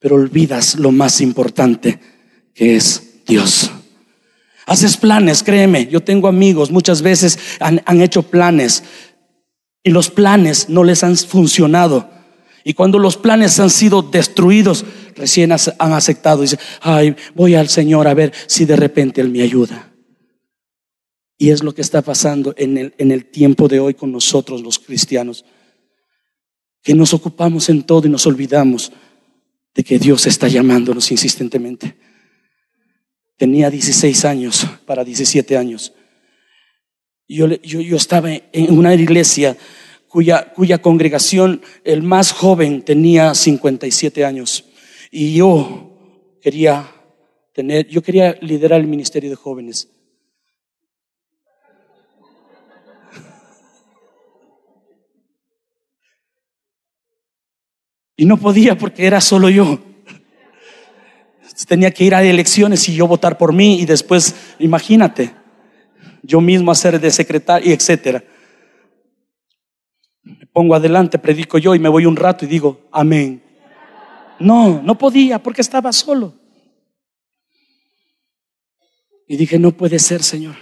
pero 0.00 0.16
olvidas 0.16 0.74
lo 0.76 0.90
más 0.90 1.20
importante, 1.20 2.00
que 2.52 2.74
es 2.76 3.20
Dios. 3.26 3.70
Haces 4.68 4.96
planes, 4.96 5.42
créeme, 5.42 5.86
yo 5.86 6.00
tengo 6.00 6.28
amigos, 6.28 6.70
muchas 6.70 7.02
veces 7.02 7.38
han, 7.58 7.82
han 7.86 8.00
hecho 8.00 8.22
planes 8.22 8.84
y 9.82 9.90
los 9.90 10.10
planes 10.10 10.68
no 10.68 10.84
les 10.84 11.02
han 11.02 11.16
funcionado 11.16 12.08
y 12.68 12.74
cuando 12.74 12.98
los 12.98 13.16
planes 13.16 13.58
han 13.60 13.70
sido 13.70 14.02
destruidos, 14.02 14.84
recién 15.16 15.52
han 15.52 15.92
aceptado. 15.94 16.42
Dice, 16.42 16.58
ay, 16.82 17.16
voy 17.34 17.54
al 17.54 17.70
Señor 17.70 18.06
a 18.06 18.12
ver 18.12 18.30
si 18.46 18.66
de 18.66 18.76
repente 18.76 19.22
Él 19.22 19.30
me 19.30 19.40
ayuda. 19.40 19.90
Y 21.38 21.48
es 21.48 21.62
lo 21.62 21.74
que 21.74 21.80
está 21.80 22.02
pasando 22.02 22.52
en 22.58 22.76
el, 22.76 22.94
en 22.98 23.10
el 23.10 23.24
tiempo 23.24 23.68
de 23.68 23.80
hoy 23.80 23.94
con 23.94 24.12
nosotros 24.12 24.60
los 24.60 24.78
cristianos. 24.78 25.46
Que 26.82 26.92
nos 26.92 27.14
ocupamos 27.14 27.70
en 27.70 27.84
todo 27.84 28.06
y 28.06 28.10
nos 28.10 28.26
olvidamos 28.26 28.92
de 29.74 29.82
que 29.82 29.98
Dios 29.98 30.26
está 30.26 30.46
llamándonos 30.46 31.10
insistentemente. 31.10 31.96
Tenía 33.38 33.70
16 33.70 34.24
años 34.26 34.66
para 34.84 35.04
17 35.04 35.56
años. 35.56 35.94
Yo, 37.26 37.46
yo, 37.46 37.80
yo 37.80 37.96
estaba 37.96 38.30
en 38.32 38.76
una 38.76 38.94
iglesia 38.94 39.56
cuya, 40.08 40.52
cuya 40.52 40.82
congregación, 40.82 41.62
el 41.84 42.02
más 42.02 42.32
joven, 42.32 42.82
tenía 42.82 43.34
57 43.34 44.24
años. 44.24 44.64
Y 45.10 45.34
yo 45.34 45.96
quería 46.42 46.92
tener, 47.54 47.86
yo 47.86 48.02
quería 48.02 48.36
liderar 48.40 48.80
el 48.80 48.88
ministerio 48.88 49.30
de 49.30 49.36
jóvenes. 49.36 49.88
Y 58.16 58.24
no 58.24 58.36
podía 58.36 58.76
porque 58.76 59.06
era 59.06 59.20
solo 59.20 59.48
yo. 59.48 59.78
Tenía 61.66 61.90
que 61.90 62.04
ir 62.04 62.14
a 62.14 62.22
elecciones 62.22 62.88
y 62.88 62.94
yo 62.94 63.06
votar 63.06 63.36
por 63.36 63.52
mí 63.52 63.80
y 63.80 63.84
después, 63.84 64.34
imagínate, 64.58 65.32
yo 66.22 66.40
mismo 66.40 66.70
hacer 66.70 67.00
de 67.00 67.10
secretario, 67.10 67.72
etcétera 67.72 68.22
pongo 70.58 70.74
adelante, 70.74 71.20
predico 71.20 71.56
yo 71.58 71.72
y 71.76 71.78
me 71.78 71.88
voy 71.88 72.04
un 72.04 72.16
rato 72.16 72.44
y 72.44 72.48
digo, 72.48 72.80
amén. 72.90 73.40
No, 74.40 74.82
no 74.82 74.98
podía 74.98 75.40
porque 75.40 75.60
estaba 75.60 75.92
solo. 75.92 76.34
Y 79.28 79.36
dije, 79.36 79.56
no 79.56 79.70
puede 79.70 80.00
ser, 80.00 80.20
Señor. 80.20 80.56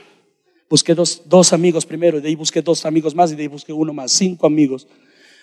Busqué 0.68 0.94
dos, 0.94 1.22
dos 1.24 1.54
amigos 1.54 1.86
primero, 1.86 2.18
y 2.18 2.20
de 2.20 2.28
ahí 2.28 2.34
busqué 2.34 2.60
dos 2.60 2.84
amigos 2.84 3.14
más, 3.14 3.32
y 3.32 3.36
de 3.36 3.42
ahí 3.44 3.48
busqué 3.48 3.72
uno 3.72 3.94
más, 3.94 4.12
cinco 4.12 4.46
amigos. 4.46 4.86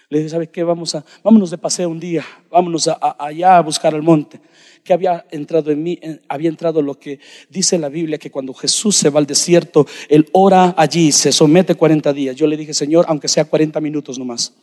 Le 0.08 0.20
dije, 0.20 0.30
¿sabes 0.30 0.50
qué? 0.50 0.64
Vamos 0.64 0.94
a, 0.94 1.04
vámonos 1.24 1.50
de 1.50 1.58
paseo 1.58 1.90
un 1.90 2.00
día, 2.00 2.24
vámonos 2.52 2.88
allá 3.18 3.58
a 3.58 3.62
buscar 3.62 3.96
al 3.96 4.04
monte 4.04 4.40
que 4.84 4.94
había 4.94 5.26
entrado 5.32 5.72
en 5.72 5.82
mí, 5.82 6.00
había 6.28 6.50
entrado 6.50 6.82
lo 6.82 7.00
que 7.00 7.20
dice 7.50 7.78
la 7.78 7.90
Biblia, 7.90 8.18
que 8.18 8.30
cuando 8.30 8.54
Jesús 8.54 8.96
se 8.96 9.10
va 9.10 9.20
al 9.20 9.26
desierto, 9.26 9.88
él 10.10 10.28
ora 10.34 10.76
allí, 10.78 11.12
se 11.12 11.32
somete 11.32 11.76
40 11.76 12.12
días. 12.12 12.36
Yo 12.36 12.48
le 12.48 12.58
dije, 12.58 12.74
Señor, 12.74 13.06
aunque 13.08 13.28
sea 13.28 13.46
40 13.46 13.80
minutos 13.80 14.20
nomás, 14.20 14.54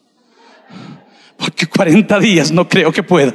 porque 1.39 1.67
40 1.67 2.19
días 2.21 2.51
no 2.51 2.69
creo 2.69 2.93
que 2.93 3.03
pueda. 3.03 3.35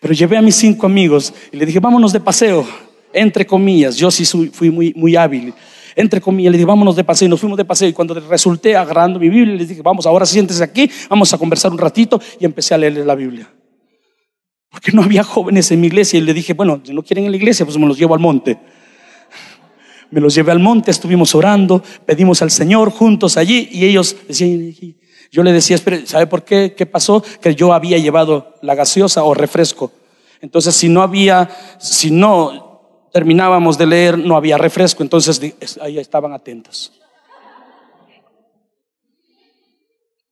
Pero 0.00 0.14
llevé 0.14 0.36
a 0.38 0.42
mis 0.42 0.56
cinco 0.56 0.86
amigos 0.86 1.32
y 1.52 1.56
le 1.56 1.66
dije, 1.66 1.78
vámonos 1.78 2.12
de 2.12 2.20
paseo, 2.20 2.66
entre 3.12 3.46
comillas. 3.46 3.96
Yo 3.96 4.10
sí 4.10 4.24
fui 4.24 4.70
muy, 4.70 4.92
muy 4.96 5.14
hábil. 5.14 5.52
Entre 5.94 6.20
comillas, 6.20 6.52
le 6.52 6.58
dije, 6.58 6.66
vámonos 6.66 6.96
de 6.96 7.04
paseo. 7.04 7.26
Y 7.26 7.28
nos 7.28 7.38
fuimos 7.38 7.58
de 7.58 7.66
paseo. 7.66 7.88
Y 7.88 7.92
cuando 7.92 8.14
resulté 8.14 8.74
agarrando 8.76 9.20
mi 9.20 9.28
Biblia, 9.28 9.54
le 9.54 9.66
dije, 9.66 9.82
vamos, 9.82 10.06
ahora 10.06 10.24
siéntese 10.24 10.64
aquí, 10.64 10.90
vamos 11.10 11.32
a 11.34 11.38
conversar 11.38 11.70
un 11.70 11.78
ratito. 11.78 12.18
Y 12.40 12.46
empecé 12.46 12.72
a 12.72 12.78
leer 12.78 12.96
la 13.04 13.14
Biblia. 13.14 13.50
Porque 14.70 14.92
no 14.92 15.02
había 15.02 15.24
jóvenes 15.24 15.70
en 15.72 15.80
mi 15.80 15.88
iglesia. 15.88 16.18
Y 16.18 16.22
le 16.22 16.32
dije, 16.32 16.54
bueno, 16.54 16.80
si 16.84 16.94
no 16.94 17.02
quieren 17.02 17.24
en 17.24 17.32
la 17.32 17.36
iglesia, 17.36 17.66
pues 17.66 17.76
me 17.76 17.86
los 17.86 17.98
llevo 17.98 18.14
al 18.14 18.20
monte. 18.20 18.58
Me 20.10 20.20
los 20.20 20.34
llevé 20.34 20.50
al 20.52 20.58
monte, 20.58 20.90
estuvimos 20.90 21.34
orando, 21.34 21.82
pedimos 22.04 22.42
al 22.42 22.50
Señor 22.50 22.90
juntos 22.90 23.36
allí. 23.36 23.68
Y 23.72 23.84
ellos 23.84 24.16
decían, 24.26 24.74
yo 25.30 25.42
le 25.42 25.52
decía, 25.52 25.78
¿sabe 26.04 26.26
por 26.26 26.44
qué? 26.44 26.74
¿Qué 26.76 26.86
pasó? 26.86 27.22
Que 27.40 27.54
yo 27.54 27.72
había 27.72 27.98
llevado 27.98 28.56
la 28.62 28.74
gaseosa 28.74 29.22
o 29.22 29.34
refresco. 29.34 29.92
Entonces, 30.40 30.74
si 30.74 30.88
no 30.88 31.02
había, 31.02 31.48
si 31.78 32.10
no 32.10 33.08
terminábamos 33.12 33.76
de 33.78 33.86
leer, 33.86 34.18
no 34.18 34.36
había 34.36 34.58
refresco. 34.58 35.02
Entonces, 35.02 35.40
ahí 35.80 35.98
estaban 35.98 36.32
atentos. 36.32 36.99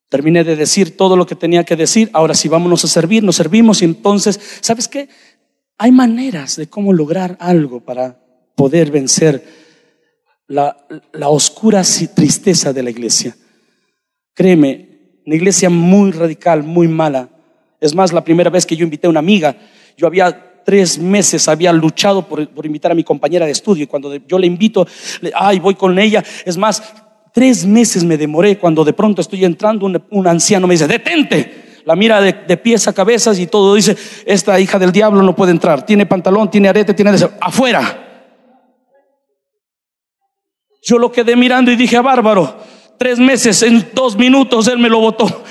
Terminé 0.09 0.43
de 0.43 0.55
decir 0.55 0.97
todo 0.97 1.15
lo 1.15 1.25
que 1.25 1.35
tenía 1.35 1.63
que 1.63 1.75
decir. 1.75 2.09
Ahora 2.13 2.33
sí, 2.33 2.49
vámonos 2.49 2.83
a 2.83 2.87
servir, 2.87 3.23
nos 3.23 3.35
servimos 3.35 3.81
y 3.81 3.85
entonces, 3.85 4.39
¿sabes 4.61 4.87
qué? 4.87 5.07
Hay 5.77 5.91
maneras 5.91 6.55
de 6.55 6.67
cómo 6.67 6.91
lograr 6.91 7.37
algo 7.39 7.79
para 7.79 8.19
poder 8.55 8.91
vencer 8.91 9.43
la, 10.47 10.75
la 11.13 11.29
oscura 11.29 11.83
tristeza 12.13 12.73
de 12.73 12.83
la 12.83 12.89
iglesia. 12.89 13.37
Créeme, 14.33 14.89
una 15.25 15.35
iglesia 15.35 15.69
muy 15.69 16.11
radical, 16.11 16.63
muy 16.63 16.87
mala. 16.87 17.29
Es 17.79 17.93
más, 17.93 18.11
la 18.11 18.23
primera 18.23 18.49
vez 18.49 18.65
que 18.65 18.75
yo 18.75 18.83
invité 18.83 19.07
a 19.07 19.11
una 19.11 19.19
amiga, 19.19 19.55
yo 19.95 20.07
había 20.07 20.63
tres 20.65 20.99
meses, 20.99 21.47
había 21.47 21.71
luchado 21.71 22.27
por, 22.27 22.47
invitar 22.65 22.91
a 22.91 22.95
mi 22.95 23.03
compañera 23.03 23.45
de 23.45 23.51
estudio 23.51 23.83
y 23.83 23.87
cuando 23.87 24.15
yo 24.15 24.37
le 24.37 24.47
invito, 24.47 24.87
ay, 25.33 25.59
voy 25.59 25.75
con 25.75 25.97
ella. 25.97 26.23
Es 26.45 26.57
más, 26.57 26.81
tres 27.39 27.65
meses 27.65 28.03
me 28.03 28.17
demoré 28.17 28.57
cuando 28.57 28.83
de 28.83 28.91
pronto 28.91 29.21
estoy 29.21 29.45
entrando, 29.45 29.85
un, 29.85 30.27
anciano 30.27 30.67
me 30.67 30.73
dice, 30.73 30.89
detente. 30.89 31.79
La 31.85 31.95
mira 31.95 32.19
de, 32.19 32.57
pies 32.57 32.85
a 32.89 32.93
cabezas 32.93 33.39
y 33.39 33.47
todo 33.47 33.75
dice, 33.75 33.95
esta 34.25 34.59
hija 34.59 34.77
del 34.77 34.91
diablo 34.91 35.23
no 35.23 35.33
puede 35.33 35.53
entrar. 35.53 35.85
Tiene 35.85 36.05
pantalón, 36.05 36.51
tiene 36.51 36.67
arete, 36.67 36.93
tiene 36.93 37.13
deseo. 37.13 37.31
Afuera. 37.39 38.25
Yo 40.81 40.97
lo 40.97 41.13
quedé 41.13 41.37
mirando 41.37 41.71
y 41.71 41.77
dije, 41.77 41.95
a 41.95 42.01
bárbaro 42.01 42.57
tres 42.97 43.19
meses, 43.19 43.63
en 43.63 43.87
dos 43.93 44.17
minutos 44.17 44.67
él 44.67 44.77
me 44.77 44.89
lo 44.89 44.99
votó. 44.99 45.43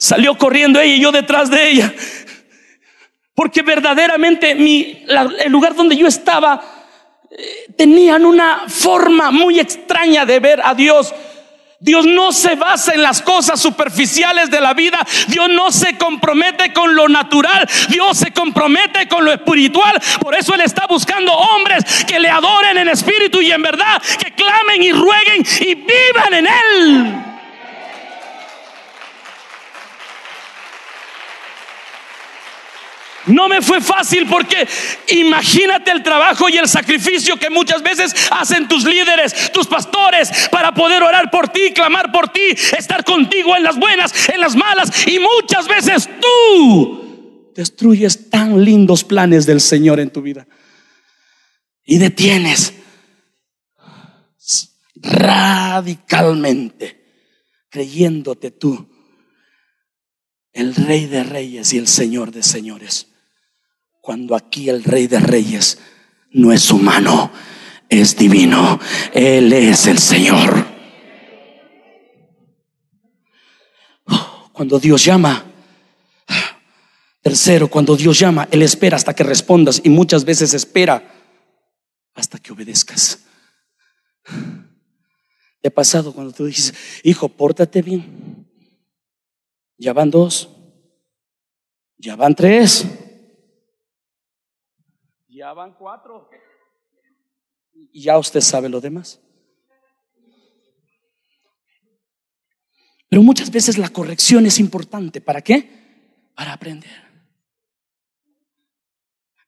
Salió 0.00 0.36
corriendo 0.36 0.80
ella 0.80 0.96
y 0.96 1.00
yo 1.00 1.12
detrás 1.12 1.48
de 1.48 1.70
ella. 1.70 1.94
Porque 3.36 3.62
verdaderamente 3.62 4.56
mi, 4.56 5.04
el 5.44 5.52
lugar 5.52 5.76
donde 5.76 5.96
yo 5.96 6.08
estaba 6.08 6.79
tenían 7.76 8.26
una 8.26 8.64
forma 8.68 9.30
muy 9.30 9.60
extraña 9.60 10.24
de 10.26 10.40
ver 10.40 10.60
a 10.64 10.74
Dios. 10.74 11.14
Dios 11.82 12.04
no 12.04 12.30
se 12.30 12.56
basa 12.56 12.92
en 12.92 13.02
las 13.02 13.22
cosas 13.22 13.58
superficiales 13.58 14.50
de 14.50 14.60
la 14.60 14.74
vida. 14.74 14.98
Dios 15.28 15.48
no 15.48 15.72
se 15.72 15.96
compromete 15.96 16.74
con 16.74 16.94
lo 16.94 17.08
natural. 17.08 17.66
Dios 17.88 18.18
se 18.18 18.32
compromete 18.32 19.08
con 19.08 19.24
lo 19.24 19.32
espiritual. 19.32 19.98
Por 20.20 20.34
eso 20.34 20.54
Él 20.54 20.60
está 20.60 20.86
buscando 20.86 21.32
hombres 21.32 22.04
que 22.06 22.20
le 22.20 22.28
adoren 22.28 22.76
en 22.76 22.88
espíritu 22.88 23.40
y 23.40 23.50
en 23.50 23.62
verdad, 23.62 24.00
que 24.18 24.32
clamen 24.32 24.82
y 24.82 24.92
rueguen 24.92 25.42
y 25.60 25.74
vivan 25.74 26.34
en 26.34 26.46
Él. 26.46 27.29
No 33.30 33.48
me 33.48 33.62
fue 33.62 33.80
fácil 33.80 34.26
porque 34.26 34.66
imagínate 35.08 35.90
el 35.90 36.02
trabajo 36.02 36.48
y 36.48 36.56
el 36.56 36.68
sacrificio 36.68 37.36
que 37.36 37.50
muchas 37.50 37.82
veces 37.82 38.14
hacen 38.30 38.68
tus 38.68 38.84
líderes, 38.84 39.52
tus 39.52 39.66
pastores, 39.66 40.30
para 40.50 40.74
poder 40.74 41.02
orar 41.02 41.30
por 41.30 41.48
ti, 41.48 41.72
clamar 41.72 42.12
por 42.12 42.28
ti, 42.28 42.54
estar 42.76 43.04
contigo 43.04 43.56
en 43.56 43.62
las 43.62 43.78
buenas, 43.78 44.12
en 44.28 44.40
las 44.40 44.56
malas. 44.56 45.06
Y 45.06 45.18
muchas 45.18 45.68
veces 45.68 46.08
tú 46.20 47.52
destruyes 47.54 48.30
tan 48.30 48.64
lindos 48.64 49.04
planes 49.04 49.46
del 49.46 49.60
Señor 49.60 50.00
en 50.00 50.10
tu 50.10 50.22
vida. 50.22 50.46
Y 51.84 51.98
detienes 51.98 52.74
radicalmente, 54.96 57.04
creyéndote 57.68 58.50
tú 58.50 58.88
el 60.52 60.74
Rey 60.74 61.06
de 61.06 61.22
Reyes 61.22 61.72
y 61.72 61.78
el 61.78 61.86
Señor 61.86 62.32
de 62.32 62.42
Señores 62.42 63.09
cuando 64.00 64.34
aquí 64.34 64.68
el 64.68 64.82
Rey 64.82 65.06
de 65.06 65.20
Reyes 65.20 65.78
no 66.32 66.52
es 66.52 66.70
humano, 66.70 67.30
es 67.88 68.16
divino. 68.16 68.78
Él 69.12 69.52
es 69.52 69.86
el 69.86 69.98
Señor. 69.98 70.66
Cuando 74.52 74.78
Dios 74.78 75.04
llama, 75.04 75.44
tercero, 77.22 77.68
cuando 77.68 77.96
Dios 77.96 78.18
llama, 78.18 78.46
Él 78.50 78.62
espera 78.62 78.96
hasta 78.96 79.14
que 79.14 79.24
respondas 79.24 79.80
y 79.82 79.88
muchas 79.88 80.24
veces 80.24 80.52
espera 80.54 81.02
hasta 82.14 82.38
que 82.38 82.52
obedezcas. 82.52 83.24
¿Te 85.60 85.68
ha 85.68 85.70
pasado 85.70 86.12
cuando 86.12 86.32
tú 86.32 86.46
dices, 86.46 86.74
hijo, 87.02 87.28
pórtate 87.28 87.82
bien? 87.82 88.46
Ya 89.78 89.92
van 89.92 90.10
dos, 90.10 90.50
ya 91.96 92.16
van 92.16 92.34
tres. 92.34 92.86
Ya 95.40 95.54
van 95.54 95.72
cuatro. 95.72 96.28
Y 97.72 98.02
ya 98.02 98.18
usted 98.18 98.42
sabe 98.42 98.68
lo 98.68 98.78
demás. 98.78 99.18
Pero 103.08 103.22
muchas 103.22 103.50
veces 103.50 103.78
la 103.78 103.88
corrección 103.88 104.44
es 104.44 104.60
importante. 104.60 105.22
¿Para 105.22 105.40
qué? 105.40 106.28
Para 106.34 106.52
aprender. 106.52 106.92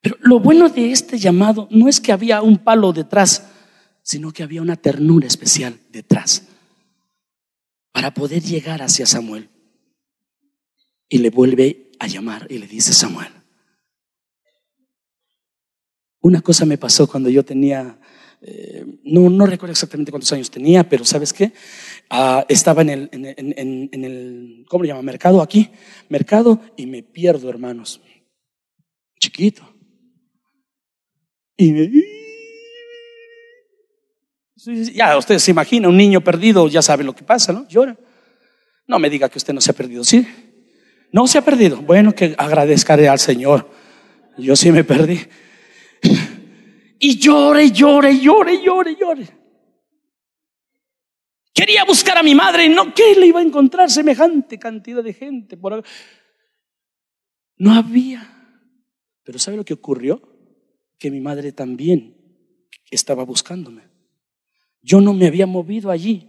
Pero 0.01 0.17
lo 0.21 0.41
bueno 0.41 0.71
de 0.71 0.93
este 0.93 1.19
llamado 1.19 1.69
no 1.71 1.91
es 1.91 2.01
que 2.01 2.13
había 2.13 2.41
un 2.41 2.57
palo 2.57 2.95
detrás, 2.95 3.53
sino 4.01 4.33
que 4.33 4.43
había 4.43 4.63
una 4.63 4.77
ternura 4.77 5.27
especial 5.27 5.79
detrás 5.91 6.49
para 7.93 8.15
poder 8.15 8.43
llegar 8.43 8.81
hacia 8.81 9.05
Samuel. 9.05 9.51
Y 11.11 11.19
le 11.19 11.29
vuelve 11.29 11.91
a 11.99 12.07
llamar 12.07 12.47
y 12.51 12.57
le 12.57 12.67
dice 12.67 12.95
Samuel, 12.95 13.42
una 16.23 16.41
cosa 16.41 16.65
me 16.65 16.79
pasó 16.79 17.07
cuando 17.07 17.29
yo 17.29 17.45
tenía, 17.45 17.99
eh, 18.41 18.87
no, 19.05 19.45
recuerdo 19.45 19.73
exactamente 19.73 20.11
cuántos 20.11 20.33
años 20.33 20.51
tenía, 20.51 20.89
pero 20.89 21.05
¿sabes 21.05 21.33
qué? 21.33 21.53
Ah, 22.09 22.47
estaba 22.49 22.83
en 22.83 22.91
el, 22.91 24.65
¿cómo 24.69 24.85
le 24.85 24.89
llama? 24.89 25.03
Mercado 25.03 25.43
aquí, 25.43 25.69
mercado, 26.09 26.61
y 26.77 26.87
me 26.87 27.03
pierdo, 27.03 27.51
hermanos. 27.51 28.01
Chiquito. 29.21 29.63
Y 31.57 31.73
me... 31.73 31.91
Ya, 34.95 35.17
usted 35.17 35.39
se 35.39 35.51
imagina, 35.51 35.89
un 35.89 35.97
niño 35.97 36.23
perdido, 36.23 36.69
ya 36.69 36.83
sabe 36.83 37.03
lo 37.03 37.17
que 37.17 37.25
pasa, 37.25 37.53
¿no? 37.53 37.67
Llora. 37.69 37.99
No 38.87 39.01
me 39.01 39.11
diga 39.11 39.29
que 39.29 39.39
usted 39.39 39.53
no 39.53 39.61
se 39.61 39.73
ha 39.73 39.75
perdido, 39.75 40.05
¿sí? 40.05 40.27
No 41.11 41.27
se 41.27 41.39
ha 41.39 41.43
perdido. 41.43 41.83
Bueno, 41.83 42.15
que 42.15 42.35
agradezcaré 42.39 43.09
al 43.09 43.19
Señor. 43.19 43.69
Yo 44.39 44.55
sí 44.55 44.71
me 44.71 44.85
perdí. 44.85 45.21
Y 47.05 47.19
llore, 47.19 47.73
llore, 47.73 48.17
llore, 48.17 48.63
llore, 48.63 48.97
llore. 48.97 49.27
Quería 51.53 51.85
buscar 51.85 52.17
a 52.17 52.23
mi 52.23 52.33
madre 52.33 52.69
no, 52.69 52.95
¿qué 52.95 53.17
le 53.17 53.27
iba 53.27 53.41
a 53.41 53.43
encontrar 53.43 53.91
semejante 53.91 54.57
cantidad 54.57 55.03
de 55.03 55.13
gente? 55.13 55.57
Por... 55.57 55.83
No 57.57 57.73
había. 57.75 58.23
Pero 59.25 59.41
¿sabe 59.41 59.57
lo 59.57 59.65
que 59.65 59.75
ocurrió? 59.75 60.23
Que 60.97 61.11
mi 61.11 61.19
madre 61.19 61.51
también 61.51 62.17
estaba 62.89 63.25
buscándome. 63.25 63.83
Yo 64.81 65.01
no 65.01 65.13
me 65.13 65.27
había 65.27 65.49
movido 65.49 65.91
allí, 65.91 66.29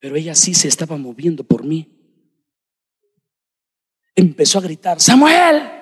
pero 0.00 0.16
ella 0.16 0.34
sí 0.34 0.54
se 0.54 0.66
estaba 0.66 0.96
moviendo 0.96 1.44
por 1.44 1.62
mí. 1.62 1.86
Empezó 4.16 4.58
a 4.58 4.62
gritar, 4.62 5.00
Samuel, 5.00 5.77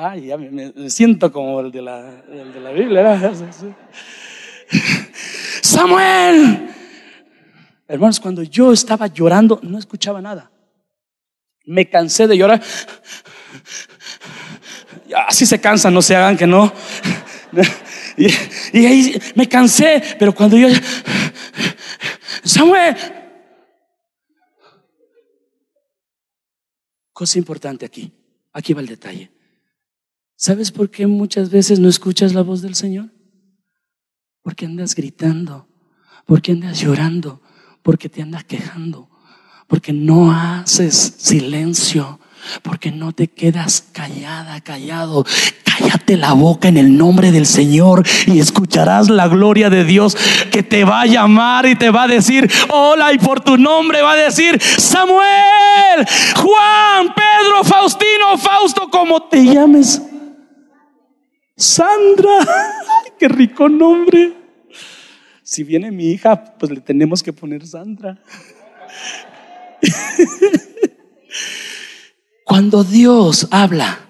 Ay, 0.00 0.26
ya 0.26 0.36
me, 0.36 0.88
siento 0.88 1.32
como 1.32 1.58
el 1.58 1.72
de 1.72 1.82
la, 1.82 2.00
de 2.22 2.60
la 2.60 2.70
Biblia. 2.70 3.32
Samuel. 5.60 6.70
Hermanos, 7.88 8.20
cuando 8.20 8.44
yo 8.44 8.72
estaba 8.72 9.08
llorando, 9.08 9.58
no 9.64 9.76
escuchaba 9.76 10.22
nada. 10.22 10.52
Me 11.64 11.90
cansé 11.90 12.28
de 12.28 12.38
llorar. 12.38 12.62
Así 15.26 15.44
se 15.46 15.60
cansan, 15.60 15.92
no 15.92 16.00
se 16.00 16.14
hagan 16.14 16.36
que 16.36 16.46
no. 16.46 16.72
Y 18.72 18.84
ahí 18.84 19.22
me 19.36 19.48
cansé, 19.48 20.02
pero 20.18 20.34
cuando 20.34 20.56
yo... 20.56 20.68
Samuel, 22.44 22.96
Cosa 27.12 27.38
importante 27.38 27.84
aquí. 27.84 28.12
Aquí 28.52 28.72
va 28.74 28.80
el 28.80 28.86
detalle. 28.86 29.37
¿Sabes 30.40 30.70
por 30.70 30.88
qué 30.88 31.08
muchas 31.08 31.50
veces 31.50 31.80
no 31.80 31.88
escuchas 31.88 32.32
la 32.32 32.42
voz 32.42 32.62
del 32.62 32.76
Señor? 32.76 33.06
Porque 34.40 34.66
andas 34.66 34.94
gritando, 34.94 35.66
porque 36.26 36.52
andas 36.52 36.78
llorando, 36.78 37.42
porque 37.82 38.08
te 38.08 38.22
andas 38.22 38.44
quejando, 38.44 39.10
porque 39.66 39.92
no 39.92 40.30
haces 40.30 41.16
silencio, 41.18 42.20
porque 42.62 42.92
no 42.92 43.10
te 43.10 43.26
quedas 43.26 43.88
callada, 43.90 44.60
callado. 44.60 45.26
Cállate 45.64 46.16
la 46.16 46.34
boca 46.34 46.68
en 46.68 46.76
el 46.76 46.96
nombre 46.96 47.32
del 47.32 47.44
Señor 47.44 48.06
y 48.28 48.38
escucharás 48.38 49.10
la 49.10 49.26
gloria 49.26 49.70
de 49.70 49.82
Dios 49.82 50.16
que 50.52 50.62
te 50.62 50.84
va 50.84 51.00
a 51.00 51.06
llamar 51.06 51.66
y 51.66 51.74
te 51.74 51.90
va 51.90 52.04
a 52.04 52.08
decir, 52.08 52.48
hola, 52.68 53.12
y 53.12 53.18
por 53.18 53.40
tu 53.40 53.56
nombre 53.56 54.02
va 54.02 54.12
a 54.12 54.16
decir, 54.16 54.62
Samuel, 54.62 56.06
Juan, 56.36 57.12
Pedro, 57.12 57.64
Faustino, 57.64 58.38
Fausto, 58.38 58.88
como 58.88 59.24
te 59.24 59.44
llames. 59.44 60.00
Sandra, 61.58 62.46
qué 63.18 63.28
rico 63.28 63.68
nombre. 63.68 64.32
Si 65.42 65.64
viene 65.64 65.90
mi 65.90 66.10
hija, 66.10 66.56
pues 66.56 66.70
le 66.70 66.80
tenemos 66.80 67.22
que 67.22 67.32
poner 67.32 67.66
Sandra. 67.66 68.22
Cuando 72.44 72.84
Dios 72.84 73.48
habla, 73.50 74.08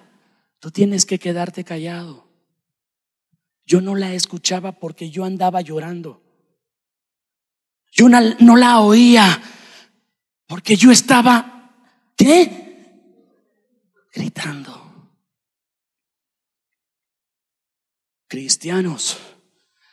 tú 0.59 0.71
tienes 0.71 1.07
que 1.07 1.19
quedarte 1.19 1.65
callado. 1.65 2.29
Yo 3.65 3.81
no 3.81 3.95
la 3.95 4.13
escuchaba 4.13 4.73
porque 4.73 5.11
yo 5.11 5.25
andaba 5.25 5.63
llorando. 5.63 6.23
Yo 7.91 8.09
no, 8.09 8.57
la 8.57 8.81
oía 8.81 9.41
porque 10.47 10.77
yo 10.77 10.91
estaba, 10.91 11.73
¿qué? 12.15 12.93
Gritando. 14.13 14.88
Cristianos, 18.29 19.17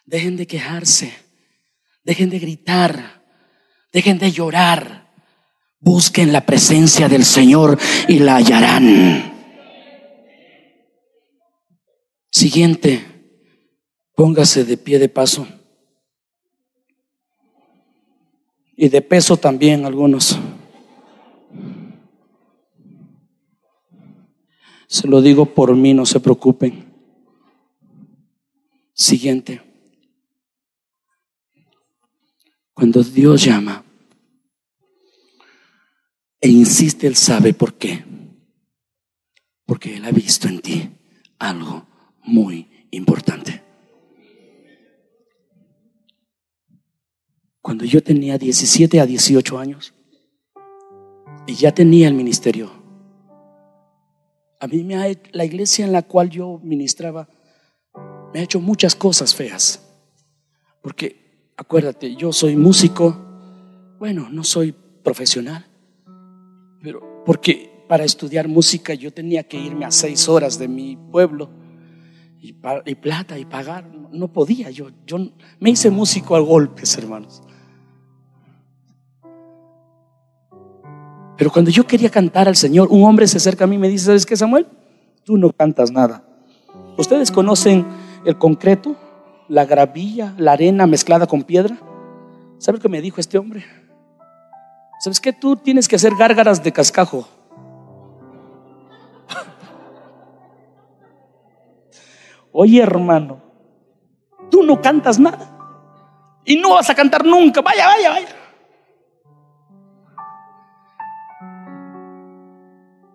dejen 0.05 0.35
de 0.35 0.45
quejarse, 0.45 1.13
dejen 2.03 2.29
de 2.29 2.39
gritar, 2.39 3.23
dejen 3.93 4.19
de 4.19 4.31
llorar. 4.31 5.05
Busquen 5.79 6.33
la 6.33 6.45
presencia 6.45 7.07
del 7.07 7.23
Señor 7.23 7.79
y 8.07 8.19
la 8.19 8.35
hallarán. 8.35 9.33
Siguiente, 12.29 13.05
póngase 14.15 14.65
de 14.65 14.77
pie 14.77 14.99
de 14.99 15.07
paso. 15.07 15.47
Y 18.75 18.89
de 18.89 19.01
peso 19.01 19.37
también 19.37 19.85
algunos. 19.85 20.37
Se 24.87 25.07
lo 25.07 25.21
digo 25.21 25.45
por 25.45 25.73
mí, 25.75 25.93
no 25.93 26.05
se 26.05 26.19
preocupen. 26.19 26.84
Siguiente. 28.95 29.61
Cuando 32.73 33.03
Dios 33.03 33.43
llama, 33.43 33.83
e 36.39 36.47
insiste, 36.47 37.05
Él 37.05 37.15
sabe 37.15 37.53
por 37.53 37.73
qué. 37.73 38.05
Porque 39.65 39.97
Él 39.97 40.05
ha 40.05 40.11
visto 40.11 40.47
en 40.47 40.61
ti 40.61 40.89
algo 41.39 41.85
muy 42.23 42.87
importante. 42.91 43.61
Cuando 47.61 47.83
yo 47.83 48.01
tenía 48.01 48.37
17 48.37 49.01
a 49.01 49.05
18 49.05 49.57
años 49.57 49.93
y 51.47 51.55
ya 51.55 51.73
tenía 51.73 52.07
el 52.07 52.13
ministerio, 52.13 52.71
a 54.59 54.67
mí 54.67 54.83
me 54.83 55.19
la 55.33 55.45
iglesia 55.45 55.83
en 55.83 55.91
la 55.91 56.03
cual 56.03 56.29
yo 56.29 56.61
ministraba 56.63 57.27
me 58.35 58.41
ha 58.41 58.43
hecho 58.43 58.59
muchas 58.59 58.97
cosas 58.97 59.33
feas. 59.33 59.81
Porque, 60.81 61.53
acuérdate, 61.55 62.17
yo 62.17 62.33
soy 62.33 62.57
músico, 62.57 63.17
bueno, 63.97 64.27
no 64.29 64.43
soy 64.43 64.75
profesional, 65.05 65.65
pero 66.81 67.23
porque 67.25 67.85
para 67.87 68.03
estudiar 68.03 68.49
música 68.49 68.93
yo 68.93 69.13
tenía 69.13 69.43
que 69.43 69.57
irme 69.57 69.85
a 69.85 69.91
seis 69.91 70.27
horas 70.27 70.59
de 70.59 70.67
mi 70.67 70.97
pueblo 70.97 71.49
y, 72.41 72.51
plata 72.51 73.39
y 73.39 73.45
pagar. 73.45 73.89
No 74.11 74.27
podía, 74.27 74.69
yo, 74.69 74.89
yo 75.07 75.17
me 75.61 75.69
hice 75.69 75.89
músico 75.89 76.35
a 76.35 76.41
golpes, 76.41 76.97
hermanos. 76.97 77.41
Pero 81.37 81.53
cuando 81.53 81.71
yo 81.71 81.87
quería 81.87 82.09
cantar 82.09 82.49
al 82.49 82.57
Señor, 82.57 82.89
un 82.91 83.05
hombre 83.05 83.27
se 83.27 83.37
acerca 83.37 83.63
a 83.63 83.67
mí 83.67 83.75
y 83.75 83.79
me 83.79 83.87
dice, 83.87 84.07
¿sabes 84.07 84.25
qué, 84.25 84.35
Samuel? 84.35 84.67
Tú 85.23 85.37
no 85.37 85.53
cantas 85.53 85.89
nada. 85.89 86.27
¿Ustedes 86.97 87.31
conocen 87.31 88.03
el 88.25 88.37
concreto, 88.37 88.95
la 89.47 89.63
gravilla, 89.65 90.33
la 90.37 90.51
arena 90.53 90.87
mezclada 90.87 91.27
con 91.27 91.43
piedra? 91.43 91.77
¿Sabe 92.57 92.79
qué 92.79 92.89
me 92.89 93.01
dijo 93.01 93.21
este 93.21 93.37
hombre? 93.37 93.63
¿Sabes 94.99 95.19
qué? 95.19 95.33
Tú 95.33 95.55
tienes 95.55 95.87
que 95.87 95.97
hacer 95.97 96.15
gárgaras 96.15 96.63
de 96.63 96.71
cascajo. 96.71 97.27
Oye, 102.51 102.81
hermano, 102.81 103.39
tú 104.49 104.63
no 104.63 104.81
cantas 104.81 105.19
nada. 105.19 105.51
Y 106.43 106.57
no 106.57 106.71
vas 106.71 106.89
a 106.89 106.95
cantar 106.95 107.23
nunca. 107.25 107.61
Vaya, 107.61 107.85
vaya, 107.87 108.09
vaya. 108.09 108.27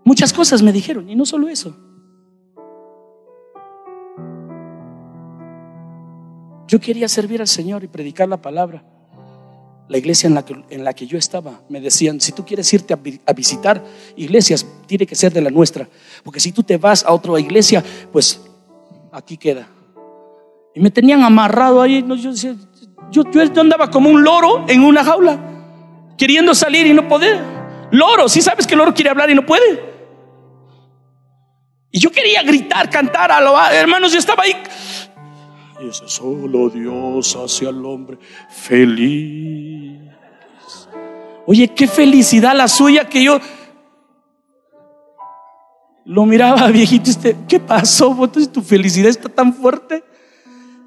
Muchas 0.04 0.32
cosas 0.32 0.62
me 0.62 0.72
dijeron, 0.72 1.08
y 1.08 1.14
no 1.14 1.24
solo 1.24 1.48
eso. 1.48 1.89
Yo 6.70 6.80
quería 6.80 7.08
servir 7.08 7.40
al 7.40 7.48
Señor 7.48 7.82
y 7.82 7.88
predicar 7.88 8.28
la 8.28 8.36
palabra 8.36 8.80
la 9.90 9.98
iglesia 9.98 10.28
en 10.28 10.34
la, 10.34 10.44
que, 10.44 10.54
en 10.70 10.84
la 10.84 10.94
que 10.94 11.04
yo 11.04 11.18
estaba, 11.18 11.62
me 11.68 11.80
decían, 11.80 12.20
si 12.20 12.30
tú 12.30 12.44
quieres 12.46 12.72
irte 12.72 12.94
a, 12.94 13.32
visitar 13.32 13.82
iglesias, 14.14 14.64
tiene 14.86 15.04
que 15.04 15.16
ser 15.16 15.32
de 15.32 15.40
la 15.40 15.50
nuestra. 15.50 15.88
Porque 16.22 16.38
si 16.38 16.52
tú 16.52 16.62
te 16.62 16.76
vas 16.76 17.04
a 17.04 17.12
otra 17.12 17.40
iglesia, 17.40 17.82
pues 18.12 18.40
aquí 19.10 19.36
queda. 19.36 19.66
Y 20.76 20.80
me 20.80 20.92
tenían 20.92 21.24
amarrado 21.24 21.82
ahí. 21.82 22.04
yo, 22.06 22.14
yo, 22.14 22.54
yo, 23.10 23.60
andaba 23.60 23.90
como 23.90 24.10
un 24.10 24.22
loro 24.22 24.64
en 24.68 24.84
una 24.84 25.02
jaula, 25.02 25.40
queriendo 26.16 26.54
salir 26.54 26.86
y 26.86 26.94
no 26.94 27.08
poder. 27.08 27.40
Loro, 27.90 28.28
si 28.28 28.40
sabes 28.40 28.68
que 28.68 28.74
el 28.74 28.78
loro 28.78 28.94
quiere 28.94 29.10
hablar 29.10 29.28
y 29.28 29.34
no 29.34 29.44
puede. 29.44 29.90
Y 31.90 31.98
yo 31.98 32.12
quería 32.12 32.44
gritar, 32.44 32.88
cantar 32.88 33.32
a 33.32 33.40
los 33.40 33.58
hermanos, 33.72 34.12
yo 34.12 34.20
estaba 34.20 34.44
ahí 34.44 34.54
y 35.80 35.88
ese 35.88 36.08
solo 36.08 36.68
Dios 36.68 37.36
hace 37.36 37.66
al 37.66 37.84
hombre 37.84 38.18
feliz. 38.50 39.98
Oye, 41.46 41.68
qué 41.68 41.86
felicidad 41.86 42.54
la 42.54 42.68
suya 42.68 43.08
que 43.08 43.24
yo 43.24 43.38
lo 46.04 46.26
miraba 46.26 46.68
viejito. 46.68 47.10
¿Qué 47.48 47.58
pasó? 47.60 48.16
Tu 48.52 48.62
felicidad 48.62 49.08
está 49.08 49.28
tan 49.28 49.54
fuerte. 49.54 50.04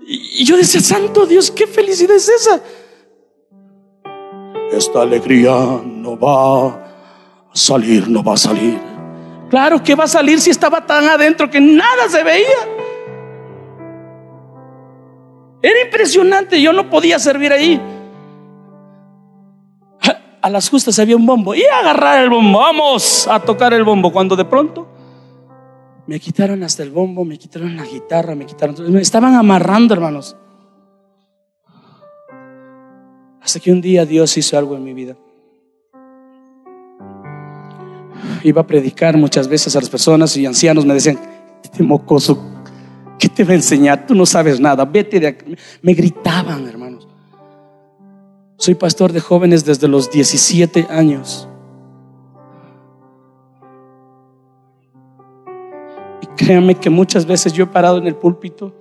Y 0.06 0.44
yo 0.46 0.58
decía, 0.58 0.82
Santo 0.82 1.26
Dios, 1.26 1.50
¿qué 1.50 1.66
felicidad 1.66 2.16
es 2.16 2.30
esa? 2.30 2.62
Esta 4.72 5.02
alegría 5.02 5.82
no 5.86 6.18
va 6.18 6.68
a 6.68 6.86
salir, 7.54 8.08
no 8.10 8.24
va 8.24 8.34
a 8.34 8.38
salir. 8.38 8.80
Claro 9.50 9.84
que 9.84 9.96
va 9.96 10.06
a 10.06 10.08
salir 10.08 10.42
si 10.42 10.50
estaba 10.50 10.86
tan 10.86 11.08
adentro 11.08 11.50
que 11.50 11.62
nada 11.62 12.10
se 12.10 12.24
veía. 12.24 12.83
Era 15.64 15.82
impresionante, 15.82 16.62
yo 16.62 16.74
no 16.74 16.90
podía 16.90 17.18
servir 17.18 17.54
ahí. 17.54 17.82
A 20.42 20.50
las 20.50 20.70
justas 20.70 21.00
había 21.00 21.16
un 21.16 21.26
bombo 21.26 21.56
y 21.56 21.64
agarrar 21.64 22.22
el 22.22 22.30
bombo, 22.30 22.60
vamos 22.60 23.30
a 23.30 23.40
tocar 23.40 23.74
el 23.74 23.86
bombo. 23.86 24.12
Cuando 24.12 24.36
de 24.36 24.44
pronto 24.44 24.90
me 26.06 26.20
quitaron 26.20 26.64
hasta 26.64 26.84
el 26.84 26.92
bombo, 26.92 27.24
me 27.24 27.38
quitaron 27.38 27.78
la 27.78 27.86
guitarra, 27.86 28.36
me 28.36 28.46
quitaron, 28.46 28.76
me 28.92 29.00
estaban 29.00 29.36
amarrando, 29.36 29.94
hermanos. 29.94 30.36
Hasta 33.42 33.62
que 33.62 33.72
un 33.72 33.80
día 33.80 34.06
Dios 34.06 34.36
hizo 34.36 34.58
algo 34.58 34.76
en 34.76 34.84
mi 34.84 34.94
vida. 34.94 35.16
Iba 38.44 38.64
a 38.64 38.68
predicar 38.68 39.16
muchas 39.16 39.48
veces 39.48 39.74
a 39.78 39.80
las 39.80 39.90
personas 39.90 40.36
y 40.36 40.46
ancianos 40.46 40.86
me 40.86 40.94
decían, 40.94 41.18
este 41.64 41.84
mocoso, 41.84 42.53
¿Qué 43.24 43.30
te 43.30 43.46
va 43.46 43.52
a 43.52 43.56
enseñar? 43.56 44.06
Tú 44.06 44.16
no 44.16 44.26
sabes 44.26 44.60
nada. 44.60 44.84
Vete 44.84 45.18
de 45.18 45.28
aquí. 45.28 45.56
Me 45.82 45.94
gritaban, 45.94 46.68
hermanos. 46.68 47.08
Soy 48.58 48.76
pastor 48.76 49.14
de 49.14 49.22
jóvenes 49.22 49.64
desde 49.64 49.88
los 49.88 50.12
17 50.12 50.88
años. 50.90 51.48
Y 56.22 56.26
créanme 56.36 56.76
que 56.76 56.90
muchas 56.90 57.26
veces 57.26 57.54
yo 57.54 57.64
he 57.64 57.68
parado 57.68 57.98
en 57.98 58.08
el 58.08 58.16
púlpito 58.16 58.76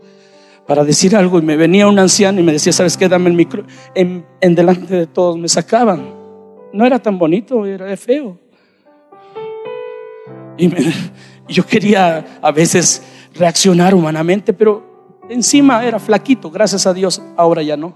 para 0.67 0.83
decir 0.83 1.15
algo 1.15 1.39
y 1.39 1.43
me 1.43 1.57
venía 1.57 1.87
un 1.87 2.01
anciano 2.01 2.41
y 2.41 2.43
me 2.43 2.51
decía, 2.51 2.73
¿sabes 2.73 2.97
qué? 2.97 3.09
Dame 3.09 3.31
el 3.31 3.37
micro. 3.37 3.65
En, 3.95 4.27
en 4.41 4.57
delante 4.57 4.93
de 4.93 5.07
todos 5.07 5.39
me 5.39 5.47
sacaban. 5.47 6.13
No 6.73 6.85
era 6.85 6.99
tan 6.99 7.17
bonito, 7.17 7.65
era 7.65 7.97
feo. 7.97 8.41
Y, 10.59 10.69
yo 11.49 11.65
quería 11.67 12.39
a 12.41 12.51
veces 12.51 13.03
reaccionar 13.35 13.95
humanamente, 13.95 14.53
pero 14.53 15.21
encima 15.29 15.85
era 15.85 15.99
flaquito, 15.99 16.51
gracias 16.51 16.87
a 16.87 16.95
Dios, 16.95 17.23
ahora 17.37 17.63
ya 17.63 17.77
no. 17.77 17.95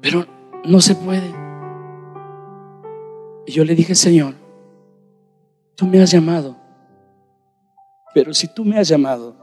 Pero 0.00 0.26
no 0.64 0.80
se 0.80 0.94
puede. 0.94 1.34
Y 3.46 3.52
yo 3.52 3.64
le 3.64 3.74
dije, 3.74 3.94
Señor, 3.94 4.34
tú 5.74 5.86
me 5.86 6.02
has 6.02 6.10
llamado, 6.10 6.56
pero 8.14 8.32
si 8.34 8.52
tú 8.52 8.64
me 8.64 8.78
has 8.78 8.88
llamado, 8.88 9.36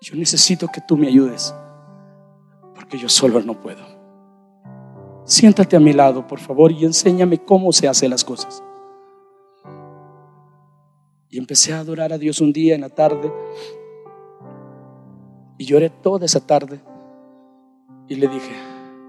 yo 0.00 0.16
necesito 0.16 0.66
que 0.68 0.80
tú 0.80 0.96
me 0.96 1.08
ayudes, 1.08 1.54
porque 2.74 2.98
yo 2.98 3.08
solo 3.08 3.40
no 3.42 3.60
puedo. 3.60 3.84
Siéntate 5.24 5.76
a 5.76 5.80
mi 5.80 5.92
lado, 5.92 6.26
por 6.26 6.40
favor, 6.40 6.72
y 6.72 6.84
enséñame 6.84 7.38
cómo 7.38 7.72
se 7.72 7.86
hacen 7.86 8.10
las 8.10 8.24
cosas. 8.24 8.62
Y 11.32 11.38
empecé 11.38 11.72
a 11.72 11.78
adorar 11.78 12.12
a 12.12 12.18
Dios 12.18 12.40
un 12.40 12.52
día 12.52 12.74
en 12.74 12.80
la 12.80 12.88
tarde. 12.88 13.32
Y 15.58 15.64
lloré 15.64 15.88
toda 15.88 16.26
esa 16.26 16.44
tarde. 16.44 16.80
Y 18.08 18.16
le 18.16 18.26
dije, 18.26 18.52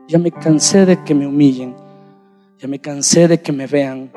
ya 0.08 0.20
me 0.20 0.32
cansé 0.32 0.86
de 0.86 1.04
que 1.04 1.16
me 1.16 1.26
humillen. 1.26 1.76
Ya 2.60 2.68
me 2.68 2.78
cansé 2.78 3.28
de 3.28 3.42
que 3.42 3.52
me 3.52 3.66
vean 3.66 4.12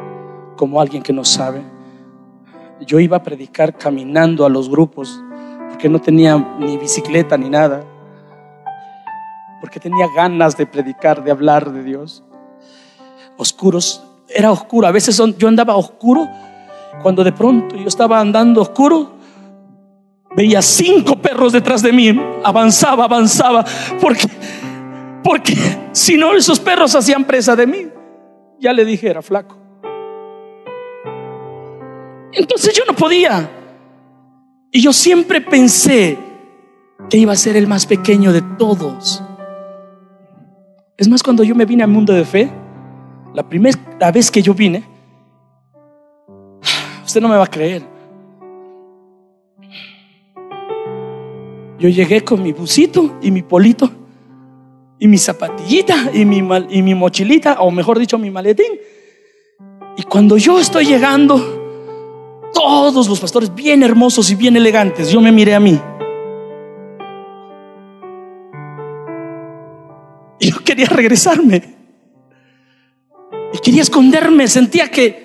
como 0.55 0.83
alguien 0.83 1.03
que 1.03 1.15
no 1.15 1.25
sabe. 1.25 1.63
Yo 2.87 3.01
iba 3.01 3.17
a 3.17 3.23
predicar 3.23 3.79
caminando 3.79 4.45
a 4.45 4.51
los 4.51 4.69
grupos 4.69 5.19
porque 5.71 5.89
no 5.89 5.99
tenía 5.99 6.37
ni 6.59 6.77
bicicleta 6.77 7.39
ni 7.39 7.49
nada. 7.49 7.85
Porque 9.63 9.81
tenía 9.81 10.09
ganas 10.15 10.59
de 10.59 10.67
predicar, 10.67 11.25
de 11.25 11.31
hablar 11.31 11.73
de 11.73 11.83
Dios. 11.83 12.23
Oscuros, 13.39 14.05
era 14.29 14.53
oscuro. 14.53 14.87
A 14.87 14.93
veces 14.93 15.19
yo 15.39 15.49
andaba 15.49 15.75
oscuro 15.77 16.29
cuando 17.03 17.23
de 17.25 17.33
pronto 17.33 17.77
yo 17.77 17.89
estaba 17.89 18.21
andando 18.21 18.63
oscuro. 18.63 19.15
Veía 20.37 20.63
cinco 20.63 21.17
perros 21.17 21.53
detrás 21.53 21.83
de 21.83 21.93
mí. 21.93 22.21
Avanzaba, 22.43 23.05
avanzaba. 23.05 23.65
Porque, 24.01 24.27
porque 25.23 25.55
si 25.93 26.17
no, 26.17 26.35
esos 26.35 26.59
perros 26.59 26.95
hacían 26.95 27.25
presa 27.25 27.55
de 27.55 27.67
mí. 27.67 27.87
Ya 28.59 28.73
le 28.73 28.85
dije, 28.85 29.09
era 29.09 29.23
flaco. 29.23 29.57
Entonces 32.33 32.75
yo 32.75 32.85
no 32.87 32.95
podía. 32.95 33.49
Y 34.73 34.81
yo 34.81 34.93
siempre 34.93 35.41
pensé 35.41 36.19
que 37.09 37.17
iba 37.17 37.33
a 37.33 37.37
ser 37.37 37.57
el 37.57 37.67
más 37.67 37.87
pequeño 37.87 38.33
de 38.33 38.43
todos. 38.59 39.23
Es 40.97 41.09
más, 41.09 41.23
cuando 41.23 41.45
yo 41.45 41.55
me 41.55 41.65
vine 41.65 41.83
al 41.83 41.91
mundo 41.91 42.13
de 42.13 42.25
fe, 42.25 42.51
la 43.35 43.49
primera 43.49 44.11
vez 44.13 44.31
que 44.31 44.43
yo 44.43 44.55
vine, 44.55 44.85
usted 47.15 47.23
no 47.23 47.29
me 47.29 47.37
va 47.37 47.45
a 47.45 47.47
creer. 47.47 47.81
Yo 51.79 51.89
llegué 51.89 52.25
con 52.25 52.43
mi 52.43 52.53
busito 52.53 53.19
y 53.23 53.31
mi 53.31 53.43
polito 53.43 53.89
y 54.99 55.07
mi 55.07 55.17
zapatillita 55.17 56.11
y 56.13 56.25
mi, 56.25 56.39
y 56.71 56.83
mi 56.83 56.95
mochilita, 56.97 57.61
o 57.61 57.71
mejor 57.71 58.01
dicho, 58.01 58.19
mi 58.19 58.33
maletín. 58.33 58.81
Y 59.97 60.03
cuando 60.03 60.37
yo 60.39 60.59
estoy 60.59 60.87
llegando, 60.87 62.51
todos 62.53 63.09
los 63.09 63.21
pastores 63.21 63.55
bien 63.55 63.85
hermosos 63.85 64.29
y 64.33 64.35
bien 64.35 64.57
elegantes, 64.57 65.09
yo 65.13 65.21
me 65.21 65.31
miré 65.31 65.55
a 65.55 65.61
mí. 65.61 65.81
Y 70.41 70.51
yo 70.51 70.59
quería 70.65 70.87
regresarme. 70.87 71.63
Y 73.53 73.59
quería 73.59 73.83
esconderme. 73.83 74.49
Sentía 74.49 74.91
que, 74.91 75.24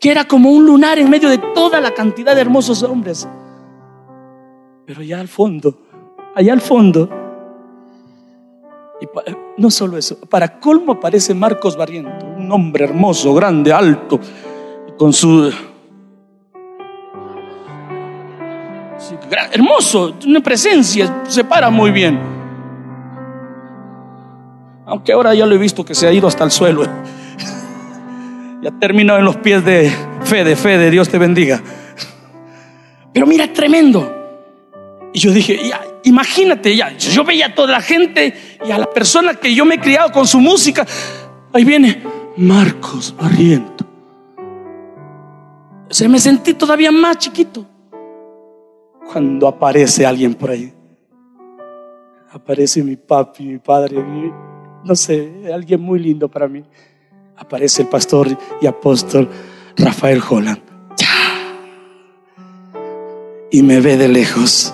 que 0.00 0.10
era 0.10 0.24
como 0.24 0.50
un 0.50 0.64
lunar 0.64 0.98
en 0.98 1.10
medio 1.10 1.28
de 1.28 1.36
toda 1.38 1.78
la 1.80 1.92
cantidad 1.92 2.34
de 2.34 2.40
hermosos 2.40 2.82
hombres. 2.82 3.28
Pero 4.86 5.02
allá 5.02 5.20
al 5.20 5.28
fondo, 5.28 5.78
allá 6.34 6.54
al 6.54 6.62
fondo, 6.62 7.08
y 9.00 9.06
no 9.58 9.70
solo 9.70 9.98
eso, 9.98 10.18
para 10.20 10.58
colmo 10.58 10.92
aparece 10.92 11.34
Marcos 11.34 11.76
Barriento, 11.76 12.26
un 12.26 12.50
hombre 12.50 12.84
hermoso, 12.84 13.34
grande, 13.34 13.72
alto, 13.72 14.18
con 14.96 15.12
su... 15.12 15.52
hermoso, 19.52 20.14
una 20.26 20.40
presencia, 20.40 21.24
se 21.28 21.44
para 21.44 21.68
muy 21.68 21.90
bien. 21.90 22.18
Aunque 24.86 25.12
ahora 25.12 25.34
ya 25.34 25.46
lo 25.46 25.54
he 25.54 25.58
visto 25.58 25.84
que 25.84 25.94
se 25.94 26.06
ha 26.06 26.12
ido 26.12 26.26
hasta 26.26 26.42
el 26.44 26.50
suelo. 26.50 26.84
Ya 28.62 28.70
terminó 28.78 29.16
en 29.16 29.24
los 29.24 29.36
pies 29.36 29.64
de 29.64 29.90
fe, 30.22 30.44
de 30.44 30.56
fe, 30.56 30.78
de 30.78 30.90
Dios 30.90 31.08
te 31.08 31.18
bendiga. 31.18 31.62
Pero 33.12 33.26
mira, 33.26 33.52
tremendo. 33.52 34.16
Y 35.12 35.18
yo 35.18 35.32
dije, 35.32 35.68
ya, 35.68 35.80
imagínate, 36.04 36.76
ya, 36.76 36.96
yo 36.96 37.24
veía 37.24 37.46
a 37.46 37.54
toda 37.54 37.72
la 37.72 37.80
gente 37.80 38.34
y 38.64 38.70
a 38.70 38.78
la 38.78 38.86
persona 38.86 39.34
que 39.34 39.54
yo 39.54 39.64
me 39.64 39.76
he 39.76 39.80
criado 39.80 40.12
con 40.12 40.26
su 40.26 40.40
música. 40.40 40.86
Ahí 41.52 41.64
viene 41.64 42.02
Marcos 42.36 43.14
Barriento. 43.18 43.84
Se 45.88 46.08
me 46.08 46.20
sentí 46.20 46.54
todavía 46.54 46.92
más 46.92 47.18
chiquito 47.18 47.66
cuando 49.12 49.48
aparece 49.48 50.06
alguien 50.06 50.34
por 50.34 50.50
ahí. 50.50 50.72
Aparece 52.30 52.84
mi 52.84 52.94
papi, 52.94 53.44
mi 53.44 53.58
padre, 53.58 54.00
no 54.84 54.94
sé, 54.94 55.50
alguien 55.52 55.80
muy 55.80 55.98
lindo 55.98 56.28
para 56.28 56.46
mí. 56.46 56.62
Aparece 57.40 57.82
el 57.82 57.88
pastor 57.88 58.28
y 58.60 58.66
apóstol 58.66 59.28
Rafael 59.76 60.22
Holland. 60.28 60.60
Y 63.50 63.64
me 63.64 63.80
ve 63.80 63.96
de 63.96 64.06
lejos 64.06 64.72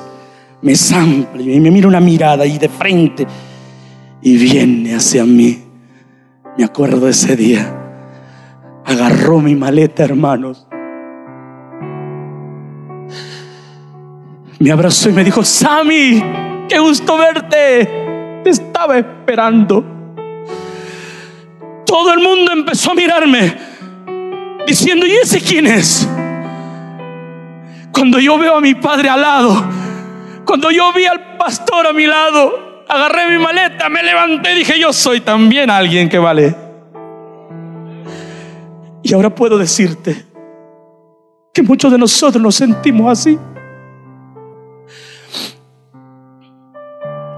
me 0.66 0.74
sample 0.74 1.42
y 1.44 1.60
me 1.60 1.70
mira 1.70 1.86
una 1.86 2.00
mirada 2.00 2.46
y 2.46 2.58
de 2.58 2.68
frente 2.68 3.26
y 4.20 4.36
viene 4.36 4.96
hacia 4.96 5.24
mí. 5.24 5.62
Me 6.58 6.64
acuerdo 6.64 7.08
ese 7.08 7.36
día. 7.36 7.72
Agarró 8.84 9.40
mi 9.40 9.54
maleta, 9.54 10.02
hermanos. 10.02 10.66
Me 14.58 14.72
abrazó 14.72 15.10
y 15.10 15.12
me 15.12 15.22
dijo, 15.22 15.44
Sammy, 15.44 16.20
qué 16.68 16.78
gusto 16.80 17.18
verte. 17.18 18.40
Te 18.42 18.50
estaba 18.50 18.98
esperando. 18.98 19.84
Todo 21.86 22.12
el 22.12 22.18
mundo 22.18 22.52
empezó 22.52 22.90
a 22.90 22.94
mirarme 22.94 23.56
diciendo, 24.66 25.06
¿y 25.06 25.12
ese 25.12 25.40
quién 25.40 25.66
es? 25.66 26.08
Cuando 27.92 28.18
yo 28.18 28.36
veo 28.36 28.56
a 28.56 28.60
mi 28.60 28.74
padre 28.74 29.08
al 29.08 29.20
lado, 29.20 29.64
cuando 30.44 30.70
yo 30.70 30.92
vi 30.92 31.06
al 31.06 31.36
pastor 31.38 31.86
a 31.86 31.92
mi 31.92 32.06
lado, 32.06 32.84
agarré 32.88 33.28
mi 33.28 33.42
maleta, 33.42 33.88
me 33.88 34.02
levanté 34.02 34.52
y 34.52 34.58
dije, 34.58 34.78
yo 34.78 34.92
soy 34.92 35.20
también 35.20 35.70
alguien 35.70 36.08
que 36.08 36.18
vale. 36.18 36.54
Y 39.02 39.14
ahora 39.14 39.32
puedo 39.32 39.56
decirte 39.56 40.26
que 41.54 41.62
muchos 41.62 41.92
de 41.92 41.98
nosotros 41.98 42.42
nos 42.42 42.56
sentimos 42.56 43.10
así. 43.10 43.38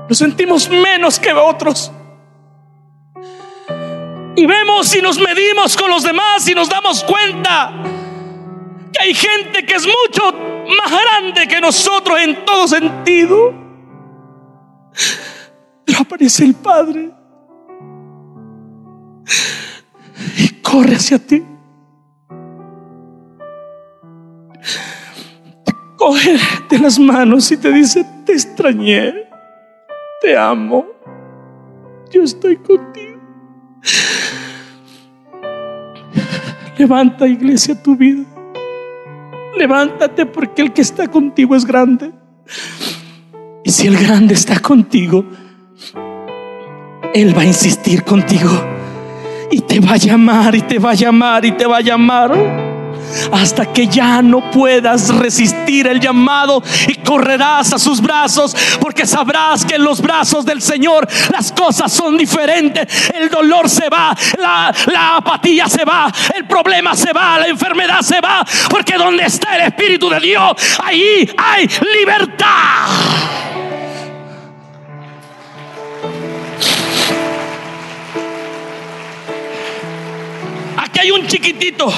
Nos 0.08 0.16
sentimos 0.16 0.68
menos 0.70 1.20
que 1.20 1.32
otros. 1.32 1.92
Y 4.78 5.02
nos 5.02 5.18
medimos 5.18 5.76
con 5.76 5.90
los 5.90 6.04
demás 6.04 6.46
y 6.46 6.54
nos 6.54 6.68
damos 6.68 7.02
cuenta 7.02 7.72
que 8.92 9.02
hay 9.02 9.12
gente 9.12 9.66
que 9.66 9.74
es 9.74 9.84
mucho 9.84 10.32
más 10.32 10.92
grande 11.02 11.48
que 11.48 11.60
nosotros 11.60 12.16
en 12.20 12.44
todo 12.44 12.68
sentido. 12.68 13.52
Pero 15.84 15.98
aparece 15.98 16.44
el 16.44 16.54
Padre 16.54 17.10
y 20.36 20.48
corre 20.62 20.94
hacia 20.94 21.18
ti. 21.18 21.44
Te 25.64 25.72
coge 25.96 26.38
de 26.70 26.78
las 26.78 27.00
manos 27.00 27.50
y 27.50 27.56
te 27.56 27.72
dice, 27.72 28.06
te 28.24 28.32
extrañé, 28.32 29.28
te 30.20 30.36
amo, 30.38 30.86
yo 32.12 32.22
estoy 32.22 32.58
contigo. 32.58 33.18
Levanta, 36.78 37.26
iglesia, 37.26 37.74
tu 37.82 37.96
vida. 37.96 38.24
Levántate 39.56 40.26
porque 40.26 40.62
el 40.62 40.72
que 40.72 40.82
está 40.82 41.08
contigo 41.08 41.56
es 41.56 41.64
grande. 41.64 42.12
Y 43.64 43.70
si 43.70 43.88
el 43.88 43.96
grande 43.96 44.34
está 44.34 44.60
contigo, 44.60 45.24
Él 47.12 47.36
va 47.36 47.42
a 47.42 47.46
insistir 47.46 48.04
contigo. 48.04 48.50
Y 49.50 49.60
te 49.62 49.80
va 49.80 49.92
a 49.92 49.96
llamar, 49.96 50.54
y 50.54 50.62
te 50.62 50.78
va 50.78 50.90
a 50.90 50.94
llamar, 50.94 51.44
y 51.44 51.52
te 51.52 51.66
va 51.66 51.78
a 51.78 51.80
llamar. 51.80 52.67
Hasta 53.32 53.66
que 53.72 53.86
ya 53.86 54.22
no 54.22 54.50
puedas 54.50 55.14
resistir 55.14 55.86
el 55.86 56.00
llamado 56.00 56.62
y 56.86 56.94
correrás 56.96 57.72
a 57.72 57.78
sus 57.78 58.00
brazos 58.00 58.56
porque 58.80 59.06
sabrás 59.06 59.64
que 59.64 59.76
en 59.76 59.84
los 59.84 60.00
brazos 60.00 60.44
del 60.44 60.62
Señor 60.62 61.06
las 61.32 61.52
cosas 61.52 61.92
son 61.92 62.16
diferentes. 62.16 63.10
El 63.14 63.28
dolor 63.28 63.68
se 63.68 63.88
va, 63.88 64.16
la, 64.38 64.72
apatía 65.16 65.68
se 65.68 65.84
va, 65.84 66.10
el 66.34 66.46
problema 66.46 66.94
se 66.94 67.12
va, 67.12 67.38
la 67.38 67.48
enfermedad 67.48 68.00
se 68.00 68.20
va, 68.20 68.44
porque 68.68 68.94
donde 68.94 69.24
está 69.24 69.56
el 69.56 69.68
Espíritu 69.68 70.08
de 70.08 70.20
Dios, 70.20 70.52
ahí 70.82 71.30
hay 71.36 71.68
libertad. 71.98 72.46
Aquí 80.76 81.00
hay 81.00 81.10
un 81.10 81.26
chiquitito 81.26 81.92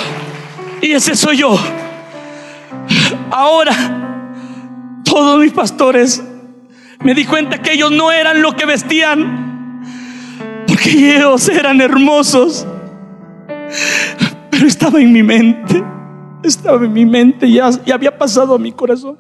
y 0.82 0.92
ese 0.92 1.14
soy 1.14 1.38
yo. 1.38 1.58
Ahora, 3.30 3.72
todos 5.04 5.40
mis 5.40 5.52
pastores 5.52 6.22
me 7.02 7.14
di 7.14 7.24
cuenta 7.24 7.60
que 7.60 7.72
ellos 7.72 7.90
no 7.90 8.12
eran 8.12 8.42
lo 8.42 8.54
que 8.56 8.66
vestían, 8.66 9.82
porque 10.66 11.16
ellos 11.16 11.48
eran 11.48 11.80
hermosos. 11.80 12.66
Pero 14.50 14.66
estaba 14.66 15.00
en 15.00 15.12
mi 15.12 15.22
mente, 15.22 15.82
estaba 16.42 16.84
en 16.84 16.92
mi 16.92 17.06
mente, 17.06 17.50
ya, 17.50 17.70
ya 17.84 17.94
había 17.94 18.16
pasado 18.16 18.54
a 18.54 18.58
mi 18.58 18.72
corazón. 18.72 19.18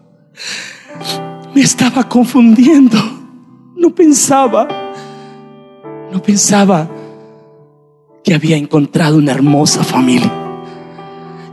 Me 1.54 1.62
estaba 1.62 2.08
confundiendo, 2.08 2.98
no 3.76 3.94
pensaba, 3.94 4.68
no 6.12 6.22
pensaba 6.22 6.88
que 8.22 8.34
había 8.34 8.56
encontrado 8.56 9.16
una 9.16 9.32
hermosa 9.32 9.82
familia. 9.82 10.39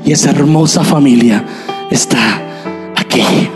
Y 0.05 0.11
esa 0.11 0.31
hermosa 0.31 0.83
familia 0.83 1.43
está 1.91 2.41
aquí. 2.95 3.49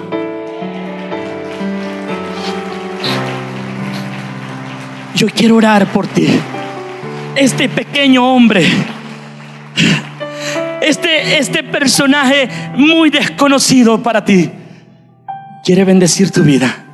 Yo 5.16 5.28
quiero 5.28 5.58
orar 5.58 5.92
por 5.92 6.08
ti. 6.08 6.28
Este 7.36 7.70
pequeño 7.70 8.34
hombre, 8.34 8.66
este, 10.82 11.38
este 11.38 11.64
personaje 11.64 12.50
muy 12.76 13.10
desconocido 13.10 14.02
para 14.02 14.26
ti, 14.26 14.52
quiere 15.64 15.86
bendecir 15.86 16.32
tu 16.32 16.42
vida. 16.42 16.86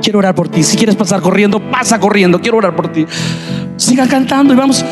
Quiero 0.02 0.20
orar 0.20 0.36
por 0.36 0.48
ti. 0.48 0.64
Si 0.64 0.78
quieres 0.78 0.96
pasar 0.96 1.22
corriendo, 1.22 1.60
pasa 1.60 2.00
corriendo. 2.00 2.40
Quiero 2.40 2.58
orar 2.58 2.76
por 2.76 2.92
ti. 2.92 3.06
Siga 3.76 4.08
cantando 4.08 4.54
y 4.54 4.56
vamos 4.56 4.86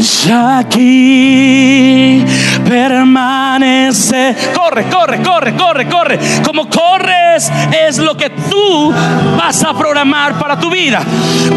ya 0.00 0.58
aquí 0.58 2.24
permanece. 2.68 4.34
Corre, 4.54 4.88
corre, 4.88 5.22
corre, 5.22 5.56
corre, 5.56 5.88
corre. 5.88 6.18
Como 6.44 6.68
corres 6.68 7.50
es 7.86 7.98
lo 7.98 8.16
que 8.16 8.30
tú 8.30 8.92
vas 9.36 9.62
a 9.64 9.74
programar 9.74 10.38
para 10.38 10.58
tu 10.58 10.70
vida. 10.70 11.00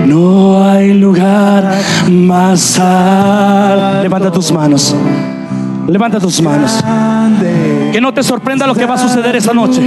No 0.06 0.70
hay 0.70 0.85
lugar 1.06 1.64
más 2.10 2.80
alto. 2.80 4.02
Levanta 4.04 4.32
tus 4.32 4.52
manos. 4.52 4.96
Levanta 5.88 6.20
tus 6.20 6.42
manos. 6.42 6.84
Que 7.92 8.02
no 8.02 8.14
te 8.14 8.24
sorprenda 8.24 8.68
lo 8.68 8.76
que 8.76 8.86
va 8.86 8.96
a 8.96 8.98
suceder 8.98 9.36
esa 9.36 9.54
noche. 9.54 9.82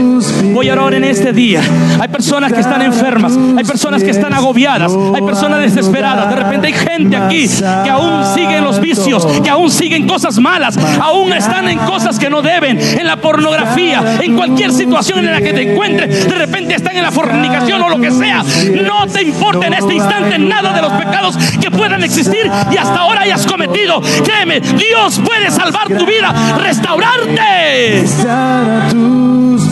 Voy 0.52 0.68
a 0.68 0.72
orar 0.72 0.94
en 0.94 1.04
este 1.04 1.32
día. 1.32 1.60
Hay 2.00 2.08
personas 2.08 2.52
que 2.52 2.60
están 2.60 2.82
enfermas. 2.82 3.36
Hay 3.56 3.64
personas 3.64 4.02
que 4.02 4.10
están 4.10 4.32
agobiadas. 4.32 4.92
Hay 5.14 5.22
personas 5.22 5.60
desesperadas. 5.60 6.30
De 6.30 6.36
repente 6.36 6.66
hay 6.68 6.72
gente 6.72 7.16
aquí 7.16 7.48
que 7.48 7.90
aún 7.90 8.24
siguen 8.34 8.64
los 8.64 8.80
vicios. 8.80 9.26
Que 9.42 9.50
aún 9.50 9.70
siguen 9.70 10.06
cosas 10.06 10.38
malas. 10.38 10.78
Aún 11.00 11.32
están 11.32 11.68
en 11.68 11.78
cosas 11.80 12.18
que 12.18 12.30
no 12.30 12.42
deben. 12.42 12.78
En 12.78 13.06
la 13.06 13.16
pornografía. 13.16 14.18
En 14.20 14.36
cualquier 14.36 14.72
situación 14.72 15.20
en 15.20 15.32
la 15.32 15.40
que 15.40 15.52
te 15.52 15.72
encuentres. 15.72 16.28
De 16.28 16.34
repente 16.34 16.74
están 16.74 16.96
en 16.96 17.02
la 17.02 17.10
fornicación 17.10 17.82
o 17.82 17.88
lo 17.88 18.00
que 18.00 18.10
sea. 18.10 18.42
No 18.82 19.06
te 19.06 19.22
importa 19.22 19.66
en 19.66 19.74
este 19.74 19.94
instante 19.94 20.38
nada 20.38 20.72
de 20.72 20.82
los 20.82 20.92
pecados 20.92 21.36
que 21.60 21.70
puedan 21.70 22.02
existir 22.02 22.50
y 22.70 22.76
hasta 22.76 23.00
ahora 23.00 23.22
hayas 23.22 23.46
cometido. 23.46 24.00
Créeme, 24.24 24.60
Dios 24.60 25.20
puede 25.24 25.50
salvar 25.50 25.88
tu 25.88 26.06
vida, 26.06 26.32
restaurarte. 26.58 27.97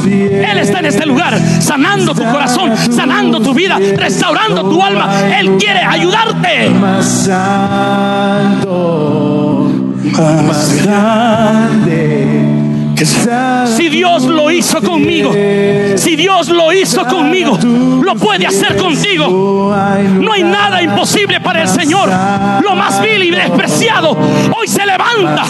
Él 0.06 0.58
está 0.58 0.78
en 0.80 0.86
este 0.86 1.06
lugar, 1.06 1.38
sanando 1.60 2.14
tu 2.14 2.24
corazón, 2.24 2.72
sanando 2.90 3.40
tu 3.40 3.54
vida, 3.54 3.78
restaurando 3.96 4.68
tu 4.68 4.82
alma. 4.82 5.08
Él 5.38 5.56
quiere 5.58 5.80
ayudarte. 5.80 6.70
Más 6.70 7.28
alto, 7.28 8.62
más 10.46 10.82
grande. 10.82 12.56
Si 13.76 13.88
Dios 13.90 14.24
lo 14.24 14.50
hizo 14.50 14.80
conmigo, 14.80 15.32
si 15.96 16.16
Dios 16.16 16.48
lo 16.48 16.72
hizo 16.72 17.04
conmigo, 17.04 17.58
lo 18.02 18.14
puede 18.14 18.46
hacer 18.46 18.76
contigo. 18.76 19.28
No 19.28 20.32
hay 20.32 20.42
nada 20.42 20.82
imposible 20.82 21.40
para 21.40 21.62
el 21.62 21.68
Señor. 21.68 22.08
Lo 22.62 22.74
más 22.74 23.02
vil 23.02 23.22
y 23.22 23.30
despreciado 23.30 24.16
hoy 24.56 24.66
se 24.66 24.86
levanta 24.86 25.44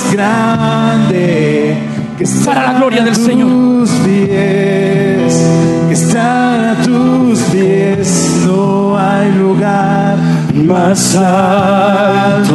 para 2.45 2.63
la 2.63 2.73
gloria 2.75 3.03
del 3.05 3.15
Señor. 3.15 3.87
Que 4.05 5.93
están 5.93 6.65
a 6.65 6.75
tus 6.83 7.41
pies, 7.53 8.43
no 8.47 8.99
hay 8.99 9.33
lugar 9.33 10.17
más 10.55 11.15
alto, 11.17 12.55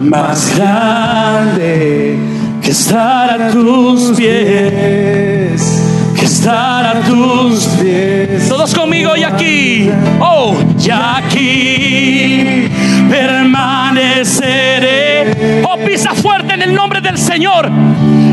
más 0.00 0.56
grande 0.56 2.18
que 2.62 2.70
estar 2.70 3.40
a 3.40 3.50
tus 3.50 4.16
pies, 4.16 5.82
que 6.18 6.24
estar 6.24 6.84
a 6.96 7.00
tus 7.00 7.64
pies. 7.80 8.48
Todos 8.48 8.74
conmigo 8.74 9.16
y 9.16 9.22
aquí, 9.22 9.90
oh, 10.20 10.54
y 10.78 10.90
aquí 10.90 12.68
permaneceré. 13.08 14.95
Oh, 15.64 15.76
pisa 15.78 16.14
fuerte 16.14 16.54
en 16.54 16.62
el 16.62 16.74
nombre 16.74 17.00
del 17.00 17.18
Señor 17.18 17.70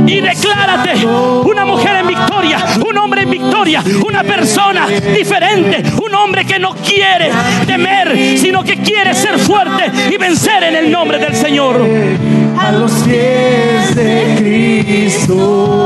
y 0.06 0.22
declárate 0.22 1.06
una 1.06 1.66
mujer 1.66 1.98
en 1.98 2.08
victoria, 2.08 2.58
un 2.88 2.98
hombre 2.98 3.22
en 3.24 3.32
victoria, 3.32 3.84
una 4.06 4.24
persona 4.24 4.88
diferente, 4.88 5.84
un 6.04 6.14
hombre 6.14 6.46
que 6.46 6.60
no 6.60 6.76
quiere 6.76 7.32
temer, 7.66 8.38
sino 8.38 8.64
que 8.64 8.78
quiere 8.78 9.14
ser 9.14 9.40
fuerte 9.40 9.92
y 10.12 10.18
vencer 10.18 10.64
en 10.64 10.76
el 10.76 10.92
nombre 10.92 11.20
del 11.20 11.36
Señor 11.36 11.82
a 12.60 12.72
los 12.72 12.92
pies 13.04 13.96
de 13.96 14.36
Cristo. 14.38 15.80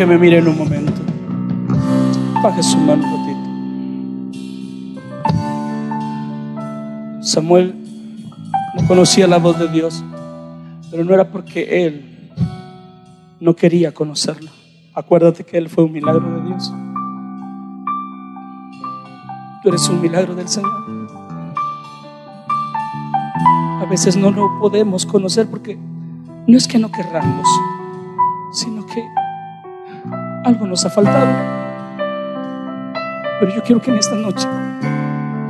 que 0.00 0.06
me 0.06 0.16
miren 0.16 0.48
un 0.48 0.56
momento. 0.56 0.94
Baje 2.42 2.62
su 2.62 2.78
mano 2.78 3.04
un 3.04 3.10
ratito. 3.18 3.38
Samuel 7.20 7.74
no 8.80 8.88
conocía 8.88 9.26
la 9.26 9.36
voz 9.36 9.58
de 9.58 9.68
Dios, 9.68 10.02
pero 10.90 11.04
no 11.04 11.12
era 11.12 11.30
porque 11.30 11.84
él 11.84 12.30
no 13.40 13.54
quería 13.54 13.92
conocerlo. 13.92 14.50
Acuérdate 14.94 15.44
que 15.44 15.58
él 15.58 15.68
fue 15.68 15.84
un 15.84 15.92
milagro 15.92 16.34
de 16.34 16.40
Dios. 16.48 16.72
Tú 19.62 19.68
eres 19.68 19.86
un 19.90 20.00
milagro 20.00 20.34
del 20.34 20.48
Señor. 20.48 20.72
A 23.82 23.86
veces 23.90 24.16
no 24.16 24.30
lo 24.30 24.48
podemos 24.60 25.04
conocer 25.04 25.50
porque 25.50 25.78
no 26.46 26.56
es 26.56 26.66
que 26.66 26.78
no 26.78 26.90
querramos, 26.90 27.46
sino 28.54 28.86
que 28.86 29.04
algo 30.44 30.66
nos 30.66 30.84
ha 30.84 30.90
faltado. 30.90 31.32
Pero 33.40 33.54
yo 33.54 33.62
quiero 33.62 33.80
que 33.80 33.90
en 33.90 33.98
esta 33.98 34.16
noche 34.16 34.46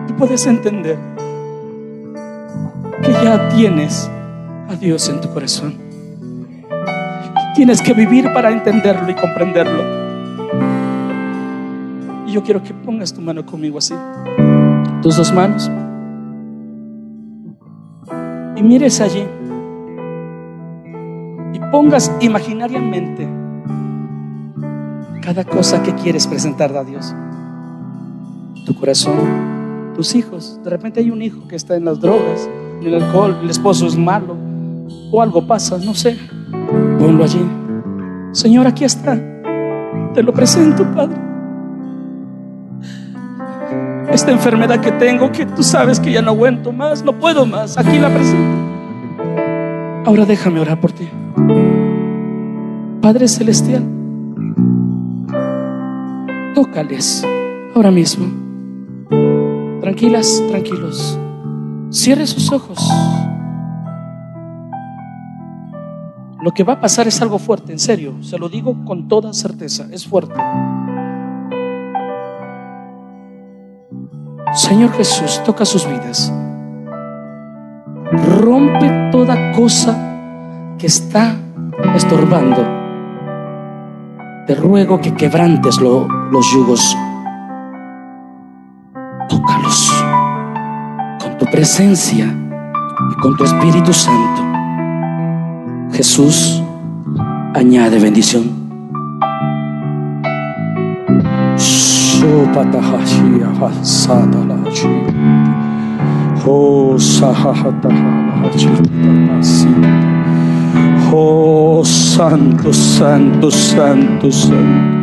tú 0.06 0.14
puedas 0.16 0.46
entender 0.46 0.98
que 3.02 3.12
ya 3.12 3.48
tienes 3.48 4.10
a 4.68 4.76
Dios 4.76 5.08
en 5.08 5.20
tu 5.20 5.30
corazón. 5.32 5.74
Tienes 7.54 7.82
que 7.82 7.92
vivir 7.92 8.32
para 8.32 8.50
entenderlo 8.50 9.10
y 9.10 9.14
comprenderlo. 9.14 10.00
Y 12.26 12.32
yo 12.32 12.42
quiero 12.42 12.62
que 12.62 12.72
pongas 12.72 13.12
tu 13.12 13.20
mano 13.20 13.44
conmigo 13.44 13.78
así, 13.78 13.94
tus 15.02 15.16
dos 15.16 15.32
manos, 15.32 15.70
y 18.56 18.62
mires 18.62 19.00
allí 19.00 19.26
y 21.52 21.58
pongas 21.72 22.12
imaginariamente 22.20 23.26
cada 25.20 25.44
cosa 25.44 25.82
que 25.82 25.94
quieres 25.94 26.26
presentar 26.26 26.76
a 26.76 26.84
Dios. 26.84 27.14
Tu 28.66 28.74
corazón, 28.74 29.92
tus 29.94 30.14
hijos. 30.14 30.58
De 30.64 30.70
repente 30.70 31.00
hay 31.00 31.10
un 31.10 31.22
hijo 31.22 31.46
que 31.48 31.56
está 31.56 31.76
en 31.76 31.84
las 31.84 32.00
drogas, 32.00 32.48
en 32.80 32.86
el 32.86 33.02
alcohol, 33.02 33.38
el 33.42 33.50
esposo 33.50 33.86
es 33.86 33.96
malo, 33.96 34.36
o 35.10 35.22
algo 35.22 35.46
pasa, 35.46 35.78
no 35.78 35.94
sé. 35.94 36.16
Ponlo 36.98 37.24
allí. 37.24 37.44
Señor, 38.32 38.66
aquí 38.66 38.84
está. 38.84 39.18
Te 40.14 40.22
lo 40.22 40.32
presento, 40.32 40.84
Padre. 40.92 41.16
Esta 44.10 44.32
enfermedad 44.32 44.80
que 44.80 44.90
tengo, 44.92 45.30
que 45.30 45.46
tú 45.46 45.62
sabes 45.62 46.00
que 46.00 46.10
ya 46.10 46.20
no 46.20 46.32
aguanto 46.32 46.72
más, 46.72 47.04
no 47.04 47.12
puedo 47.18 47.46
más, 47.46 47.78
aquí 47.78 47.98
la 47.98 48.08
presento. 48.12 48.58
Ahora 50.04 50.24
déjame 50.24 50.60
orar 50.60 50.80
por 50.80 50.90
ti. 50.92 51.08
Padre 53.00 53.28
Celestial, 53.28 53.84
tócales 56.60 57.24
ahora 57.74 57.90
mismo. 57.90 58.26
Tranquilas, 59.80 60.42
tranquilos. 60.50 61.18
Cierre 61.88 62.26
sus 62.26 62.52
ojos. 62.52 62.78
Lo 66.42 66.50
que 66.50 66.62
va 66.62 66.74
a 66.74 66.80
pasar 66.80 67.08
es 67.08 67.22
algo 67.22 67.38
fuerte, 67.38 67.72
en 67.72 67.78
serio. 67.78 68.22
Se 68.22 68.36
lo 68.36 68.50
digo 68.50 68.76
con 68.84 69.08
toda 69.08 69.32
certeza. 69.32 69.86
Es 69.90 70.06
fuerte. 70.06 70.34
Señor 74.52 74.92
Jesús, 74.92 75.42
toca 75.46 75.64
sus 75.64 75.86
vidas. 75.86 76.30
Rompe 78.38 79.08
toda 79.10 79.52
cosa 79.52 79.96
que 80.78 80.88
está 80.88 81.36
estorbando. 81.94 82.79
Te 84.50 84.56
ruego 84.56 85.00
que 85.00 85.14
quebrantes 85.14 85.80
lo- 85.80 86.08
los 86.32 86.44
yugos. 86.52 86.96
Tócalos 89.28 90.04
con 91.22 91.38
tu 91.38 91.44
presencia 91.44 92.26
y 92.26 93.14
con 93.22 93.36
tu 93.36 93.44
Espíritu 93.44 93.92
Santo. 93.92 94.42
Jesús, 95.92 96.64
añade 97.54 98.00
bendición. 98.00 98.42
Oh. 106.44 106.96
Oh, 111.12 111.82
santo, 111.84 112.72
santo, 112.72 113.50
santo, 113.50 114.30
santo. 114.30 114.99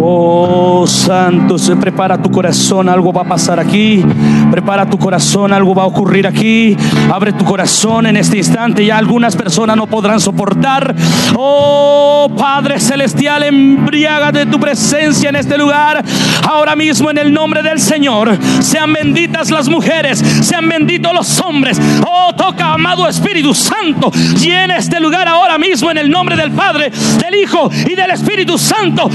Oh 0.00 0.86
Santo, 0.86 1.58
se 1.58 1.76
prepara 1.76 2.20
tu 2.20 2.30
corazón, 2.30 2.88
algo 2.88 3.12
va 3.12 3.22
a 3.22 3.28
pasar 3.28 3.58
aquí. 3.58 4.04
Prepara 4.50 4.88
tu 4.88 4.98
corazón, 4.98 5.52
algo 5.52 5.74
va 5.74 5.82
a 5.82 5.86
ocurrir 5.86 6.26
aquí. 6.26 6.76
Abre 7.12 7.32
tu 7.32 7.44
corazón 7.44 8.06
en 8.06 8.16
este 8.16 8.38
instante. 8.38 8.84
Ya 8.84 8.96
algunas 8.96 9.36
personas 9.36 9.76
no 9.76 9.86
podrán 9.86 10.20
soportar. 10.20 10.94
Oh 11.36 12.30
Padre 12.36 12.78
Celestial, 12.78 13.42
embriaga 13.42 14.32
de 14.32 14.46
tu 14.46 14.58
presencia 14.58 15.28
en 15.28 15.36
este 15.36 15.58
lugar. 15.58 16.04
Ahora 16.48 16.76
mismo 16.76 17.10
en 17.10 17.18
el 17.18 17.32
nombre 17.32 17.62
del 17.62 17.80
Señor. 17.80 18.38
Sean 18.60 18.92
benditas 18.92 19.50
las 19.50 19.68
mujeres, 19.68 20.18
sean 20.42 20.68
benditos 20.68 21.12
los 21.12 21.40
hombres. 21.40 21.80
Oh, 22.06 22.32
toca, 22.34 22.72
amado 22.74 23.08
Espíritu 23.08 23.54
Santo. 23.54 24.10
Llena 24.38 24.76
este 24.76 25.00
lugar 25.00 25.28
ahora 25.28 25.58
mismo 25.58 25.90
en 25.90 25.98
el 25.98 26.10
nombre 26.10 26.36
del 26.36 26.52
Padre, 26.52 26.90
del 26.90 27.34
Hijo 27.34 27.70
y 27.86 27.94
del 27.94 28.10
Espíritu 28.10 28.56
Santo. 28.56 29.10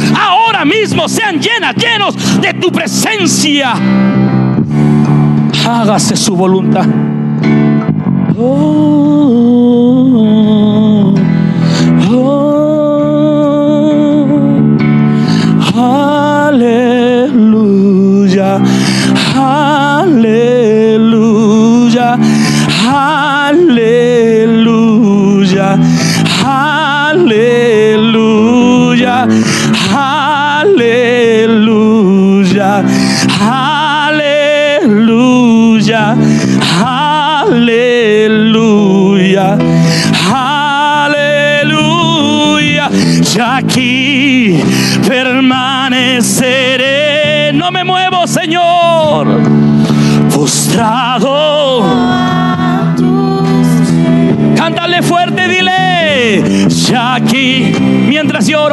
Ahora 0.45 0.65
mismo 0.65 1.07
sean 1.07 1.39
llenas, 1.39 1.75
llenos 1.75 2.41
de 2.41 2.53
tu 2.55 2.71
presencia. 2.71 3.73
Hágase 5.65 6.17
su 6.17 6.35
voluntad. 6.35 6.85
Oh, 8.37 9.12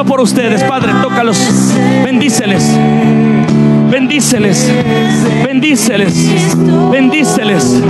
por 0.05 0.21
ustedes, 0.21 0.63
Padre, 0.65 0.93
tócalos, 1.03 1.39
bendíceles. 2.05 2.65
Bendíceles, 3.91 4.71
bendíceles, 5.61 6.57
bendíceles, 6.91 7.83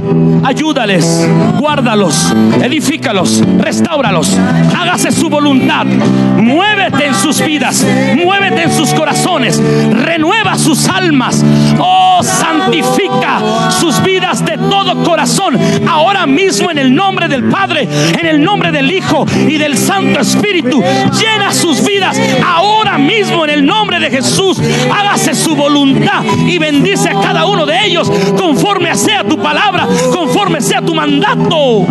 ayúdales, 0.43 1.29
guárdalos, 1.57 2.35
edifícalos, 2.61 3.45
restauralos, 3.59 4.37
hágase 4.77 5.13
su 5.13 5.31
voluntad, 5.31 5.87
muévete 5.87 7.07
en 7.07 7.15
sus 7.15 7.41
vidas, 7.41 7.87
muévete 8.17 8.65
en 8.65 8.73
sus 8.73 8.93
corazones, 8.93 9.63
renueva 9.93 10.59
sus 10.59 10.89
almas. 10.89 11.45
Oh, 11.79 12.01
santifica 12.23 13.71
sus 13.71 14.03
vidas 14.03 14.45
de 14.45 14.57
todo 14.59 15.03
corazón. 15.05 15.59
Ahora 15.89 16.27
mismo 16.27 16.71
en 16.71 16.79
el 16.79 16.95
nombre 16.95 17.29
del 17.29 17.45
Padre, 17.45 17.89
en 18.19 18.27
el 18.27 18.43
nombre 18.43 18.73
del 18.73 18.91
Hijo 18.91 19.27
y 19.49 19.57
del 19.59 19.77
Santo 19.77 20.21
Espíritu. 20.21 20.83
Llena 21.19 21.53
sus 21.53 21.85
vidas 21.85 22.19
ahora 22.45 22.99
mismo 22.99 23.45
en 23.45 23.51
el 23.51 23.67
nombre 23.67 24.01
de 24.01 24.11
Jesús. 24.11 24.61
Hágase 24.93 25.35
su 25.35 25.55
voluntad 25.55 26.25
y 26.47 26.59
bendice 26.59 27.09
a 27.09 27.21
cada 27.21 27.47
uno 27.47 27.60
de 27.67 27.87
ellos 27.87 28.11
conforme 28.39 28.95
sea 28.95 29.25
tu 29.25 29.37
palabra, 29.39 29.89
conforme 30.13 30.61
sea 30.61 30.83
tu 30.83 30.95
mandato. 30.95 31.87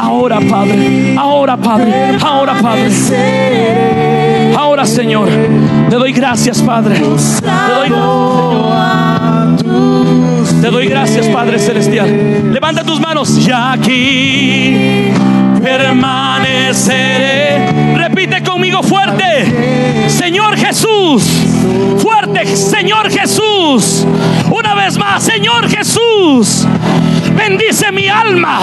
Ahora, 0.00 0.40
Padre, 0.40 1.14
ahora, 1.18 1.56
Padre, 1.56 2.16
ahora, 2.20 2.54
Padre. 2.60 2.90
Ahora, 4.56 4.84
Señor, 4.86 5.28
te 5.88 5.96
doy 5.96 6.12
gracias, 6.12 6.60
Padre. 6.62 6.96
Te 6.96 7.74
doy, 7.74 7.90
te 10.60 10.70
doy 10.70 10.86
gracias, 10.86 11.26
Padre 11.28 11.58
Celestial. 11.58 12.52
Levanta 12.52 12.84
tus 12.84 13.00
manos. 13.00 13.38
Y 13.38 13.50
aquí 13.50 15.10
permaneceré. 15.62 17.93
Conmigo 18.54 18.84
fuerte. 18.84 20.08
Señor 20.08 20.56
Jesús. 20.56 21.24
Fuerte, 21.98 22.46
Señor 22.54 23.10
Jesús. 23.10 24.06
Una 24.48 24.76
vez 24.76 24.96
más, 24.96 25.24
Señor 25.24 25.68
Jesús. 25.68 26.64
Bendice 27.36 27.90
mi 27.90 28.06
alma. 28.06 28.60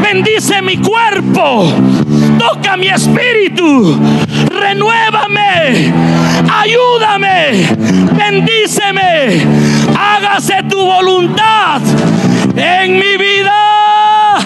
Bendice 0.00 0.62
mi 0.62 0.76
cuerpo. 0.76 1.72
Toca 2.38 2.76
mi 2.76 2.86
espíritu. 2.86 3.98
Renuévame. 4.48 5.92
Ayúdame. 6.48 7.66
Bendíceme. 8.12 9.44
Hágase 9.98 10.62
tu 10.70 10.80
voluntad 10.80 11.80
en 12.54 12.92
mi 12.92 13.16
vida. 13.16 14.36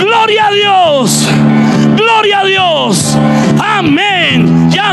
Gloria 0.00 0.48
a 0.48 0.50
Dios. 0.50 1.28
Gloria 1.96 2.40
a 2.40 2.44
Dios. 2.44 3.16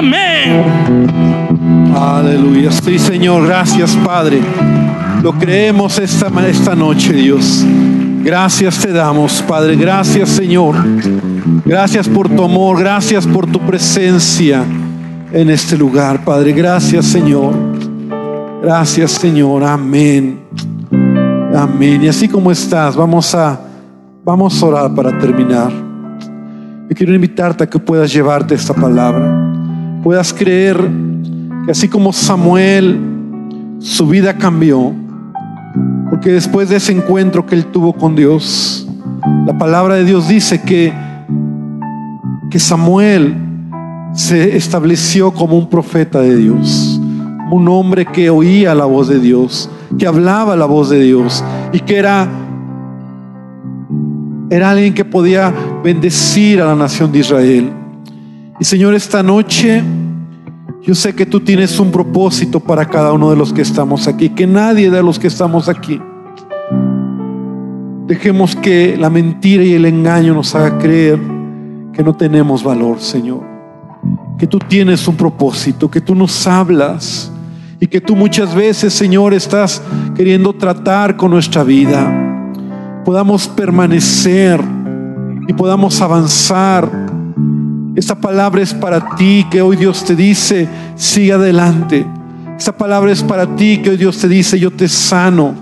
Amén. 0.01 1.93
Aleluya. 1.95 2.71
Sí, 2.71 2.97
Señor. 2.97 3.45
Gracias, 3.45 3.95
Padre. 3.97 4.41
Lo 5.21 5.31
creemos 5.33 5.99
esta, 5.99 6.27
esta 6.47 6.73
noche, 6.75 7.13
Dios. 7.13 7.63
Gracias 8.23 8.79
te 8.79 8.91
damos, 8.91 9.43
Padre. 9.43 9.75
Gracias, 9.75 10.29
Señor. 10.29 10.75
Gracias 11.63 12.07
por 12.07 12.27
tu 12.29 12.43
amor. 12.43 12.79
Gracias 12.79 13.27
por 13.27 13.45
tu 13.45 13.59
presencia 13.59 14.63
en 15.31 15.51
este 15.51 15.77
lugar, 15.77 16.25
Padre. 16.25 16.53
Gracias, 16.53 17.05
Señor. 17.05 17.53
Gracias, 18.63 19.11
Señor. 19.11 19.63
Amén. 19.63 20.39
Amén. 21.55 22.03
Y 22.03 22.07
así 22.07 22.27
como 22.27 22.51
estás, 22.51 22.95
vamos 22.95 23.35
a 23.35 23.59
vamos 24.23 24.63
a 24.63 24.65
orar 24.65 24.95
para 24.95 25.15
terminar. 25.19 25.71
Yo 26.89 26.95
quiero 26.95 27.13
invitarte 27.13 27.63
a 27.63 27.69
que 27.69 27.77
puedas 27.77 28.11
llevarte 28.11 28.55
esta 28.55 28.73
palabra. 28.73 29.30
Puedas 30.03 30.33
creer 30.33 30.77
que 31.65 31.71
así 31.71 31.87
como 31.87 32.13
Samuel 32.13 32.99
su 33.79 34.07
vida 34.07 34.37
cambió, 34.37 34.93
porque 36.09 36.31
después 36.31 36.69
de 36.69 36.77
ese 36.77 36.91
encuentro 36.91 37.45
que 37.45 37.55
él 37.55 37.65
tuvo 37.65 37.93
con 37.93 38.15
Dios, 38.15 38.87
la 39.45 39.57
palabra 39.57 39.95
de 39.95 40.05
Dios 40.05 40.27
dice 40.27 40.61
que 40.61 40.93
que 42.51 42.59
Samuel 42.59 43.37
se 44.13 44.57
estableció 44.57 45.31
como 45.31 45.57
un 45.57 45.69
profeta 45.69 46.19
de 46.19 46.35
Dios, 46.35 46.99
un 47.49 47.67
hombre 47.69 48.05
que 48.05 48.29
oía 48.29 48.75
la 48.75 48.85
voz 48.85 49.07
de 49.07 49.19
Dios, 49.19 49.69
que 49.97 50.05
hablaba 50.05 50.57
la 50.57 50.65
voz 50.65 50.89
de 50.89 50.99
Dios 50.99 51.43
y 51.71 51.79
que 51.79 51.97
era 51.97 52.29
era 54.49 54.71
alguien 54.71 54.93
que 54.93 55.05
podía 55.05 55.53
bendecir 55.81 56.61
a 56.61 56.65
la 56.65 56.75
nación 56.75 57.09
de 57.13 57.19
Israel. 57.19 57.71
Y 58.61 58.63
Señor, 58.63 58.93
esta 58.93 59.23
noche 59.23 59.81
yo 60.83 60.93
sé 60.93 61.15
que 61.15 61.25
tú 61.25 61.39
tienes 61.39 61.79
un 61.79 61.91
propósito 61.91 62.59
para 62.59 62.85
cada 62.85 63.11
uno 63.11 63.31
de 63.31 63.35
los 63.35 63.51
que 63.51 63.63
estamos 63.63 64.07
aquí, 64.07 64.29
que 64.29 64.45
nadie 64.45 64.91
de 64.91 65.01
los 65.01 65.17
que 65.17 65.25
estamos 65.25 65.67
aquí 65.67 65.99
dejemos 68.05 68.55
que 68.55 68.95
la 68.97 69.09
mentira 69.09 69.63
y 69.63 69.73
el 69.73 69.85
engaño 69.85 70.35
nos 70.35 70.53
haga 70.53 70.77
creer 70.77 71.19
que 71.91 72.03
no 72.03 72.15
tenemos 72.15 72.63
valor, 72.63 72.99
Señor. 72.99 73.41
Que 74.37 74.45
tú 74.45 74.59
tienes 74.59 75.07
un 75.07 75.15
propósito, 75.15 75.89
que 75.89 75.99
tú 75.99 76.13
nos 76.13 76.45
hablas 76.45 77.31
y 77.79 77.87
que 77.87 77.99
tú 77.99 78.15
muchas 78.15 78.53
veces, 78.53 78.93
Señor, 78.93 79.33
estás 79.33 79.81
queriendo 80.13 80.53
tratar 80.53 81.17
con 81.17 81.31
nuestra 81.31 81.63
vida. 81.63 82.51
Podamos 83.05 83.47
permanecer 83.47 84.61
y 85.47 85.53
podamos 85.53 85.99
avanzar. 85.99 87.20
Esta 87.95 88.15
palabra 88.15 88.61
es 88.61 88.73
para 88.73 89.15
ti 89.15 89.45
que 89.51 89.61
hoy 89.61 89.75
Dios 89.75 90.05
te 90.05 90.15
dice, 90.15 90.67
sigue 90.95 91.33
adelante. 91.33 92.05
Esta 92.57 92.71
palabra 92.71 93.11
es 93.11 93.21
para 93.21 93.55
ti 93.55 93.79
que 93.79 93.89
hoy 93.89 93.97
Dios 93.97 94.17
te 94.17 94.29
dice, 94.29 94.57
yo 94.57 94.71
te 94.71 94.87
sano, 94.87 95.53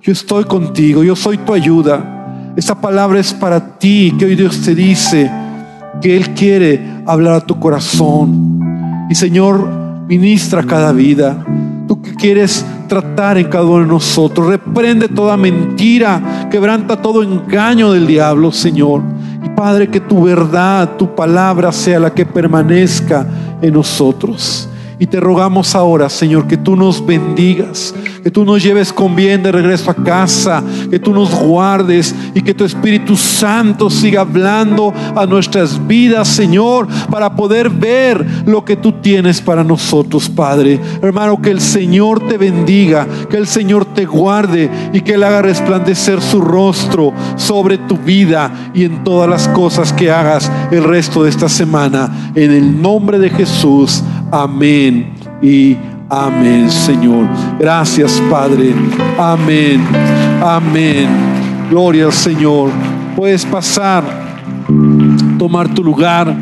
yo 0.00 0.12
estoy 0.12 0.44
contigo, 0.44 1.02
yo 1.02 1.16
soy 1.16 1.38
tu 1.38 1.52
ayuda. 1.52 2.52
Esta 2.54 2.80
palabra 2.80 3.18
es 3.18 3.34
para 3.34 3.76
ti 3.78 4.14
que 4.16 4.26
hoy 4.26 4.36
Dios 4.36 4.60
te 4.60 4.74
dice, 4.74 5.30
que 6.00 6.16
Él 6.16 6.30
quiere 6.30 6.80
hablar 7.06 7.34
a 7.34 7.40
tu 7.40 7.58
corazón. 7.58 8.60
Y 9.10 9.14
Señor, 9.16 9.68
ministra 10.06 10.62
cada 10.62 10.92
vida. 10.92 11.44
Tú 11.88 12.00
que 12.00 12.14
quieres 12.14 12.64
tratar 12.88 13.38
en 13.38 13.48
cada 13.48 13.64
uno 13.64 13.80
de 13.80 13.86
nosotros. 13.86 14.46
Reprende 14.46 15.08
toda 15.08 15.36
mentira, 15.36 16.48
quebranta 16.50 17.02
todo 17.02 17.22
engaño 17.22 17.92
del 17.92 18.06
diablo, 18.06 18.52
Señor. 18.52 19.02
Padre, 19.54 19.88
que 19.88 20.00
tu 20.00 20.24
verdad, 20.24 20.96
tu 20.96 21.14
palabra 21.14 21.70
sea 21.72 22.00
la 22.00 22.12
que 22.12 22.26
permanezca 22.26 23.26
en 23.62 23.72
nosotros. 23.74 24.68
Y 25.04 25.06
te 25.06 25.20
rogamos 25.20 25.74
ahora, 25.74 26.08
Señor, 26.08 26.46
que 26.46 26.56
tú 26.56 26.76
nos 26.76 27.04
bendigas, 27.04 27.94
que 28.22 28.30
tú 28.30 28.42
nos 28.42 28.62
lleves 28.62 28.90
con 28.90 29.14
bien 29.14 29.42
de 29.42 29.52
regreso 29.52 29.90
a 29.90 29.94
casa, 29.94 30.64
que 30.90 30.98
tú 30.98 31.12
nos 31.12 31.30
guardes 31.34 32.14
y 32.34 32.40
que 32.40 32.54
tu 32.54 32.64
Espíritu 32.64 33.14
Santo 33.14 33.90
siga 33.90 34.22
hablando 34.22 34.94
a 35.14 35.26
nuestras 35.26 35.86
vidas, 35.86 36.28
Señor, 36.28 36.88
para 37.10 37.36
poder 37.36 37.68
ver 37.68 38.26
lo 38.46 38.64
que 38.64 38.76
tú 38.76 38.92
tienes 38.92 39.42
para 39.42 39.62
nosotros, 39.62 40.30
Padre. 40.30 40.80
Hermano, 41.02 41.42
que 41.42 41.50
el 41.50 41.60
Señor 41.60 42.26
te 42.26 42.38
bendiga, 42.38 43.06
que 43.28 43.36
el 43.36 43.46
Señor 43.46 43.84
te 43.84 44.06
guarde 44.06 44.70
y 44.94 45.02
que 45.02 45.12
Él 45.12 45.22
haga 45.22 45.42
resplandecer 45.42 46.22
su 46.22 46.40
rostro 46.40 47.12
sobre 47.36 47.76
tu 47.76 47.98
vida 47.98 48.70
y 48.72 48.84
en 48.84 49.04
todas 49.04 49.28
las 49.28 49.48
cosas 49.48 49.92
que 49.92 50.10
hagas 50.10 50.50
el 50.70 50.82
resto 50.82 51.24
de 51.24 51.28
esta 51.28 51.50
semana. 51.50 52.32
En 52.34 52.50
el 52.50 52.80
nombre 52.80 53.18
de 53.18 53.28
Jesús. 53.28 54.02
Amén 54.34 55.12
y 55.40 55.76
amén, 56.10 56.68
Señor. 56.68 57.28
Gracias, 57.56 58.20
Padre. 58.28 58.74
Amén. 59.16 59.80
Amén. 60.42 61.06
Gloria 61.70 62.06
al 62.06 62.12
Señor. 62.12 62.70
Puedes 63.14 63.46
pasar, 63.46 64.02
tomar 65.38 65.72
tu 65.72 65.84
lugar. 65.84 66.36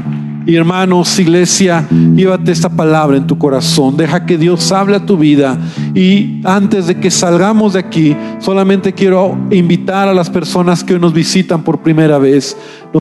Y 0.46 0.56
hermanos, 0.56 1.18
iglesia, 1.18 1.86
llévate 2.16 2.50
esta 2.50 2.70
palabra 2.70 3.18
en 3.18 3.26
tu 3.26 3.36
corazón. 3.36 3.96
Deja 3.96 4.24
que 4.24 4.38
Dios 4.38 4.72
hable 4.72 4.96
a 4.96 5.06
tu 5.06 5.18
vida. 5.18 5.58
Y 5.94 6.40
antes 6.44 6.86
de 6.86 6.98
que 6.98 7.10
salgamos 7.10 7.74
de 7.74 7.80
aquí, 7.80 8.16
solamente 8.40 8.94
quiero 8.94 9.36
invitar 9.50 10.08
a 10.08 10.14
las 10.14 10.30
personas 10.30 10.82
que 10.82 10.94
hoy 10.94 11.00
nos 11.00 11.12
visitan 11.12 11.62
por 11.62 11.82
primera 11.82 12.16
vez. 12.18 12.56